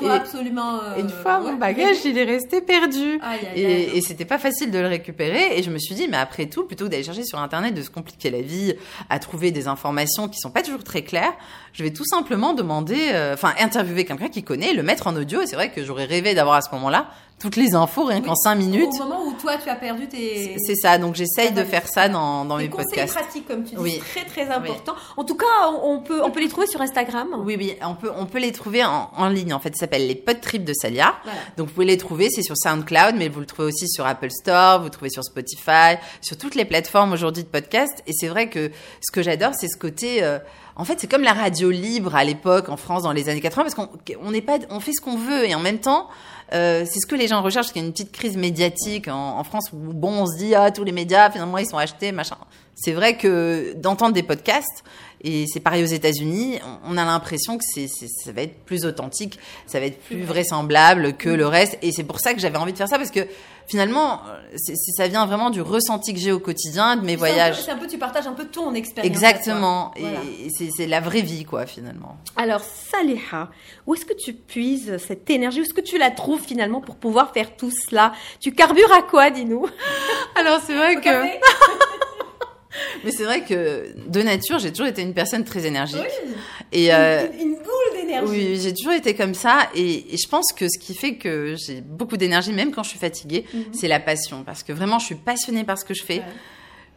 Doit 0.00 0.14
absolument. 0.14 0.80
Euh, 0.82 1.00
une 1.00 1.08
fois, 1.08 1.40
mon 1.40 1.54
bagage, 1.54 1.96
il 2.04 2.16
est 2.18 2.24
resté 2.24 2.60
perdu. 2.60 3.20
et, 3.54 3.96
et 3.96 4.00
c'était 4.00 4.24
pas 4.24 4.38
facile 4.38 4.70
de 4.70 4.78
le 4.78 4.86
récupérer. 4.86 5.58
Et 5.58 5.62
je 5.62 5.70
me 5.70 5.78
suis 5.78 5.94
dit, 5.94 6.08
mais 6.08 6.16
après 6.16 6.46
tout, 6.46 6.64
plutôt 6.64 6.84
que 6.86 6.90
d'aller 6.90 7.02
chercher 7.02 7.24
sur 7.24 7.38
Internet, 7.38 7.74
de 7.74 7.82
se 7.82 7.90
compliquer 7.90 8.30
la 8.30 8.40
vie, 8.40 8.74
à 9.10 9.18
trouver 9.18 9.50
des 9.50 9.68
informations 9.68 10.28
qui 10.28 10.38
sont 10.38 10.50
pas 10.50 10.62
toujours 10.62 10.84
très 10.84 11.02
claires, 11.02 11.34
je 11.72 11.82
vais 11.82 11.92
tout 11.92 12.04
simplement 12.04 12.54
demander, 12.54 13.10
euh, 13.12 13.34
enfin, 13.34 13.52
interviewer 13.60 14.04
quelqu'un 14.04 14.28
qui 14.28 14.42
connaît, 14.42 14.72
le 14.72 14.82
mettre 14.82 15.06
en 15.06 15.16
audio. 15.16 15.40
Et 15.40 15.46
c'est 15.46 15.56
vrai 15.56 15.70
que 15.70 15.84
j'aurais 15.84 16.06
rêvé 16.06 16.34
d'avoir 16.34 16.56
à 16.56 16.62
ce 16.62 16.70
moment-là 16.72 17.08
toutes 17.38 17.56
les 17.56 17.74
infos 17.74 18.04
rien 18.04 18.22
qu'en 18.22 18.34
cinq 18.34 18.54
minutes. 18.54 18.88
Au 18.94 19.04
moment 19.04 19.24
où 19.26 19.32
toi 19.34 19.56
tu 19.62 19.68
as 19.68 19.74
perdu 19.74 20.08
tes. 20.08 20.56
C'est 20.58 20.74
ça, 20.74 20.96
donc 20.96 21.14
j'essaye 21.14 21.52
de 21.52 21.64
faire 21.64 21.86
ça 21.86 22.08
dans, 22.08 22.44
dans 22.44 22.56
mes 22.56 22.68
podcasts. 22.68 23.12
C'est 23.12 23.20
pratique 23.20 23.46
comme 23.46 23.62
tu 23.64 23.74
dis, 23.74 23.80
oui. 23.80 23.98
très 23.98 24.24
très 24.24 24.50
important. 24.50 24.94
En 25.16 25.24
tout 25.24 25.36
cas, 25.36 25.44
on 25.82 25.98
peut 25.98 26.22
on 26.22 26.30
peut 26.30 26.40
les 26.40 26.48
trouver 26.48 26.66
sur 26.66 26.80
Instagram. 26.80 27.28
Oui 27.44 27.56
oui, 27.58 27.76
on 27.82 27.94
peut 27.94 28.10
on 28.16 28.26
peut 28.26 28.38
les 28.38 28.52
trouver 28.52 28.84
en, 28.84 29.10
en 29.14 29.28
ligne. 29.28 29.52
En 29.52 29.60
fait, 29.60 29.74
ça 29.74 29.80
s'appelle 29.80 30.06
les 30.06 30.14
Pod 30.14 30.40
Trips 30.40 30.64
de 30.64 30.72
Salia. 30.72 31.14
Donc 31.56 31.68
vous 31.68 31.74
pouvez 31.74 31.86
les 31.86 31.98
trouver, 31.98 32.30
c'est 32.30 32.42
sur 32.42 32.56
SoundCloud, 32.56 33.14
mais 33.16 33.28
vous 33.28 33.40
le 33.40 33.46
trouvez 33.46 33.68
aussi 33.68 33.88
sur 33.88 34.06
Apple 34.06 34.30
Store, 34.30 34.78
vous 34.78 34.84
le 34.84 34.90
trouvez 34.90 35.10
sur 35.10 35.24
Spotify, 35.24 35.96
sur 36.22 36.38
toutes 36.38 36.54
les 36.54 36.64
plateformes 36.64 37.12
aujourd'hui 37.12 37.42
de 37.42 37.48
podcast. 37.48 38.02
Et 38.06 38.12
c'est 38.14 38.28
vrai 38.28 38.48
que 38.48 38.70
ce 39.06 39.12
que 39.12 39.22
j'adore, 39.22 39.52
c'est 39.54 39.68
ce 39.68 39.76
côté 39.76 40.22
euh, 40.22 40.38
en 40.78 40.84
fait, 40.84 41.00
c'est 41.00 41.06
comme 41.10 41.22
la 41.22 41.32
radio 41.32 41.70
libre 41.70 42.14
à 42.14 42.22
l'époque 42.24 42.68
en 42.68 42.76
France 42.76 43.02
dans 43.02 43.12
les 43.12 43.30
années 43.30 43.40
80 43.40 43.64
parce 43.64 43.74
qu'on 43.74 44.30
n'est 44.30 44.42
pas, 44.42 44.58
on 44.68 44.78
fait 44.78 44.92
ce 44.92 45.00
qu'on 45.00 45.16
veut 45.16 45.48
et 45.48 45.54
en 45.54 45.60
même 45.60 45.78
temps, 45.78 46.08
euh, 46.52 46.84
c'est 46.88 47.00
ce 47.00 47.06
que 47.06 47.16
les 47.16 47.28
gens 47.28 47.42
recherchent. 47.42 47.68
qu'il 47.68 47.82
y 47.82 47.84
a 47.84 47.86
une 47.86 47.92
petite 47.92 48.12
crise 48.12 48.36
médiatique 48.36 49.08
en, 49.08 49.38
en, 49.38 49.44
France 49.44 49.70
où 49.72 49.92
bon, 49.92 50.22
on 50.22 50.26
se 50.26 50.36
dit 50.38 50.54
ah 50.54 50.70
tous 50.70 50.84
les 50.84 50.92
médias 50.92 51.30
finalement 51.30 51.58
ils 51.58 51.66
sont 51.66 51.78
achetés 51.78 52.12
machin. 52.12 52.36
C'est 52.74 52.92
vrai 52.92 53.16
que 53.16 53.74
d'entendre 53.76 54.12
des 54.12 54.22
podcasts 54.22 54.84
et 55.22 55.46
c'est 55.52 55.60
pareil 55.60 55.82
aux 55.82 55.86
États-Unis, 55.86 56.60
on 56.84 56.96
a 56.96 57.04
l'impression 57.04 57.56
que 57.56 57.64
c'est, 57.66 57.88
ça 57.88 58.32
va 58.32 58.42
être 58.42 58.64
plus 58.64 58.84
authentique, 58.84 59.38
ça 59.66 59.80
va 59.80 59.86
être 59.86 60.00
plus 60.00 60.22
vraisemblable 60.22 61.14
que 61.14 61.30
le 61.30 61.46
reste. 61.46 61.78
Et 61.82 61.90
c'est 61.90 62.04
pour 62.04 62.20
ça 62.20 62.34
que 62.34 62.40
j'avais 62.40 62.58
envie 62.58 62.72
de 62.72 62.78
faire 62.78 62.88
ça 62.88 62.98
parce 62.98 63.10
que 63.10 63.26
finalement, 63.66 64.22
ça 64.56 65.08
vient 65.08 65.26
vraiment 65.26 65.50
du 65.50 65.60
ressenti 65.60 66.14
que 66.14 66.20
j'ai 66.20 66.32
au 66.32 66.38
quotidien 66.38 66.96
de 66.96 67.04
mes 67.04 67.16
voyages. 67.16 67.60
C'est 67.62 67.70
un, 67.70 67.76
peu, 67.76 67.86
tu 67.86 67.98
partages 67.98 68.26
un 68.26 68.32
peu 68.32 68.46
ton 68.46 68.74
expérience. 68.74 69.10
Exactement. 69.12 69.92
Et 69.96 70.50
c'est 70.70 70.86
la 70.86 71.00
vraie 71.00 71.22
vie, 71.22 71.44
quoi, 71.44 71.66
finalement. 71.66 72.16
Alors, 72.36 72.60
Saliha, 72.62 73.50
où 73.86 73.94
est-ce 73.94 74.04
que 74.04 74.14
tu 74.14 74.32
puises 74.32 74.96
cette 74.98 75.28
énergie? 75.30 75.60
Où 75.60 75.62
est-ce 75.64 75.74
que 75.74 75.80
tu 75.80 75.98
la 75.98 76.10
trouves 76.10 76.42
finalement 76.42 76.80
pour 76.80 76.96
pouvoir 76.96 77.32
faire 77.32 77.56
tout 77.56 77.70
cela? 77.70 78.12
Tu 78.40 78.52
carbures 78.52 78.92
à 78.92 79.02
quoi, 79.02 79.30
dis-nous? 79.30 79.66
Alors, 80.36 80.60
c'est 80.66 80.74
vrai 80.74 80.96
que. 80.96 81.26
Mais 83.04 83.10
c'est 83.10 83.24
vrai 83.24 83.42
que 83.42 83.86
de 84.06 84.22
nature, 84.22 84.58
j'ai 84.58 84.70
toujours 84.70 84.86
été 84.86 85.00
une 85.00 85.14
personne 85.14 85.44
très 85.44 85.64
énergique. 85.64 86.00
Oui. 86.26 86.34
Et 86.72 86.92
euh, 86.92 87.26
Une, 87.32 87.40
une 87.40 87.54
boule 87.54 87.95
d'énergie. 88.06 88.30
oui, 88.30 88.60
j'ai 88.60 88.72
toujours 88.72 88.92
été 88.92 89.14
comme 89.14 89.34
ça. 89.34 89.68
Et, 89.74 90.14
et 90.14 90.16
je 90.16 90.28
pense 90.28 90.52
que 90.56 90.66
ce 90.68 90.78
qui 90.78 90.94
fait 90.94 91.16
que 91.16 91.54
j'ai 91.56 91.80
beaucoup 91.80 92.16
d'énergie, 92.16 92.52
même 92.52 92.72
quand 92.72 92.82
je 92.82 92.90
suis 92.90 92.98
fatiguée, 92.98 93.44
c'est 93.72 93.88
la 93.88 94.00
passion. 94.00 94.44
Parce 94.44 94.62
que 94.62 94.72
vraiment, 94.72 94.98
je 94.98 95.06
suis 95.06 95.14
passionnée 95.14 95.64
par 95.64 95.78
ce 95.78 95.84
que 95.84 95.94
je 95.94 96.02
fais. 96.02 96.18
Ouais. 96.18 96.24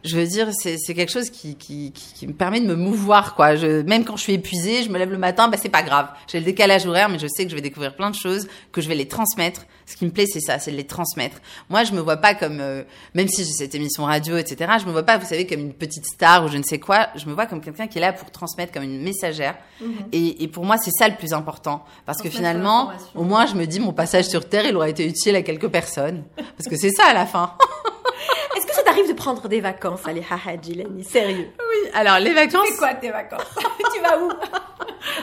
Je 0.04 0.16
veux 0.16 0.26
dire, 0.26 0.48
c'est 0.52 0.94
quelque 0.94 1.12
chose 1.12 1.30
qui, 1.30 1.56
qui, 1.56 1.92
qui, 1.92 2.26
me 2.26 2.32
permet 2.32 2.60
de 2.60 2.66
me 2.66 2.74
mouvoir, 2.74 3.34
quoi. 3.34 3.56
Je, 3.56 3.82
même 3.82 4.04
quand 4.04 4.16
je 4.16 4.22
suis 4.22 4.32
épuisée, 4.32 4.82
je 4.82 4.88
me 4.90 4.98
lève 4.98 5.10
le 5.10 5.18
matin, 5.18 5.48
bah 5.48 5.58
c'est 5.60 5.68
pas 5.68 5.82
grave. 5.82 6.08
J'ai 6.26 6.38
le 6.38 6.44
décalage 6.44 6.86
horaire, 6.86 7.08
mais 7.08 7.18
je 7.18 7.26
sais 7.26 7.44
que 7.44 7.50
je 7.50 7.54
vais 7.54 7.60
découvrir 7.60 7.94
plein 7.94 8.10
de 8.10 8.14
choses, 8.14 8.48
que 8.72 8.80
je 8.80 8.88
vais 8.88 8.94
les 8.94 9.08
transmettre. 9.08 9.66
Ce 9.86 9.96
qui 9.96 10.04
me 10.04 10.10
plaît, 10.10 10.26
c'est 10.26 10.40
ça, 10.40 10.58
c'est 10.58 10.70
de 10.70 10.76
les 10.76 10.86
transmettre. 10.86 11.38
Moi, 11.68 11.84
je 11.84 11.92
me 11.92 12.00
vois 12.00 12.16
pas 12.16 12.34
comme, 12.34 12.60
euh, 12.60 12.84
même 13.14 13.28
si 13.28 13.44
j'ai 13.44 13.50
cette 13.50 13.74
émission 13.74 14.04
radio, 14.04 14.36
etc. 14.36 14.72
Je 14.80 14.86
me 14.86 14.92
vois 14.92 15.02
pas, 15.02 15.18
vous 15.18 15.26
savez, 15.26 15.46
comme 15.46 15.60
une 15.60 15.74
petite 15.74 16.06
star 16.06 16.44
ou 16.44 16.48
je 16.48 16.56
ne 16.56 16.62
sais 16.62 16.78
quoi. 16.78 17.08
Je 17.16 17.26
me 17.26 17.34
vois 17.34 17.46
comme 17.46 17.60
quelqu'un 17.60 17.86
qui 17.86 17.98
est 17.98 18.00
là 18.00 18.12
pour 18.12 18.30
transmettre, 18.30 18.72
comme 18.72 18.84
une 18.84 19.02
messagère. 19.02 19.56
Et, 20.12 20.44
et 20.44 20.48
pour 20.48 20.64
moi, 20.64 20.76
c'est 20.78 20.92
ça 20.92 21.08
le 21.08 21.16
plus 21.16 21.32
important, 21.32 21.84
parce 22.06 22.22
que 22.22 22.30
finalement, 22.30 22.90
au 23.14 23.24
moins, 23.24 23.46
je 23.46 23.54
me 23.54 23.66
dis, 23.66 23.80
mon 23.80 23.92
passage 23.92 24.26
sur 24.26 24.48
Terre, 24.48 24.64
il 24.66 24.76
aura 24.76 24.88
été 24.88 25.06
utile 25.06 25.36
à 25.36 25.42
quelques 25.42 25.68
personnes, 25.68 26.24
parce 26.36 26.68
que 26.68 26.76
c'est 26.76 26.90
ça 26.90 27.06
à 27.06 27.14
la 27.14 27.26
fin. 27.26 27.54
T'arrive 28.90 29.08
de 29.08 29.12
prendre 29.12 29.46
des 29.46 29.60
vacances, 29.60 30.00
Ali 30.04 30.20
Hahadjilani 30.28 31.04
Sérieux 31.04 31.48
Oui. 31.60 31.90
Alors 31.94 32.18
les 32.18 32.34
vacances. 32.34 32.66
C'est 32.70 32.76
quoi 32.76 32.92
tes 32.94 33.10
vacances? 33.10 33.44
Tu 33.94 34.00
vas 34.00 34.18
où? 34.20 34.30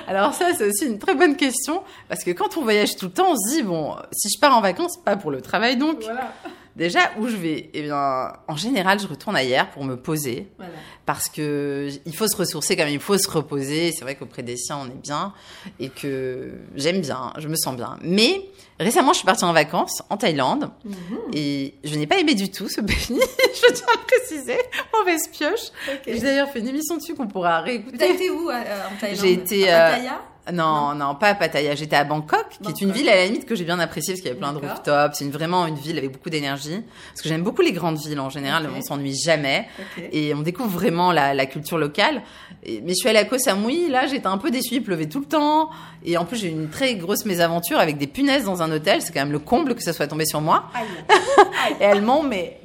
Alors 0.08 0.34
ça, 0.34 0.54
c'est 0.54 0.70
aussi 0.70 0.86
une 0.86 1.00
très 1.00 1.16
bonne 1.16 1.36
question 1.36 1.84
parce 2.08 2.24
que 2.24 2.32
quand 2.32 2.56
on 2.56 2.62
voyage 2.62 2.96
tout 2.96 3.08
le 3.08 3.12
temps, 3.12 3.32
on 3.32 3.36
se 3.36 3.56
dit 3.56 3.64
bon, 3.64 3.94
si 4.14 4.30
je 4.34 4.40
pars 4.40 4.56
en 4.56 4.62
vacances, 4.62 4.96
pas 5.04 5.18
pour 5.18 5.32
le 5.32 5.42
travail 5.42 5.76
donc. 5.76 6.02
Voilà. 6.02 6.32
Déjà 6.78 7.00
où 7.18 7.28
je 7.28 7.36
vais? 7.36 7.70
Eh 7.74 7.82
bien, 7.82 8.34
en 8.48 8.56
général, 8.56 9.00
je 9.00 9.08
retourne 9.08 9.36
ailleurs 9.36 9.70
pour 9.72 9.84
me 9.84 9.96
poser 9.96 10.48
voilà. 10.58 10.74
parce 11.08 11.28
que 11.28 11.90
il 12.06 12.16
faut 12.16 12.28
se 12.28 12.36
ressourcer 12.38 12.76
quand 12.76 12.84
même, 12.86 12.94
il 12.94 13.00
faut 13.00 13.18
se 13.18 13.30
reposer. 13.30 13.92
C'est 13.92 14.04
vrai 14.04 14.14
qu'auprès 14.16 14.44
des 14.44 14.56
siens, 14.58 14.78
on 14.84 14.86
est 14.86 15.02
bien 15.02 15.34
et 15.80 15.90
que 15.90 16.52
j'aime 16.76 17.02
bien, 17.02 17.34
je 17.40 17.48
me 17.48 17.56
sens 17.56 17.76
bien. 17.76 17.98
Mais 18.04 18.44
récemment, 18.80 19.12
je 19.14 19.18
suis 19.18 19.26
partie 19.26 19.44
en 19.44 19.54
vacances 19.54 20.04
en 20.12 20.18
Thaïlande 20.18 20.70
Mhm. 20.86 20.94
et 21.34 21.74
je 21.84 21.96
n'ai 21.96 22.06
pas 22.06 22.20
aimé 22.20 22.36
du 22.36 22.52
tout 22.52 22.70
ce 22.70 22.82
pays. 22.82 22.96
je 23.10 23.74
tiens 23.74 23.86
à 23.94 23.98
préciser, 24.06 24.58
mauvaise 24.98 25.28
pioche. 25.30 25.72
J'ai 26.06 26.20
d'ailleurs 26.20 26.50
fait 26.50 26.60
une 26.60 26.68
émission 26.68 26.96
dessus 26.98 27.16
qu'on 27.16 27.28
pourra 27.28 27.62
réécouter. 27.62 27.98
T'as 27.98 28.06
été 28.14 28.30
où 28.30 28.50
euh, 28.52 28.54
en 28.54 29.00
Thaïlande? 29.02 29.20
J'ai 29.26 29.34
été, 29.34 29.70
À 29.70 29.88
euh, 29.88 29.92
Pattaya 29.94 30.22
Non, 30.54 30.94
non, 30.96 31.16
pas 31.16 31.30
à 31.30 31.36
Pattaya. 31.36 31.76
J'étais 31.76 31.96
à 31.96 32.04
Bangkok, 32.04 32.46
qui 32.64 32.70
est 32.70 32.82
une 32.82 32.92
ville 32.92 33.10
à 33.10 33.16
la 33.16 33.26
limite 33.26 33.46
que 33.46 33.56
j'ai 33.56 33.66
bien 33.66 33.80
appréciée 33.80 34.14
parce 34.14 34.22
qu'il 34.22 34.30
y 34.30 34.32
avait 34.32 34.40
plein 34.40 34.54
de 34.54 34.60
rooftops. 34.60 35.18
C'est 35.18 35.30
vraiment 35.30 35.66
une 35.68 35.76
ville 35.76 35.98
avec 35.98 36.12
beaucoup 36.12 36.30
d'énergie. 36.30 36.82
Parce 37.10 37.22
que 37.22 37.30
j'aime 37.30 37.44
beaucoup 37.44 37.62
les 37.62 37.74
grandes 37.74 37.98
villes 37.98 38.20
en 38.20 38.30
général. 38.30 38.70
On 38.76 38.82
s'ennuie 38.82 39.16
jamais. 39.16 39.68
Et 40.12 40.34
on 40.34 40.42
découvre 40.42 40.70
vraiment 40.70 41.12
la, 41.12 41.34
la 41.34 41.46
culture 41.46 41.78
locale. 41.78 42.22
Et- 42.64 42.82
mais 42.82 42.90
je 42.92 42.96
suis 42.96 43.10
allée 43.10 43.20
à 43.20 43.26
Koh 43.26 43.38
Samui. 43.38 43.90
Là, 43.90 44.08
j'étais 44.08 44.28
un 44.28 44.38
peu 44.38 44.50
déçue. 44.52 44.76
Il 44.76 44.84
pleuvait 44.84 45.08
tout 45.08 45.20
le 45.20 45.26
temps. 45.26 45.70
Et 46.06 46.18
en 46.18 46.26
plus, 46.26 46.38
j'ai 46.38 46.48
eu 46.48 46.52
une 46.52 46.70
très 46.70 46.96
grosse 46.96 47.26
mésaventure 47.26 47.80
avec 47.80 47.98
des 47.98 48.08
punaises 48.08 48.46
dans 48.46 48.62
un 48.62 48.72
hôtel. 48.72 49.02
C'est 49.02 49.12
quand 49.14 49.20
même 49.22 49.32
le 49.32 49.40
comble 49.40 49.76
que 49.76 49.84
ça 49.84 49.92
soit 49.94 50.08
tombé 50.08 50.26
sur 50.26 50.40
moi. 50.42 50.66
Aïe. 50.74 50.86
Et 51.82 51.84
elles 51.84 52.02
m'ont, 52.02 52.24
mais 52.24 52.62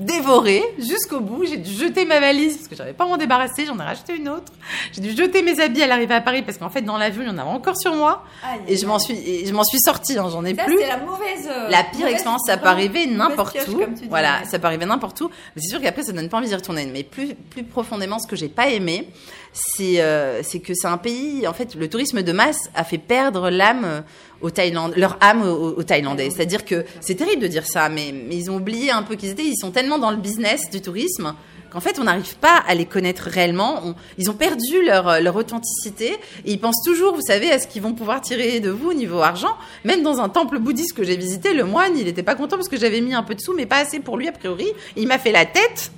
dévoré 0.00 0.62
jusqu'au 0.78 1.20
bout. 1.20 1.44
J'ai 1.44 1.56
dû 1.58 1.70
jeter 1.70 2.04
ma 2.04 2.18
valise 2.20 2.56
parce 2.56 2.68
que 2.68 2.76
j'arrivais 2.76 2.96
pas 2.96 3.06
m'en 3.06 3.16
débarrasser. 3.16 3.66
J'en 3.66 3.78
ai 3.78 3.82
racheté 3.82 4.16
une 4.16 4.28
autre. 4.28 4.52
J'ai 4.92 5.00
dû 5.00 5.10
jeter 5.10 5.42
mes 5.42 5.60
habits 5.60 5.82
à 5.82 5.86
l'arrivée 5.86 6.14
à 6.14 6.20
Paris 6.20 6.42
parce 6.42 6.58
qu'en 6.58 6.70
fait, 6.70 6.82
dans 6.82 6.96
l'avion, 6.98 7.22
il 7.22 7.28
y 7.28 7.30
en 7.30 7.38
avait 7.38 7.48
encore 7.50 7.76
sur 7.78 7.94
moi. 7.94 8.24
Et 8.66 8.76
je 8.76 8.86
m'en 8.86 8.98
suis, 8.98 9.14
et 9.16 9.46
je 9.46 9.52
m'en 9.52 9.64
suis 9.64 9.78
sortie. 9.80 10.18
hein, 10.18 10.28
J'en 10.30 10.44
ai 10.44 10.54
Ça, 10.54 10.64
plus. 10.64 10.78
c'est 10.78 10.88
la 10.88 10.96
mauvaise. 10.98 11.48
euh, 11.48 11.68
La 11.68 11.84
pire 11.84 12.00
mauvaise- 12.00 12.12
expérience, 12.14 12.42
ça 12.46 12.56
peut 12.56 12.68
arriver 12.68 13.06
n'importe 13.06 13.56
où. 13.68 13.80
dis, 13.94 14.06
Voilà, 14.08 14.40
ouais. 14.40 14.46
ça 14.46 14.58
peut 14.58 14.66
arriver 14.66 14.86
n'importe 14.86 15.20
où. 15.20 15.28
Mais 15.54 15.62
c'est 15.62 15.68
sûr 15.70 15.80
qu'après, 15.80 16.02
ça 16.02 16.12
donne 16.12 16.28
pas 16.28 16.38
envie 16.38 16.48
d'y 16.48 16.54
retourner. 16.54 16.86
Mais 16.86 17.02
plus, 17.04 17.34
plus 17.34 17.64
profondément, 17.64 18.18
ce 18.18 18.26
que 18.26 18.36
j'ai 18.36 18.48
pas 18.48 18.68
aimé, 18.68 19.08
c'est, 19.52 20.00
euh, 20.00 20.42
c'est 20.42 20.60
que 20.60 20.74
c'est 20.74 20.86
un 20.86 20.98
pays. 20.98 21.46
En 21.48 21.52
fait, 21.52 21.74
le 21.74 21.88
tourisme 21.88 22.22
de 22.22 22.32
masse 22.32 22.70
a 22.74 22.84
fait 22.84 22.98
perdre 22.98 23.50
l'âme 23.50 23.84
euh, 23.84 24.00
aux 24.40 24.50
Thaïlandais, 24.50 24.98
leur 24.98 25.16
âme 25.20 25.42
aux, 25.42 25.74
aux 25.76 25.82
Thaïlandais. 25.82 26.30
C'est-à-dire 26.30 26.64
que 26.64 26.84
c'est 27.00 27.16
terrible 27.16 27.42
de 27.42 27.48
dire 27.48 27.66
ça, 27.66 27.88
mais, 27.88 28.12
mais 28.12 28.36
ils 28.36 28.50
ont 28.50 28.56
oublié 28.56 28.90
un 28.90 29.02
peu 29.02 29.16
qu'ils 29.16 29.30
étaient. 29.30 29.44
Ils 29.44 29.56
sont 29.58 29.70
tellement 29.70 29.98
dans 29.98 30.10
le 30.10 30.16
business 30.18 30.70
du 30.70 30.80
tourisme 30.80 31.34
qu'en 31.72 31.80
fait, 31.80 31.98
on 32.00 32.04
n'arrive 32.04 32.36
pas 32.36 32.62
à 32.66 32.74
les 32.74 32.84
connaître 32.86 33.24
réellement. 33.24 33.80
On- 33.84 33.94
ils 34.18 34.28
ont 34.30 34.34
perdu 34.34 34.82
leur, 34.84 35.08
euh, 35.08 35.20
leur 35.20 35.36
authenticité 35.36 36.12
et 36.44 36.52
ils 36.52 36.58
pensent 36.60 36.82
toujours, 36.84 37.14
vous 37.14 37.20
savez, 37.22 37.50
à 37.52 37.58
ce 37.58 37.66
qu'ils 37.66 37.82
vont 37.82 37.92
pouvoir 37.92 38.20
tirer 38.20 38.60
de 38.60 38.70
vous 38.70 38.90
au 38.90 38.94
niveau 38.94 39.18
argent. 39.20 39.56
Même 39.84 40.02
dans 40.02 40.20
un 40.20 40.28
temple 40.28 40.58
bouddhiste 40.58 40.94
que 40.94 41.04
j'ai 41.04 41.16
visité, 41.16 41.54
le 41.54 41.64
moine, 41.64 41.96
il 41.98 42.04
n'était 42.06 42.22
pas 42.22 42.34
content 42.34 42.56
parce 42.56 42.68
que 42.68 42.76
j'avais 42.78 43.00
mis 43.00 43.14
un 43.14 43.22
peu 43.24 43.34
de 43.34 43.40
sous, 43.40 43.52
mais 43.54 43.66
pas 43.66 43.78
assez 43.78 44.00
pour 44.00 44.16
lui, 44.16 44.26
a 44.28 44.32
priori. 44.32 44.66
Il 44.96 45.06
m'a 45.08 45.18
fait 45.18 45.32
la 45.32 45.44
tête. 45.44 45.92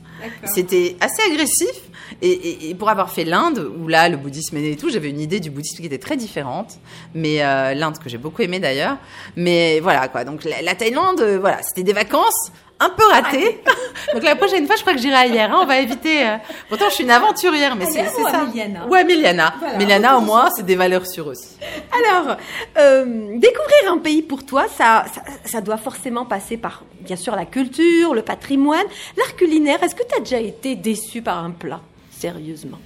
C'était 0.45 0.97
assez 1.01 1.23
agressif. 1.31 1.89
Et, 2.21 2.75
pour 2.79 2.89
avoir 2.89 3.11
fait 3.11 3.25
l'Inde, 3.25 3.71
où 3.79 3.89
là, 3.89 4.09
le 4.09 4.17
bouddhisme 4.17 4.57
est 4.57 4.61
né 4.61 4.71
et 4.73 4.77
tout, 4.77 4.91
j'avais 4.91 5.11
une 5.11 5.21
idée 5.21 5.41
du 5.41 5.51
bouddhisme 5.51 5.79
qui 5.79 5.87
était 5.87 5.99
très 5.99 6.17
différente. 6.17 6.79
Mais 7.15 7.43
euh, 7.43 7.75
l'Inde, 7.75 7.99
que 7.99 8.09
j'ai 8.09 8.19
beaucoup 8.19 8.43
aimé 8.43 8.61
d'ailleurs. 8.61 8.99
Mais 9.37 9.81
voilà, 9.81 10.09
quoi. 10.09 10.25
Donc 10.25 10.45
la, 10.45 10.63
la 10.63 10.75
Thaïlande, 10.75 11.21
euh, 11.21 11.39
voilà, 11.41 11.63
c'était 11.63 11.83
des 11.83 11.93
vacances 11.93 12.53
un 12.85 12.91
peu 12.91 13.05
ratées. 13.07 13.63
Donc 14.15 14.23
la 14.23 14.37
prochaine 14.37 14.67
fois, 14.67 14.77
je 14.77 14.81
crois 14.83 14.95
que 14.95 15.01
j'irai 15.01 15.15
ailleurs. 15.17 15.51
hein. 15.53 15.61
On 15.63 15.67
va 15.67 15.79
éviter. 15.79 16.27
euh, 16.27 16.37
Pourtant, 16.69 16.87
je 16.89 16.95
suis 16.95 17.05
une 17.05 17.11
aventurière, 17.11 17.77
mais 17.77 17.87
c'est 17.87 18.01
à 18.01 18.09
ça. 18.09 18.45
Miliana 18.45 18.87
Ou 18.89 18.95
à 18.95 19.05
Miliana. 19.05 19.55
Voilà. 19.59 19.77
Miliana, 19.79 20.19
au 20.19 20.21
moins, 20.21 20.49
c'est 20.57 20.65
des 20.67 20.77
valeurs 20.77 21.07
sûres 21.07 21.27
aussi. 21.29 21.57
Alors, 21.93 22.37
euh, 22.79 23.05
découvrir 23.37 23.93
un 23.93 23.99
pays 23.99 24.23
pour 24.23 24.45
toi, 24.45 24.67
ça, 24.77 25.05
ça, 25.15 25.23
ça 25.45 25.61
doit 25.61 25.77
forcément 25.77 26.25
passer 26.25 26.57
par, 26.57 26.83
bien 27.01 27.17
sûr, 27.17 27.35
la 27.37 27.45
culture, 27.47 28.15
le 28.15 28.23
patrimoine, 28.23 28.87
l'art 29.17 29.37
culinaire. 29.37 29.83
Est-ce 29.83 29.95
que 29.95 30.03
tu 30.09 30.15
as 30.17 30.21
déjà 30.21 30.41
été 30.41 30.75
déçu 30.77 31.23
par 31.23 31.39
un 31.45 31.51
plat 31.51 31.81
Sérieusement? 32.19 32.79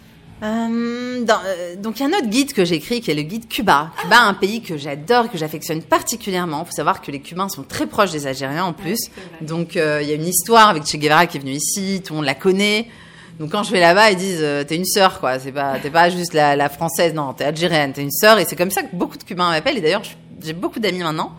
Euh, 0.43 1.25
dans- 1.25 1.41
euh, 1.47 1.77
donc 1.77 1.99
il 1.99 2.03
y 2.03 2.05
a 2.05 2.09
un 2.09 2.19
autre 2.19 2.29
guide 2.29 2.53
que 2.53 2.65
j'écris 2.65 3.01
qui 3.01 3.11
est 3.11 3.15
le 3.15 3.23
guide 3.23 3.49
Cuba. 3.49 3.91
Cuba, 4.01 4.21
un 4.21 4.35
pays 4.35 4.61
que 4.61 4.77
j'adore, 4.77 5.31
que 5.31 5.39
j'affectionne 5.39 5.83
particulièrement. 5.83 6.63
Il 6.65 6.67
faut 6.67 6.73
savoir 6.77 7.01
que 7.01 7.11
les 7.11 7.21
Cubains 7.21 7.49
sont 7.49 7.63
très 7.63 7.87
proches 7.87 8.11
des 8.13 8.27
Algériens 8.27 8.65
en 8.65 8.73
plus. 8.75 8.99
donc 9.41 9.77
euh, 9.77 10.01
il 10.03 10.09
y 10.09 10.13
a 10.13 10.15
une 10.15 10.27
histoire 10.27 10.69
avec 10.69 10.85
Che 10.87 10.97
Guevara 10.97 11.27
qui 11.27 11.39
est 11.39 11.41
venu 11.41 11.53
ici, 11.53 12.03
tout 12.05 12.13
le 12.13 12.17
monde 12.19 12.27
la 12.27 12.35
connaît. 12.35 12.87
Donc 13.41 13.51
quand 13.53 13.63
je 13.63 13.73
vais 13.73 13.81
là-bas, 13.81 14.11
ils 14.11 14.17
disent 14.17 14.45
t'es 14.67 14.77
une 14.77 14.85
sœur 14.85 15.21
quoi, 15.21 15.39
c'est 15.39 15.53
pas 15.53 15.79
t'es 15.79 15.91
pas 15.91 16.09
juste 16.11 16.33
la, 16.35 16.55
la 16.57 16.69
française, 16.69 17.13
non 17.15 17.33
t'es 17.35 17.45
algérienne, 17.45 17.93
t'es 17.93 18.03
une 18.03 18.11
sœur 18.11 18.39
et 18.39 18.45
c'est 18.47 18.57
comme 18.57 18.71
ça 18.71 18.83
que 18.83 18.95
beaucoup 18.95 19.17
de 19.19 19.23
Cubains 19.25 19.51
m'appellent 19.51 19.79
et 19.79 19.83
d'ailleurs 19.83 20.03
j'ai 20.43 20.53
beaucoup 20.53 20.81
d'amis 20.81 20.99
maintenant. 21.03 21.33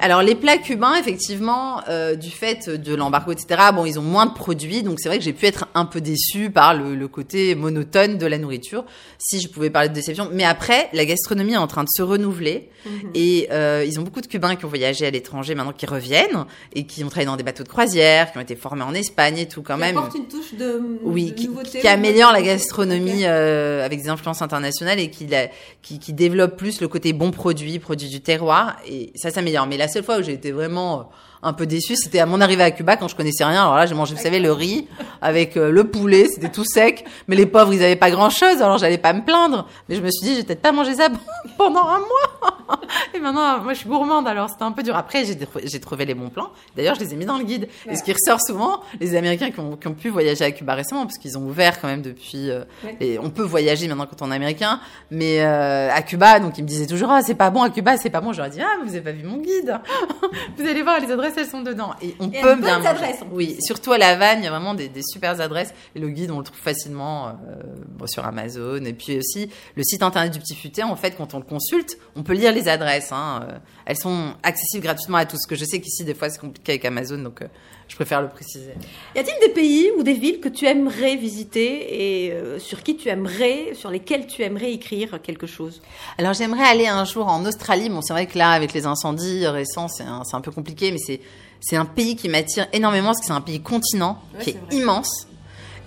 Alors 0.00 0.22
les 0.22 0.34
plats 0.34 0.58
cubains, 0.58 0.94
effectivement, 0.96 1.80
euh, 1.88 2.14
du 2.14 2.30
fait 2.30 2.68
de 2.68 2.94
l'embargo, 2.94 3.32
etc. 3.32 3.60
Bon, 3.74 3.86
ils 3.86 3.98
ont 3.98 4.02
moins 4.02 4.26
de 4.26 4.34
produits, 4.34 4.82
donc 4.82 5.00
c'est 5.00 5.08
vrai 5.08 5.18
que 5.18 5.24
j'ai 5.24 5.32
pu 5.32 5.46
être 5.46 5.68
un 5.74 5.84
peu 5.84 6.00
déçue 6.00 6.50
par 6.50 6.74
le, 6.74 6.94
le 6.94 7.08
côté 7.08 7.54
monotone 7.54 8.18
de 8.18 8.26
la 8.26 8.38
nourriture, 8.38 8.84
si 9.18 9.40
je 9.40 9.48
pouvais 9.48 9.70
parler 9.70 9.88
de 9.88 9.94
déception. 9.94 10.28
Mais 10.32 10.44
après, 10.44 10.88
la 10.92 11.04
gastronomie 11.04 11.54
est 11.54 11.58
en 11.58 11.66
train 11.66 11.84
de 11.84 11.88
se 11.90 12.02
renouveler 12.02 12.70
et 13.14 13.48
euh, 13.50 13.84
ils 13.86 13.98
ont 13.98 14.02
beaucoup 14.02 14.20
de 14.20 14.26
Cubains 14.26 14.56
qui 14.56 14.64
ont 14.64 14.68
voyagé 14.68 15.06
à 15.06 15.10
l'étranger 15.10 15.54
maintenant 15.54 15.72
qui 15.72 15.86
reviennent 15.86 16.44
et 16.74 16.84
qui 16.86 17.02
ont 17.04 17.08
travaillé 17.08 17.26
dans 17.26 17.36
des 17.36 17.42
bateaux 17.42 17.64
de 17.64 17.68
croisière, 17.68 18.30
qui 18.32 18.38
ont 18.38 18.42
été 18.42 18.56
formés 18.56 18.82
en 18.82 18.94
Espagne 18.94 19.38
et 19.38 19.48
tout 19.48 19.62
quand 19.62 19.76
même. 19.76 19.96
une 20.14 20.28
touche 20.28 20.54
de, 20.54 20.80
Oui, 21.02 21.34
qui, 21.34 21.50
qui 21.80 21.88
améliore 21.88 22.32
la 22.32 22.42
gastronomie 22.42 23.24
euh, 23.24 23.84
avec 23.84 24.02
des 24.02 24.08
influences 24.08 24.42
internationales 24.42 25.00
et 25.00 25.10
qui, 25.10 25.26
la, 25.26 25.48
qui, 25.82 25.98
qui 25.98 26.12
développe 26.12 26.56
plus 26.56 26.80
le 26.80 26.88
côté 26.88 27.12
bon 27.12 27.30
produit, 27.30 27.78
produit 27.78 28.08
du 28.08 28.20
terroir. 28.20 28.76
Et 28.88 29.12
ça 29.14 29.30
s'améliore. 29.30 29.66
Mais 29.66 29.76
la 29.86 29.92
seule 29.92 30.02
fois 30.02 30.18
où 30.18 30.22
j'ai 30.22 30.32
été 30.32 30.50
vraiment 30.50 30.98
euh, 30.98 31.02
un 31.46 31.52
peu 31.52 31.66
déçue, 31.66 31.96
c'était 31.96 32.18
à 32.18 32.26
mon 32.26 32.40
arrivée 32.40 32.62
à 32.64 32.70
Cuba 32.70 32.96
quand 32.96 33.08
je 33.08 33.16
connaissais 33.16 33.44
rien. 33.44 33.62
Alors 33.62 33.76
là, 33.76 33.86
j'ai 33.86 33.94
mangé, 33.94 34.14
vous 34.14 34.20
savez, 34.22 34.40
le 34.40 34.52
riz 34.52 34.88
avec 35.22 35.56
euh, 35.56 35.70
le 35.70 35.84
poulet, 35.84 36.26
c'était 36.28 36.50
tout 36.50 36.64
sec. 36.64 37.04
Mais 37.28 37.36
les 37.36 37.46
pauvres, 37.46 37.72
ils 37.72 37.82
avaient 37.82 37.96
pas 37.96 38.10
grand 38.10 38.30
chose, 38.30 38.60
alors 38.60 38.78
j'allais 38.78 38.98
pas 38.98 39.12
me 39.12 39.24
plaindre. 39.24 39.66
Mais 39.88 39.96
je 39.96 40.00
me 40.02 40.10
suis 40.10 40.26
dit, 40.26 40.34
j'ai 40.36 40.42
peut-être 40.44 40.62
pas 40.62 40.72
mangé 40.72 40.94
ça 40.94 41.08
pendant 41.58 41.86
un 41.88 41.98
mois. 41.98 42.58
Et 43.14 43.20
maintenant, 43.20 43.60
moi, 43.62 43.72
je 43.72 43.78
suis 43.78 43.88
gourmande, 43.88 44.26
alors 44.28 44.50
c'était 44.50 44.64
un 44.64 44.72
peu 44.72 44.82
dur. 44.82 44.96
Après, 44.96 45.24
j'ai 45.24 45.80
trouvé 45.80 46.04
les 46.04 46.14
bons 46.14 46.28
plans. 46.30 46.50
D'ailleurs, 46.76 46.96
je 46.96 47.00
les 47.00 47.12
ai 47.12 47.16
mis 47.16 47.24
dans 47.24 47.38
le 47.38 47.44
guide. 47.44 47.68
Et 47.88 47.96
ce 47.96 48.02
qui 48.02 48.12
ressort 48.12 48.40
souvent, 48.44 48.80
les 49.00 49.14
Américains 49.16 49.50
qui 49.50 49.60
ont, 49.60 49.76
qui 49.76 49.86
ont 49.88 49.94
pu 49.94 50.08
voyager 50.08 50.44
à 50.44 50.50
Cuba 50.50 50.74
récemment, 50.74 51.06
parce 51.06 51.18
qu'ils 51.18 51.38
ont 51.38 51.42
ouvert 51.46 51.80
quand 51.80 51.88
même 51.88 52.02
depuis. 52.02 52.50
euh, 52.50 52.64
Ouais. 52.84 52.96
et 53.00 53.18
on 53.18 53.30
peut 53.30 53.42
voyager 53.44 53.86
maintenant 53.88 54.06
quand 54.06 54.22
on 54.26 54.32
est 54.32 54.34
américain, 54.34 54.80
mais 55.10 55.40
euh, 55.40 55.88
à 55.92 56.02
Cuba, 56.02 56.40
donc 56.40 56.58
ils 56.58 56.62
me 56.62 56.68
disaient 56.68 56.86
toujours 56.86 57.10
ah 57.10 57.22
c'est 57.22 57.34
pas 57.34 57.50
bon 57.50 57.62
à 57.62 57.70
Cuba, 57.70 57.96
c'est 57.96 58.10
pas 58.10 58.20
bon. 58.20 58.32
Je 58.32 58.40
leur 58.42 58.50
dis 58.50 58.60
ah 58.60 58.66
mais 58.78 58.84
vous 58.88 58.94
avez 58.94 59.00
pas 59.00 59.12
vu 59.12 59.22
mon 59.24 59.36
guide. 59.38 59.78
vous 60.58 60.66
allez 60.68 60.82
voir 60.82 60.98
les 61.00 61.10
adresses 61.12 61.35
elles 61.36 61.46
sont 61.46 61.62
dedans 61.62 61.94
et 62.02 62.14
on 62.18 62.30
Et 62.30 62.40
peut 62.40 62.56
bien 62.56 62.84
adresses, 62.84 63.20
Oui, 63.32 63.56
surtout 63.60 63.92
à 63.92 63.98
La 63.98 64.10
Havane, 64.10 64.40
il 64.40 64.44
y 64.44 64.46
a 64.46 64.50
vraiment 64.50 64.74
des, 64.74 64.88
des 64.88 65.02
super 65.02 65.40
adresses 65.40 65.72
et 65.94 65.98
le 65.98 66.08
guide 66.08 66.30
on 66.30 66.38
le 66.38 66.44
trouve 66.44 66.58
facilement 66.58 67.28
euh, 67.28 67.32
bon, 67.88 68.06
sur 68.06 68.24
Amazon 68.24 68.84
et 68.84 68.92
puis 68.92 69.18
aussi 69.18 69.50
le 69.74 69.82
site 69.82 70.02
internet 70.02 70.32
du 70.32 70.38
Petit 70.38 70.54
Futé. 70.54 70.82
En 70.82 70.96
fait, 70.96 71.16
quand 71.16 71.34
on 71.34 71.38
le 71.38 71.44
consulte, 71.44 71.98
on 72.14 72.22
peut 72.22 72.34
lire 72.34 72.52
les 72.52 72.68
adresses. 72.68 73.12
Hein, 73.12 73.46
euh, 73.48 73.58
elles 73.84 73.98
sont 73.98 74.34
accessibles 74.42 74.82
gratuitement 74.82 75.18
à 75.18 75.26
tous. 75.26 75.38
Ce 75.40 75.46
que 75.46 75.56
je 75.56 75.64
sais 75.64 75.80
qu'ici 75.80 76.04
des 76.04 76.14
fois 76.14 76.30
c'est 76.30 76.40
compliqué 76.40 76.72
avec 76.72 76.84
Amazon, 76.84 77.18
donc 77.18 77.42
euh, 77.42 77.48
je 77.88 77.94
préfère 77.94 78.20
le 78.20 78.28
préciser. 78.28 78.74
Y 79.14 79.18
a-t-il 79.20 79.48
des 79.48 79.54
pays 79.54 79.90
ou 79.96 80.02
des 80.02 80.14
villes 80.14 80.40
que 80.40 80.48
tu 80.48 80.66
aimerais 80.66 81.16
visiter 81.16 82.26
et 82.26 82.32
euh, 82.32 82.58
sur 82.58 82.82
qui 82.82 82.96
tu 82.96 83.08
aimerais, 83.08 83.74
sur 83.74 83.90
lesquels 83.90 84.26
tu 84.26 84.42
aimerais 84.42 84.72
écrire 84.72 85.20
quelque 85.22 85.46
chose? 85.46 85.80
Alors 86.18 86.32
j'aimerais 86.32 86.64
aller 86.64 86.86
un 86.86 87.04
jour 87.04 87.28
en 87.28 87.44
Australie. 87.44 87.88
Bon, 87.88 88.02
c'est 88.02 88.12
vrai 88.12 88.26
que 88.26 88.36
là, 88.36 88.50
avec 88.50 88.72
les 88.72 88.86
incendies 88.86 89.46
récents, 89.46 89.88
c'est 89.88 90.04
un, 90.04 90.40
peu 90.40 90.50
compliqué, 90.50 90.90
mais 90.92 90.98
c'est 90.98 91.20
c'est 91.60 91.76
un 91.76 91.86
pays 91.86 92.16
qui 92.16 92.28
m'attire 92.28 92.66
énormément 92.72 93.08
parce 93.08 93.20
que 93.20 93.26
c'est 93.26 93.32
un 93.32 93.40
pays 93.40 93.60
continent 93.60 94.18
Ouais, 94.34 94.42
qui 94.42 94.50
est 94.50 94.74
immense. 94.74 95.26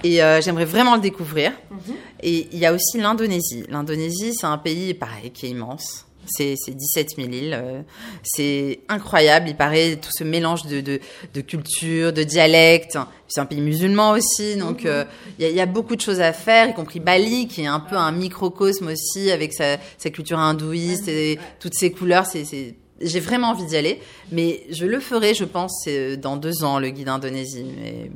Et 0.04 0.20
j'aimerais 0.41 0.66
vraiment 0.66 0.95
le 0.95 1.02
découvrir. 1.02 1.52
Mhm. 1.70 1.95
Et 2.22 2.47
il 2.52 2.58
y 2.58 2.66
a 2.66 2.74
aussi 2.74 2.97
l'Indonésie. 2.97 3.66
L'Indonésie, 3.70 4.34
c'est 4.34 4.47
un 4.47 4.58
pays, 4.58 4.93
pareil, 4.93 5.32
qui 5.32 5.45
est 5.45 5.50
immense. 5.50 6.06
C'est 6.30 6.55
17 6.67 7.15
000 7.17 7.30
îles. 7.30 7.53
Euh, 7.53 7.82
c'est 8.23 8.82
incroyable. 8.89 9.49
Il 9.49 9.55
paraît 9.55 9.95
tout 9.95 10.11
ce 10.11 10.23
mélange 10.23 10.63
de, 10.65 10.82
de, 10.82 10.99
de 11.34 11.41
culture, 11.41 12.13
de 12.13 12.23
dialectes. 12.23 12.97
C'est 13.27 13.41
un 13.41 13.45
pays 13.45 13.61
musulman 13.61 14.11
aussi, 14.11 14.55
donc 14.55 14.84
mhm. 14.84 14.89
euh, 14.89 15.03
il 15.38 15.45
y, 15.45 15.47
a, 15.47 15.51
y, 15.51 15.61
a 15.61 15.65
beaucoup 15.67 15.95
de 15.95 16.01
choses 16.01 16.19
à 16.19 16.34
faire, 16.34 16.69
y 16.69 16.73
compris 16.73 16.99
Bali, 16.99 17.47
qui 17.47 17.61
est 17.61 17.67
un 17.67 17.80
peu 17.80 17.95
un 17.95 18.11
microcosme 18.11 18.88
aussi 18.88 19.30
avec 19.30 19.53
sa, 19.53 19.77
sa 19.97 20.09
culture 20.09 20.39
hindouiste 20.39 21.07
et 21.07 21.38
toutes 21.59 21.75
ses 21.75 21.91
couleurs. 21.91 22.25
C'est 22.25 22.75
j'ai 23.01 23.19
vraiment 23.19 23.49
envie 23.51 23.65
d'y 23.65 23.77
aller, 23.77 24.01
mais 24.32 24.63
je 24.69 24.86
le 24.86 24.99
ferai, 24.99 25.34
je 25.34 25.45
pense, 25.45 25.88
dans 26.17 26.36
deux 26.36 26.63
ans, 26.63 26.80
le 26.80 26.89
guide 26.89 27.07
Indonésie. 27.07 27.65
Mais, 27.77 28.11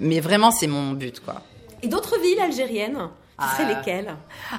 mais 0.00 0.20
vraiment, 0.20 0.50
c'est 0.50 0.66
mon 0.66 0.92
but, 0.92 1.20
quoi. 1.20 1.42
Et 1.82 1.88
d'autres 1.88 2.18
villes 2.20 2.40
algériennes? 2.40 2.98
C'est 3.38 3.64
ah. 3.64 3.68
lesquelles 3.68 4.14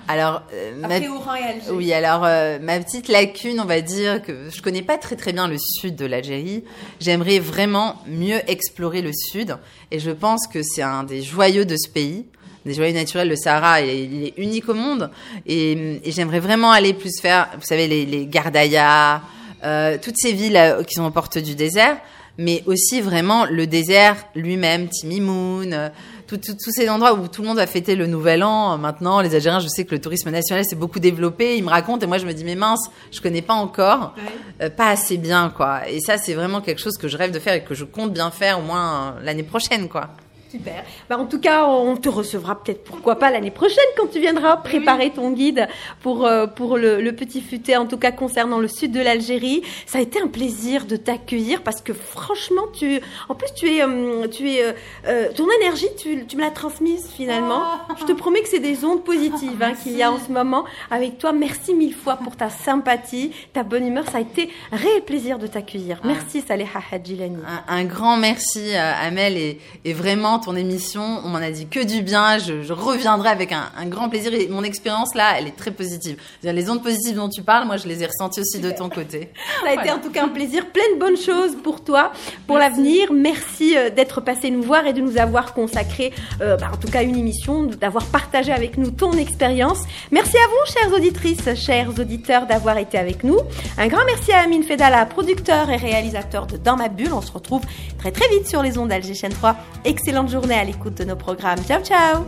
Alors, 0.07 0.43
euh, 0.53 0.75
ma... 0.75 0.97
et 0.97 1.05
Alger. 1.05 1.71
Oui, 1.71 1.93
alors 1.93 2.23
euh, 2.25 2.59
ma 2.59 2.79
petite 2.79 3.07
lacune, 3.07 3.59
on 3.61 3.65
va 3.65 3.81
dire 3.81 4.21
que 4.21 4.49
je 4.49 4.61
connais 4.61 4.81
pas 4.81 4.97
très 4.97 5.15
très 5.15 5.31
bien 5.31 5.47
le 5.47 5.57
sud 5.57 5.95
de 5.95 6.05
l'Algérie. 6.05 6.63
J'aimerais 6.99 7.39
vraiment 7.39 8.01
mieux 8.07 8.39
explorer 8.49 9.01
le 9.01 9.11
sud, 9.13 9.57
et 9.91 9.99
je 9.99 10.11
pense 10.11 10.47
que 10.47 10.61
c'est 10.61 10.81
un 10.81 11.03
des 11.03 11.21
joyeux 11.21 11.65
de 11.65 11.77
ce 11.77 11.89
pays, 11.89 12.25
des 12.65 12.73
joyeux 12.73 12.93
naturels. 12.93 13.29
Le 13.29 13.37
Sahara, 13.37 13.81
il 13.81 14.25
est, 14.25 14.33
unique 14.37 14.67
au 14.67 14.73
monde, 14.73 15.09
et, 15.45 16.01
j'aimerais 16.07 16.39
vraiment 16.39 16.71
aller 16.71 16.93
plus 16.93 17.19
faire, 17.21 17.49
vous 17.55 17.65
savez, 17.65 17.87
les, 17.87 18.05
les 18.05 18.25
Gardaya, 18.25 19.21
euh, 19.63 19.97
toutes 20.01 20.17
ces 20.17 20.33
villes 20.33 20.57
euh, 20.57 20.83
qui 20.83 20.93
sont 20.93 21.05
aux 21.05 21.11
portes 21.11 21.37
du 21.37 21.55
désert, 21.55 21.97
mais 22.37 22.61
aussi 22.65 23.01
vraiment 23.01 23.45
le 23.45 23.65
désert 23.65 24.17
lui-même, 24.35 24.89
Timimoun 24.89 25.91
tous 26.27 26.71
ces 26.71 26.89
endroits 26.89 27.13
où 27.13 27.27
tout 27.27 27.41
le 27.41 27.47
monde 27.47 27.59
a 27.59 27.67
fêté 27.67 27.95
le 27.95 28.07
Nouvel 28.07 28.43
An. 28.43 28.77
Maintenant, 28.77 29.21
les 29.21 29.33
Algériens, 29.35 29.59
je 29.59 29.67
sais 29.67 29.85
que 29.85 29.93
le 29.93 30.01
tourisme 30.01 30.29
national 30.29 30.65
s'est 30.65 30.75
beaucoup 30.75 30.99
développé. 30.99 31.57
Ils 31.57 31.63
me 31.63 31.69
racontent 31.69 32.03
et 32.03 32.07
moi, 32.07 32.17
je 32.17 32.25
me 32.25 32.33
dis, 32.33 32.43
mais 32.43 32.55
mince, 32.55 32.89
je 33.11 33.21
connais 33.21 33.41
pas 33.41 33.53
encore, 33.53 34.13
euh, 34.61 34.69
pas 34.69 34.89
assez 34.89 35.17
bien, 35.17 35.53
quoi. 35.55 35.87
Et 35.89 35.99
ça, 35.99 36.17
c'est 36.17 36.33
vraiment 36.33 36.61
quelque 36.61 36.81
chose 36.81 36.97
que 36.97 37.07
je 37.07 37.17
rêve 37.17 37.31
de 37.31 37.39
faire 37.39 37.53
et 37.53 37.63
que 37.63 37.75
je 37.75 37.85
compte 37.85 38.13
bien 38.13 38.31
faire 38.31 38.59
au 38.59 38.63
moins 38.63 39.15
l'année 39.23 39.43
prochaine, 39.43 39.87
quoi. 39.87 40.09
Super. 40.55 40.85
Bah, 41.09 41.17
en 41.17 41.25
tout 41.25 41.39
cas, 41.41 41.65
on 41.65 41.97
te 41.97 42.07
recevra 42.07 42.63
peut-être, 42.63 42.85
pourquoi 42.85 43.19
pas, 43.19 43.29
l'année 43.29 43.51
prochaine 43.51 43.83
quand 43.97 44.07
tu 44.07 44.21
viendras 44.21 44.55
préparer 44.55 45.11
ton 45.11 45.31
guide 45.31 45.67
pour, 46.01 46.25
euh, 46.25 46.47
pour 46.47 46.77
le, 46.77 47.11
petit 47.11 47.41
futé, 47.41 47.75
en 47.75 47.85
tout 47.85 47.97
cas 47.97 48.11
concernant 48.11 48.57
le 48.59 48.69
sud 48.69 48.93
de 48.93 49.01
l'Algérie. 49.01 49.63
Ça 49.85 49.97
a 49.97 50.01
été 50.01 50.21
un 50.21 50.27
plaisir 50.27 50.85
de 50.85 50.95
t'accueillir 50.95 51.61
parce 51.61 51.81
que 51.81 51.91
franchement, 51.91 52.63
tu, 52.73 53.01
en 53.27 53.35
plus, 53.35 53.49
tu 53.53 53.69
es, 53.69 53.83
euh, 53.83 54.27
tu 54.29 54.49
es, 54.49 54.73
euh, 55.07 55.27
ton 55.35 55.45
énergie, 55.59 55.89
tu, 55.97 56.25
tu 56.25 56.37
me 56.37 56.41
l'as 56.41 56.51
transmise 56.51 57.09
finalement. 57.09 57.61
Oh. 57.89 57.93
Je 57.99 58.05
te 58.05 58.13
promets 58.13 58.41
que 58.41 58.47
c'est 58.47 58.59
des 58.59 58.85
ondes 58.85 59.03
positives 59.03 59.61
hein, 59.61 59.73
qu'il 59.73 59.97
y 59.97 60.03
a 60.03 60.11
en 60.11 60.19
ce 60.19 60.31
moment 60.31 60.63
avec 60.89 61.17
toi. 61.17 61.33
Merci 61.33 61.73
mille 61.73 61.95
fois 61.95 62.15
pour 62.15 62.37
ta 62.37 62.49
sympathie, 62.49 63.31
ta 63.51 63.63
bonne 63.63 63.85
humeur. 63.85 64.05
Ça 64.09 64.19
a 64.19 64.21
été 64.21 64.49
un 64.71 64.77
réel 64.77 65.01
plaisir 65.01 65.37
de 65.37 65.47
t'accueillir. 65.47 65.99
Ah. 66.01 66.07
Merci 66.07 66.39
Saleha 66.39 66.79
Hadjilani. 66.91 67.39
Un, 67.67 67.75
un, 67.75 67.83
grand 67.83 68.15
merci 68.15 68.73
Amel 68.75 69.37
et, 69.37 69.59
et 69.83 69.91
vraiment 69.91 70.39
ton 70.45 70.55
émission. 70.55 71.21
On 71.25 71.29
m'en 71.29 71.39
a 71.39 71.49
dit 71.49 71.67
que 71.67 71.83
du 71.83 72.03
bien. 72.03 72.37
Je, 72.37 72.71
reviendrai 72.71 73.29
avec 73.29 73.51
un, 73.51 73.85
grand 73.87 74.09
plaisir. 74.09 74.33
Et 74.33 74.47
mon 74.47 74.63
expérience 74.63 75.15
là, 75.15 75.33
elle 75.37 75.47
est 75.47 75.55
très 75.57 75.71
positive. 75.71 76.17
Les 76.43 76.69
ondes 76.69 76.83
positives 76.83 77.15
dont 77.15 77.29
tu 77.29 77.41
parles, 77.41 77.65
moi, 77.65 77.77
je 77.77 77.87
les 77.87 78.03
ai 78.03 78.05
ressenties 78.05 78.41
aussi 78.41 78.59
de 78.59 78.69
ton 78.69 78.89
côté. 78.89 79.29
Ça 79.63 79.71
a 79.71 79.73
été 79.73 79.91
en 79.91 79.97
tout 79.97 80.11
cas 80.11 80.23
un 80.23 80.29
plaisir. 80.29 80.67
Plein 80.67 80.83
de 80.93 80.99
bonnes 80.99 81.17
choses 81.17 81.57
pour 81.63 81.83
toi, 81.83 82.11
pour 82.45 82.57
l'avenir. 82.57 83.11
Merci 83.11 83.75
euh, 83.75 83.89
d'être 83.89 84.21
passé 84.21 84.51
nous 84.51 84.61
voir 84.61 84.85
et 84.85 84.93
de 84.93 85.01
nous 85.01 85.17
avoir 85.17 85.53
consacré, 85.53 86.13
euh, 86.41 86.57
bah, 86.57 86.69
en 86.73 86.77
tout 86.77 86.89
cas, 86.89 87.01
une 87.01 87.17
émission, 87.17 87.63
d'avoir 87.63 88.05
partagé 88.05 88.51
avec 88.51 88.77
nous 88.77 88.91
ton 88.91 89.13
expérience. 89.13 89.79
Merci 90.11 90.37
à 90.37 90.47
vous, 90.47 90.71
chères 90.71 90.93
auditrices, 90.93 91.55
chers 91.55 91.89
auditeurs, 91.99 92.45
d'avoir 92.45 92.77
été 92.77 92.99
avec 92.99 93.23
nous. 93.23 93.39
Un 93.77 93.87
grand 93.87 94.05
merci 94.05 94.31
à 94.31 94.41
Amine 94.41 94.63
Fedala, 94.63 95.05
producteur 95.07 95.69
et 95.71 95.77
réalisateur 95.77 96.45
de 96.45 96.57
Dans 96.57 96.75
ma 96.75 96.89
bulle. 96.89 97.13
On 97.13 97.21
se 97.21 97.31
retrouve 97.31 97.61
très 97.97 98.11
très 98.11 98.29
vite 98.29 98.47
sur 98.47 98.61
les 98.61 98.77
ondes 98.77 98.89
d'Alger 98.89 99.15
3. 99.15 99.55
Excellente 99.85 100.29
journée 100.29 100.34
à 100.35 100.63
l'écoute 100.65 100.97
de 100.97 101.05
nos 101.05 101.15
programmes. 101.15 101.63
Ciao, 101.65 101.81
ciao 101.81 102.25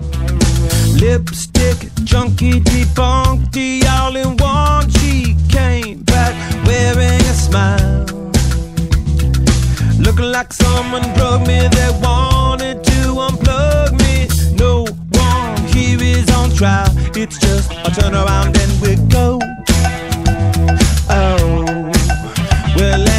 Lipstick, 0.95 1.89
junkie, 2.05 2.61
debunked, 2.61 3.85
all 3.85 4.15
in 4.15 4.37
one. 4.39 4.89
She 4.89 5.35
came 5.49 6.03
back 6.03 6.33
wearing 6.65 7.21
a 7.21 7.33
smile. 7.33 8.05
Looking 9.99 10.31
like 10.31 10.53
someone 10.53 11.03
drug 11.15 11.41
me 11.47 11.67
that 11.67 11.99
wanted 12.01 12.83
to 12.83 13.13
unplug 13.27 13.91
me. 13.99 14.27
No 14.57 14.85
one 15.11 15.57
here 15.67 16.01
is 16.01 16.29
on 16.31 16.51
trial. 16.55 16.89
It's 17.13 17.37
just 17.37 17.71
a 17.71 17.91
turn 17.91 18.15
around 18.15 18.57
and 18.57 18.81
we 18.81 18.95
go. 19.09 19.39
Oh, 21.09 21.91
well, 22.77 23.16